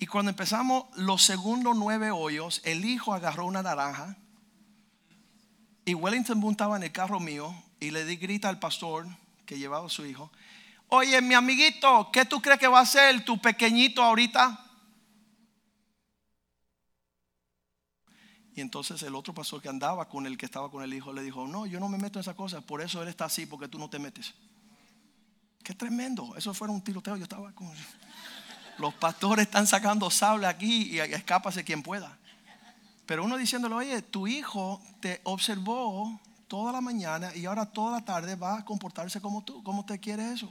Y 0.03 0.07
cuando 0.09 0.31
empezamos 0.31 0.87
los 0.97 1.23
segundos 1.23 1.77
nueve 1.77 2.11
hoyos, 2.11 2.61
el 2.65 2.85
hijo 2.85 3.15
agarró 3.15 3.47
una 3.47 3.63
naranja 3.63 4.17
y 5.85 5.95
Wellington 5.95 6.41
Boone 6.41 6.55
estaba 6.55 6.77
en 6.77 6.83
el 6.83 6.91
carro 6.91 7.21
mío 7.21 7.55
y 7.79 7.93
le 7.93 8.05
di 8.05 8.17
grita 8.17 8.49
al 8.49 8.59
pastor, 8.59 9.07
que 9.47 9.61
llevaba 9.61 9.87
a 9.87 9.89
su 9.89 10.05
hijo, 10.05 10.33
oye 10.89 11.23
mi 11.23 11.35
amiguito, 11.35 12.11
¿qué 12.13 12.25
tú 12.25 12.43
crees 12.43 12.59
que 12.59 12.67
va 12.67 12.81
a 12.81 12.85
ser 12.85 13.25
tu 13.25 13.41
pequeñito 13.41 14.03
ahorita? 14.03 14.67
Y 18.57 18.61
entonces 18.61 19.01
el 19.05 19.15
otro 19.15 19.33
pastor 19.33 19.63
que 19.63 19.69
andaba 19.69 20.09
con 20.09 20.27
el 20.27 20.37
que 20.37 20.47
estaba 20.47 20.69
con 20.69 20.83
el 20.83 20.93
hijo 20.93 21.13
le 21.13 21.23
dijo, 21.23 21.47
no, 21.47 21.65
yo 21.65 21.79
no 21.79 21.89
me 21.89 21.97
meto 21.97 22.19
en 22.19 22.23
esas 22.23 22.35
cosas, 22.35 22.65
por 22.65 22.83
eso 22.83 23.05
él 23.05 23.09
está 23.09 23.27
así, 23.27 23.47
porque 23.47 23.69
tú 23.69 23.79
no 23.79 23.89
te 23.89 24.01
metes. 24.01 24.35
Qué 25.63 25.75
tremendo, 25.75 26.35
eso 26.37 26.53
fue 26.53 26.67
un 26.67 26.83
tiroteo, 26.83 27.17
yo 27.17 27.23
estaba 27.23 27.53
con... 27.53 27.73
Los 28.79 28.95
pastores 28.95 29.47
están 29.47 29.67
sacando 29.67 30.11
sable 30.11 30.47
aquí 30.47 30.91
y 30.91 30.99
escápase 30.99 31.65
quien 31.65 31.83
pueda. 31.83 32.19
Pero 33.07 33.25
uno 33.25 33.37
diciéndole, 33.37 33.75
oye, 33.75 34.03
tu 34.03 34.27
hijo 34.27 34.81
te 35.01 35.21
observó 35.25 36.21
toda 36.49 36.73
la 36.73 36.81
mañana 36.81 37.35
y 37.35 37.47
ahora 37.47 37.67
toda 37.67 37.93
la 37.93 38.05
tarde 38.05 38.37
va 38.37 38.59
a 38.59 38.65
comportarse 38.65 39.21
como 39.21 39.43
tú. 39.45 39.63
¿Cómo 39.63 39.85
te 39.85 39.99
quiere 39.99 40.33
eso? 40.33 40.51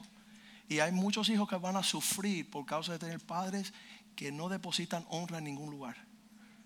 Y 0.67 0.79
hay 0.79 0.91
muchos 0.91 1.29
hijos 1.29 1.49
que 1.49 1.55
van 1.57 1.75
a 1.75 1.83
sufrir 1.83 2.49
por 2.49 2.65
causa 2.65 2.93
de 2.93 2.99
tener 2.99 3.19
padres 3.19 3.73
que 4.15 4.31
no 4.31 4.49
depositan 4.49 5.05
honra 5.09 5.39
en 5.39 5.45
ningún 5.45 5.71
lugar. 5.71 5.97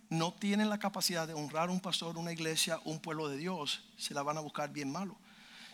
No 0.09 0.33
tienen 0.33 0.69
la 0.69 0.77
capacidad 0.77 1.27
de 1.27 1.33
honrar 1.33 1.69
un 1.69 1.79
pastor, 1.79 2.17
una 2.17 2.31
iglesia, 2.31 2.79
un 2.85 2.99
pueblo 2.99 3.27
de 3.27 3.37
Dios. 3.37 3.83
Se 3.97 4.13
la 4.13 4.21
van 4.21 4.37
a 4.37 4.41
buscar 4.41 4.71
bien 4.71 4.91
malo. 4.91 5.17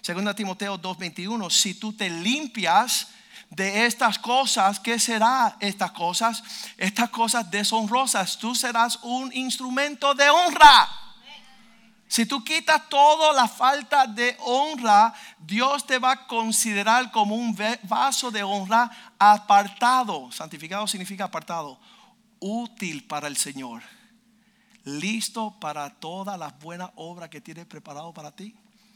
Segunda 0.01 0.33
Timoteo 0.33 0.77
2:21, 0.77 1.49
si 1.49 1.73
tú 1.73 1.93
te 1.93 2.09
limpias 2.09 3.09
de 3.51 3.85
estas 3.85 4.17
cosas, 4.17 4.79
¿qué 4.79 4.97
será 4.97 5.57
estas 5.59 5.91
cosas? 5.91 6.41
Estas 6.77 7.09
cosas 7.09 7.51
deshonrosas, 7.51 8.37
tú 8.37 8.55
serás 8.55 8.97
un 9.03 9.31
instrumento 9.33 10.13
de 10.15 10.29
honra. 10.29 10.89
Si 12.07 12.25
tú 12.25 12.43
quitas 12.43 12.89
toda 12.89 13.33
la 13.33 13.47
falta 13.47 14.07
de 14.07 14.35
honra, 14.39 15.13
Dios 15.37 15.85
te 15.85 15.97
va 15.97 16.11
a 16.11 16.27
considerar 16.27 17.11
como 17.11 17.35
un 17.35 17.57
vaso 17.83 18.31
de 18.31 18.43
honra 18.43 18.89
apartado. 19.19 20.31
Santificado 20.31 20.87
significa 20.87 21.25
apartado. 21.25 21.79
Útil 22.39 23.05
para 23.05 23.27
el 23.27 23.37
Señor. 23.37 23.81
Listo 24.83 25.57
para 25.59 25.89
todas 25.89 26.37
las 26.39 26.57
buenas 26.59 26.89
obras 26.95 27.29
que 27.29 27.39
tiene 27.39 27.65
preparado 27.65 28.13
para 28.13 28.31
ti. 28.31 28.55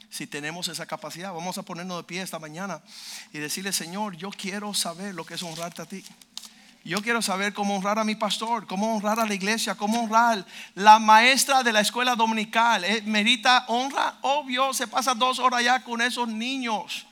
Si 0.09 0.27
tenemos 0.27 0.67
esa 0.67 0.85
capacidad, 0.85 1.33
vamos 1.33 1.57
a 1.57 1.63
ponernos 1.63 1.97
de 1.97 2.03
pie 2.03 2.21
esta 2.21 2.39
mañana 2.39 2.81
y 3.33 3.39
decirle, 3.39 3.73
Señor, 3.73 4.15
yo 4.15 4.29
quiero 4.29 4.73
saber 4.73 5.13
lo 5.13 5.25
que 5.25 5.33
es 5.33 5.43
honrarte 5.43 5.81
a 5.81 5.85
ti. 5.85 6.03
Yo 6.85 7.01
quiero 7.01 7.19
saber 7.23 7.51
cómo 7.51 7.75
honrar 7.75 7.97
a 7.97 8.03
mi 8.03 8.13
pastor, 8.13 8.67
cómo 8.67 8.95
honrar 8.95 9.19
a 9.19 9.25
la 9.25 9.33
iglesia, 9.33 9.73
cómo 9.73 10.03
honrar 10.03 10.45
la 10.75 10.99
maestra 10.99 11.63
de 11.63 11.73
la 11.73 11.79
escuela 11.79 12.15
dominical. 12.15 12.83
¿Eh? 12.83 13.01
¿Merita 13.03 13.65
honra? 13.69 14.19
Obvio, 14.21 14.71
se 14.71 14.85
pasa 14.85 15.15
dos 15.15 15.39
horas 15.39 15.63
ya 15.63 15.83
con 15.83 15.99
esos 15.99 16.27
niños. 16.27 17.07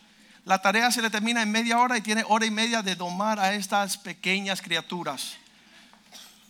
La 0.46 0.62
tarea 0.62 0.92
se 0.92 1.02
le 1.02 1.10
termina 1.10 1.42
en 1.42 1.52
media 1.52 1.80
hora 1.80 1.98
y 1.98 2.02
tiene 2.02 2.24
hora 2.28 2.46
y 2.46 2.52
media 2.52 2.84
de 2.84 2.96
domar 2.96 3.40
a 3.40 3.56
estas 3.56 3.98
pequeñas 3.98 4.62
criaturas. 4.62 5.38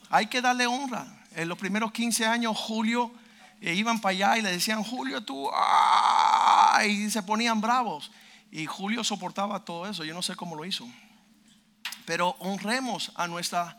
Hay 0.09 0.27
que 0.27 0.41
darle 0.41 0.67
honra. 0.67 1.07
En 1.35 1.47
los 1.47 1.57
primeros 1.57 1.93
15 1.93 2.25
años, 2.25 2.57
Julio, 2.57 3.09
eh, 3.63 3.75
iban 3.75 4.01
para 4.01 4.11
allá 4.11 4.37
y 4.37 4.41
le 4.41 4.51
decían, 4.51 4.83
Julio, 4.83 5.23
tú, 5.23 5.49
y 6.85 7.09
se 7.09 7.23
ponían 7.23 7.61
bravos. 7.61 8.11
Y 8.51 8.65
Julio 8.65 9.05
soportaba 9.05 9.63
todo 9.63 9.89
eso. 9.89 10.03
Yo 10.03 10.13
no 10.13 10.21
sé 10.21 10.35
cómo 10.35 10.57
lo 10.57 10.65
hizo. 10.65 10.85
Pero 12.05 12.35
honremos 12.39 13.13
a 13.15 13.25
nuestra 13.25 13.77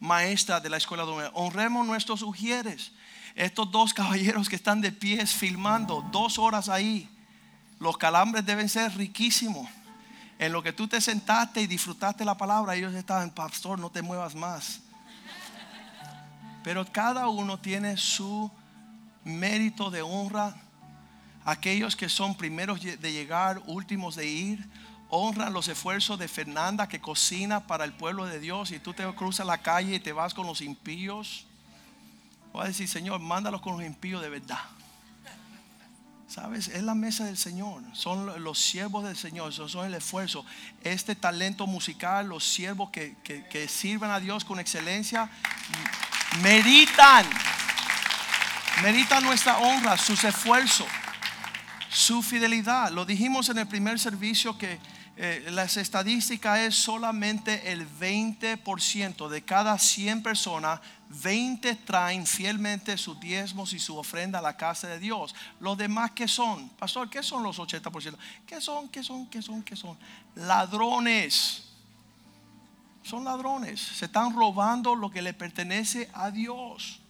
maestra 0.00 0.58
de 0.58 0.68
la 0.68 0.76
escuela 0.76 1.04
dominical. 1.04 1.30
Honremos 1.36 1.86
nuestros 1.86 2.22
ujieres. 2.22 2.90
Estos 3.36 3.70
dos 3.70 3.94
caballeros 3.94 4.48
que 4.48 4.56
están 4.56 4.80
de 4.80 4.90
pies 4.90 5.32
filmando 5.32 6.04
dos 6.10 6.36
horas 6.36 6.68
ahí. 6.68 7.08
Los 7.78 7.96
calambres 7.98 8.44
deben 8.44 8.68
ser 8.68 8.92
riquísimos. 8.96 9.68
En 10.40 10.50
lo 10.50 10.64
que 10.64 10.72
tú 10.72 10.88
te 10.88 11.00
sentaste 11.00 11.62
y 11.62 11.68
disfrutaste 11.68 12.24
la 12.24 12.36
palabra, 12.36 12.74
ellos 12.74 12.92
estaban, 12.92 13.30
pastor, 13.30 13.78
no 13.78 13.88
te 13.88 14.02
muevas 14.02 14.34
más. 14.34 14.80
Pero 16.64 16.84
cada 16.90 17.28
uno 17.28 17.60
tiene 17.60 17.96
su 17.96 18.50
mérito 19.24 19.90
de 19.90 20.02
honra. 20.02 20.54
Aquellos 21.44 21.96
que 21.96 22.08
son 22.08 22.36
primeros 22.36 22.80
de 22.80 23.12
llegar, 23.12 23.60
últimos 23.66 24.14
de 24.14 24.26
ir, 24.26 24.68
honra 25.08 25.50
los 25.50 25.68
esfuerzos 25.68 26.18
de 26.18 26.28
Fernanda 26.28 26.88
que 26.88 27.00
cocina 27.00 27.66
para 27.66 27.84
el 27.84 27.92
pueblo 27.92 28.26
de 28.26 28.38
Dios 28.38 28.70
y 28.70 28.78
tú 28.78 28.94
te 28.94 29.04
cruzas 29.14 29.46
la 29.46 29.58
calle 29.58 29.96
y 29.96 30.00
te 30.00 30.12
vas 30.12 30.34
con 30.34 30.46
los 30.46 30.60
impíos. 30.60 31.46
Voy 32.52 32.64
a 32.64 32.68
decir, 32.68 32.88
Señor, 32.88 33.20
mándalos 33.20 33.60
con 33.60 33.74
los 33.74 33.84
impíos 33.84 34.22
de 34.22 34.28
verdad. 34.28 34.60
¿Sabes? 36.28 36.68
Es 36.68 36.82
la 36.82 36.94
mesa 36.94 37.26
del 37.26 37.36
Señor. 37.36 37.82
Son 37.92 38.42
los 38.42 38.58
siervos 38.58 39.04
del 39.04 39.18
Señor. 39.18 39.52
Son 39.52 39.84
el 39.84 39.92
esfuerzo. 39.92 40.46
Este 40.82 41.14
talento 41.14 41.66
musical, 41.66 42.28
los 42.28 42.44
siervos 42.44 42.88
que, 42.88 43.16
que, 43.22 43.44
que 43.48 43.68
sirven 43.68 44.10
a 44.10 44.18
Dios 44.18 44.46
con 44.46 44.58
excelencia, 44.58 45.28
meritan. 46.42 47.26
Meritan 48.80 49.22
nuestra 49.22 49.58
honra, 49.58 49.96
sus 49.98 50.24
esfuerzos, 50.24 50.86
su 51.90 52.22
fidelidad. 52.22 52.90
Lo 52.90 53.04
dijimos 53.04 53.48
en 53.48 53.58
el 53.58 53.68
primer 53.68 53.98
servicio 53.98 54.56
que 54.56 54.78
eh, 55.16 55.46
las 55.50 55.76
estadísticas 55.76 56.60
es 56.60 56.74
solamente 56.74 57.70
el 57.70 57.86
20% 57.86 59.28
de 59.28 59.44
cada 59.44 59.78
100 59.78 60.22
personas, 60.22 60.80
20 61.10 61.74
traen 61.76 62.26
fielmente 62.26 62.96
sus 62.96 63.20
diezmos 63.20 63.74
y 63.74 63.78
su 63.78 63.98
ofrenda 63.98 64.38
a 64.38 64.42
la 64.42 64.56
casa 64.56 64.88
de 64.88 64.98
Dios. 64.98 65.34
Los 65.60 65.76
demás, 65.76 66.12
¿qué 66.12 66.26
son? 66.26 66.70
Pastor, 66.70 67.10
¿qué 67.10 67.22
son 67.22 67.42
los 67.42 67.58
80%? 67.58 68.16
¿Qué 68.46 68.60
son? 68.60 68.88
¿Qué 68.88 69.02
son? 69.02 69.26
¿Qué 69.26 69.42
son? 69.42 69.62
¿Qué 69.62 69.76
son? 69.76 69.98
Ladrones. 70.34 71.64
Son 73.02 73.22
ladrones. 73.22 73.80
Se 73.80 74.06
están 74.06 74.34
robando 74.34 74.94
lo 74.94 75.10
que 75.10 75.20
le 75.20 75.34
pertenece 75.34 76.10
a 76.14 76.30
Dios. 76.30 77.01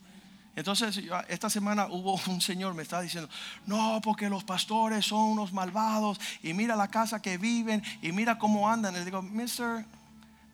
Entonces, 0.54 1.00
esta 1.28 1.48
semana 1.48 1.86
hubo 1.86 2.20
un 2.28 2.40
señor 2.40 2.74
me 2.74 2.82
estaba 2.82 3.02
diciendo, 3.02 3.28
no, 3.66 4.00
porque 4.02 4.28
los 4.28 4.44
pastores 4.44 5.06
son 5.06 5.20
unos 5.20 5.52
malvados 5.52 6.20
y 6.42 6.52
mira 6.52 6.76
la 6.76 6.88
casa 6.88 7.22
que 7.22 7.38
viven 7.38 7.82
y 8.02 8.12
mira 8.12 8.38
cómo 8.38 8.68
andan. 8.68 8.94
Le 8.94 9.04
digo, 9.04 9.22
mister, 9.22 9.84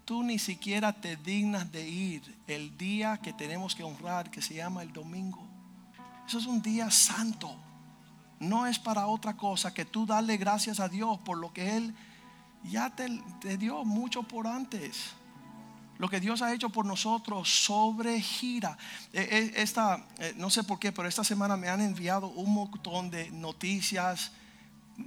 tú 0.05 0.23
ni 0.23 0.39
siquiera 0.39 0.93
te 0.93 1.17
dignas 1.17 1.71
de 1.73 1.89
ir 1.89 2.37
el 2.47 2.77
día 2.79 3.19
que 3.19 3.33
tenemos 3.33 3.75
que 3.75 3.83
honrar, 3.83 4.31
que 4.31 4.41
se 4.41 4.55
llama 4.55 4.83
el 4.83 4.93
domingo. 4.93 5.47
Eso 6.27 6.39
es 6.39 6.47
un 6.47 6.63
día 6.63 6.91
santo. 6.91 7.55
No 8.39 8.67
es 8.67 8.79
para 8.79 9.09
otra 9.09 9.37
cosa 9.37 9.75
que 9.75 9.85
tú 9.85 10.07
darle 10.07 10.37
gracias 10.37 10.79
a 10.79 10.89
Dios 10.89 11.19
por 11.19 11.39
lo 11.39 11.53
que 11.53 11.77
Él 11.77 11.95
ya 12.63 12.91
te, 12.91 13.21
te 13.41 13.57
dio 13.57 13.85
mucho 13.85 14.23
por 14.23 14.47
antes. 14.47 15.18
Lo 15.99 16.09
que 16.09 16.21
Dios 16.21 16.43
ha 16.43 16.55
hecho 16.55 16.71
por 16.71 16.87
nosotros 16.87 17.49
sobregira. 17.49 18.79
Eh, 19.13 19.29
eh, 19.31 19.53
esta, 19.57 20.07
eh, 20.19 20.33
no 20.37 20.49
sé 20.49 20.63
por 20.63 20.79
qué, 20.79 20.93
pero 20.93 21.09
esta 21.09 21.25
semana 21.25 21.57
me 21.57 21.69
han 21.69 21.81
enviado 21.81 22.29
un 22.29 22.55
montón 22.55 23.11
de 23.11 23.31
noticias 23.33 24.31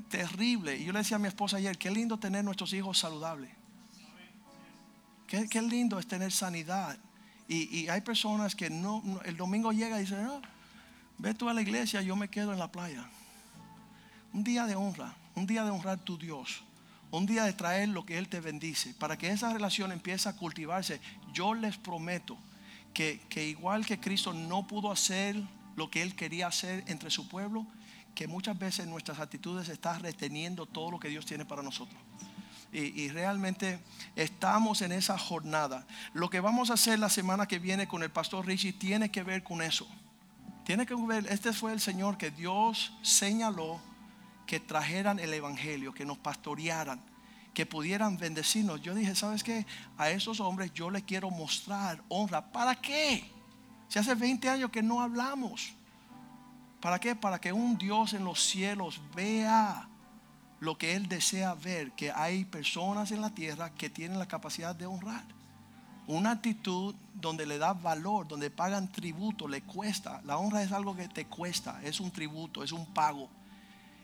terribles. 0.09 0.81
Y 0.81 0.85
yo 0.85 0.91
le 0.91 0.99
decía 0.99 1.15
a 1.15 1.19
mi 1.19 1.29
esposa 1.29 1.57
ayer, 1.57 1.77
qué 1.77 1.89
lindo 1.89 2.19
tener 2.19 2.43
nuestros 2.43 2.73
hijos 2.73 2.99
saludables. 2.99 3.49
Qué, 5.27 5.61
lindo 5.61 5.97
es 5.97 6.07
tener 6.07 6.29
sanidad. 6.33 6.97
Y, 7.47 7.87
hay 7.87 8.01
personas 8.01 8.53
que 8.53 8.69
no, 8.69 9.01
el 9.23 9.37
domingo 9.37 9.71
llega 9.71 9.97
y 9.97 10.01
dicen, 10.01 10.25
no, 10.25 10.41
ve 11.17 11.33
tú 11.33 11.47
a 11.47 11.53
la 11.53 11.61
iglesia, 11.61 12.01
yo 12.01 12.17
me 12.17 12.27
quedo 12.27 12.51
en 12.51 12.59
la 12.59 12.69
playa. 12.69 13.09
Un 14.33 14.43
día 14.43 14.65
de 14.65 14.75
honra, 14.75 15.15
un 15.35 15.47
día 15.47 15.63
de 15.63 15.71
honrar 15.71 15.99
tu 15.99 16.17
Dios 16.17 16.63
un 17.11 17.25
día 17.25 17.43
de 17.43 17.53
traer 17.53 17.89
lo 17.89 18.05
que 18.05 18.17
Él 18.17 18.29
te 18.29 18.39
bendice, 18.39 18.93
para 18.93 19.17
que 19.17 19.29
esa 19.29 19.51
relación 19.51 19.91
empiece 19.91 20.29
a 20.29 20.35
cultivarse. 20.35 20.99
Yo 21.33 21.53
les 21.53 21.77
prometo 21.77 22.37
que, 22.93 23.21
igual 23.35 23.85
que 23.85 23.99
Cristo 23.99 24.33
no 24.33 24.65
pudo 24.65 24.91
hacer 24.91 25.35
lo 25.75 25.91
que 25.91 26.01
Él 26.01 26.15
quería 26.15 26.47
hacer 26.47 26.83
entre 26.87 27.11
su 27.11 27.27
pueblo, 27.27 27.65
que 28.15 28.27
muchas 28.27 28.57
veces 28.57 28.87
nuestras 28.87 29.19
actitudes 29.19 29.69
están 29.69 30.01
reteniendo 30.01 30.65
todo 30.65 30.91
lo 30.91 30.99
que 30.99 31.09
Dios 31.09 31.25
tiene 31.25 31.45
para 31.45 31.61
nosotros. 31.61 31.99
Y, 32.73 33.01
y, 33.01 33.09
realmente 33.09 33.79
estamos 34.15 34.81
en 34.81 34.93
esa 34.93 35.17
jornada. 35.17 35.85
Lo 36.13 36.29
que 36.29 36.39
vamos 36.39 36.69
a 36.69 36.75
hacer 36.75 36.99
la 36.99 37.09
semana 37.09 37.45
que 37.45 37.59
viene 37.59 37.85
con 37.85 38.01
el 38.01 38.09
pastor 38.09 38.45
Richie 38.45 38.71
tiene 38.71 39.11
que 39.11 39.23
ver 39.23 39.43
con 39.43 39.61
eso. 39.61 39.85
Tiene 40.63 40.85
que 40.85 40.95
ver, 40.95 41.27
este 41.27 41.51
fue 41.51 41.73
el 41.73 41.81
Señor 41.81 42.17
que 42.17 42.31
Dios 42.31 42.93
señaló 43.01 43.81
que 44.51 44.59
trajeran 44.59 45.17
el 45.17 45.33
Evangelio, 45.33 45.93
que 45.93 46.03
nos 46.03 46.17
pastorearan, 46.17 46.99
que 47.53 47.65
pudieran 47.65 48.17
bendecirnos. 48.17 48.81
Yo 48.81 48.93
dije, 48.93 49.15
¿sabes 49.15 49.45
qué? 49.45 49.65
A 49.97 50.09
esos 50.09 50.41
hombres 50.41 50.73
yo 50.73 50.89
les 50.89 51.03
quiero 51.03 51.31
mostrar 51.31 52.03
honra. 52.09 52.51
¿Para 52.51 52.75
qué? 52.75 53.23
Si 53.87 53.97
hace 53.97 54.13
20 54.13 54.49
años 54.49 54.69
que 54.69 54.83
no 54.83 54.99
hablamos. 54.99 55.71
¿Para 56.81 56.99
qué? 56.99 57.15
Para 57.15 57.39
que 57.39 57.53
un 57.53 57.77
Dios 57.77 58.11
en 58.11 58.25
los 58.25 58.43
cielos 58.43 58.99
vea 59.15 59.87
lo 60.59 60.77
que 60.77 60.95
Él 60.97 61.07
desea 61.07 61.53
ver, 61.53 61.93
que 61.93 62.11
hay 62.11 62.43
personas 62.43 63.11
en 63.11 63.21
la 63.21 63.29
tierra 63.29 63.73
que 63.73 63.89
tienen 63.89 64.19
la 64.19 64.27
capacidad 64.27 64.75
de 64.75 64.85
honrar. 64.85 65.23
Una 66.07 66.31
actitud 66.31 66.93
donde 67.13 67.45
le 67.45 67.57
da 67.57 67.71
valor, 67.71 68.27
donde 68.27 68.51
pagan 68.51 68.91
tributo, 68.91 69.47
le 69.47 69.61
cuesta. 69.61 70.21
La 70.25 70.35
honra 70.35 70.61
es 70.61 70.73
algo 70.73 70.93
que 70.93 71.07
te 71.07 71.23
cuesta, 71.27 71.79
es 71.85 72.01
un 72.01 72.11
tributo, 72.11 72.65
es 72.65 72.73
un 72.73 72.85
pago 72.87 73.29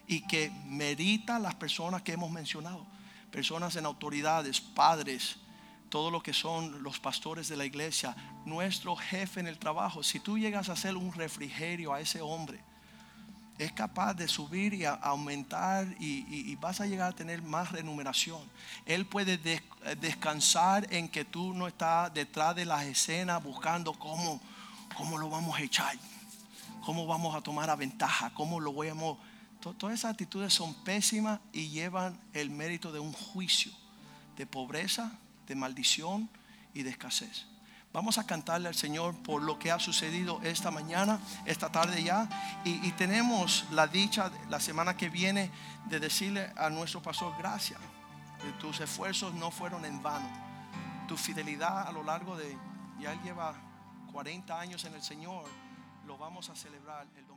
y 0.08 0.22
que 0.22 0.52
merita 0.66 1.38
las 1.38 1.56
personas 1.56 2.02
que 2.02 2.14
hemos 2.14 2.32
mencionado. 2.32 2.86
Personas 3.32 3.76
en 3.76 3.86
autoridades, 3.86 4.62
padres, 4.62 5.38
todo 5.90 6.12
lo 6.12 6.24
que 6.24 6.34
son 6.34 6.82
los 6.82 7.00
pastores 7.00 7.50
de 7.50 7.58
la 7.58 7.66
iglesia, 7.66 8.16
nuestro 8.46 8.96
jefe 8.96 9.40
en 9.40 9.48
el 9.48 9.58
trabajo. 9.58 10.04
Si 10.04 10.20
tú 10.20 10.38
llegas 10.38 10.70
a 10.70 10.74
hacer 10.74 10.96
un 10.96 11.14
refrigerio 11.14 11.94
a 11.94 12.00
ese 12.00 12.22
hombre, 12.22 12.60
es 13.58 13.72
capaz 13.72 14.14
de 14.14 14.28
subir 14.28 14.74
y 14.74 14.86
aumentar 14.86 15.88
y, 16.00 16.56
vas 16.58 16.80
a 16.80 16.86
llegar 16.86 17.12
a 17.12 17.16
tener 17.16 17.42
más 17.42 17.72
remuneración. 17.72 18.42
Él 18.86 19.06
puede 19.06 19.38
descansar 20.00 20.88
en 20.94 21.10
que 21.10 21.26
tú 21.26 21.54
no 21.54 21.68
estás 21.68 22.14
detrás 22.14 22.56
de 22.56 22.66
las 22.66 22.86
escenas 22.86 23.44
buscando 23.44 23.94
cómo, 23.94 24.40
cómo 24.96 25.18
lo 25.18 25.30
vamos 25.30 25.58
a 25.58 25.64
echar, 25.64 25.96
cómo 26.86 27.08
vamos 27.08 27.36
a 27.36 27.42
tomar 27.42 27.70
a 27.70 27.76
ventaja, 27.76 28.32
cómo 28.34 28.60
lo 28.60 28.74
vamos 28.74 29.18
Todas 29.74 30.00
esas 30.00 30.12
actitudes 30.12 30.54
son 30.54 30.74
pésimas 30.74 31.40
y 31.54 31.70
llevan 31.70 32.20
el 32.34 32.50
mérito 32.50 32.92
de 32.92 33.00
un 33.00 33.14
juicio 33.14 33.72
de 34.38 34.46
pobreza, 34.46 35.12
de 35.48 35.56
maldición 35.56 36.30
y 36.74 36.84
de 36.84 36.92
escasez. 36.92 37.46
Vamos 37.94 38.18
a 38.18 38.28
cantarle 38.28 38.68
al 38.68 38.76
Señor 38.76 39.16
por 39.24 39.42
lo 39.42 39.58
que 39.58 39.72
ha 39.72 39.80
sucedido 39.80 40.40
esta 40.44 40.70
mañana, 40.70 41.20
esta 41.46 41.72
tarde 41.72 42.04
ya. 42.04 42.30
Y, 42.64 42.92
tenemos 42.92 43.66
la 43.72 43.88
dicha 43.88 44.32
la 44.50 44.60
semana 44.60 44.96
que 44.96 45.10
viene 45.10 45.50
de 45.90 46.00
decirle 46.00 46.52
a 46.58 46.70
nuestro 46.70 47.02
pastor, 47.02 47.34
gracias. 47.38 47.80
tus 48.60 48.80
esfuerzos 48.82 49.34
no 49.34 49.50
fueron 49.50 49.84
en 49.86 50.04
vano. 50.04 50.30
Tu 51.08 51.18
fidelidad 51.18 51.88
a 51.88 51.92
lo 51.92 52.04
largo 52.04 52.38
de, 52.38 52.56
ya 53.00 53.14
él 53.14 53.22
lleva 53.24 53.56
40 54.12 54.60
años 54.60 54.86
en 54.86 54.94
el 54.94 55.02
Señor, 55.02 55.46
lo 56.06 56.18
vamos 56.18 56.50
a 56.50 56.56
celebrar 56.56 57.08
el 57.18 57.26
domingo. 57.26 57.37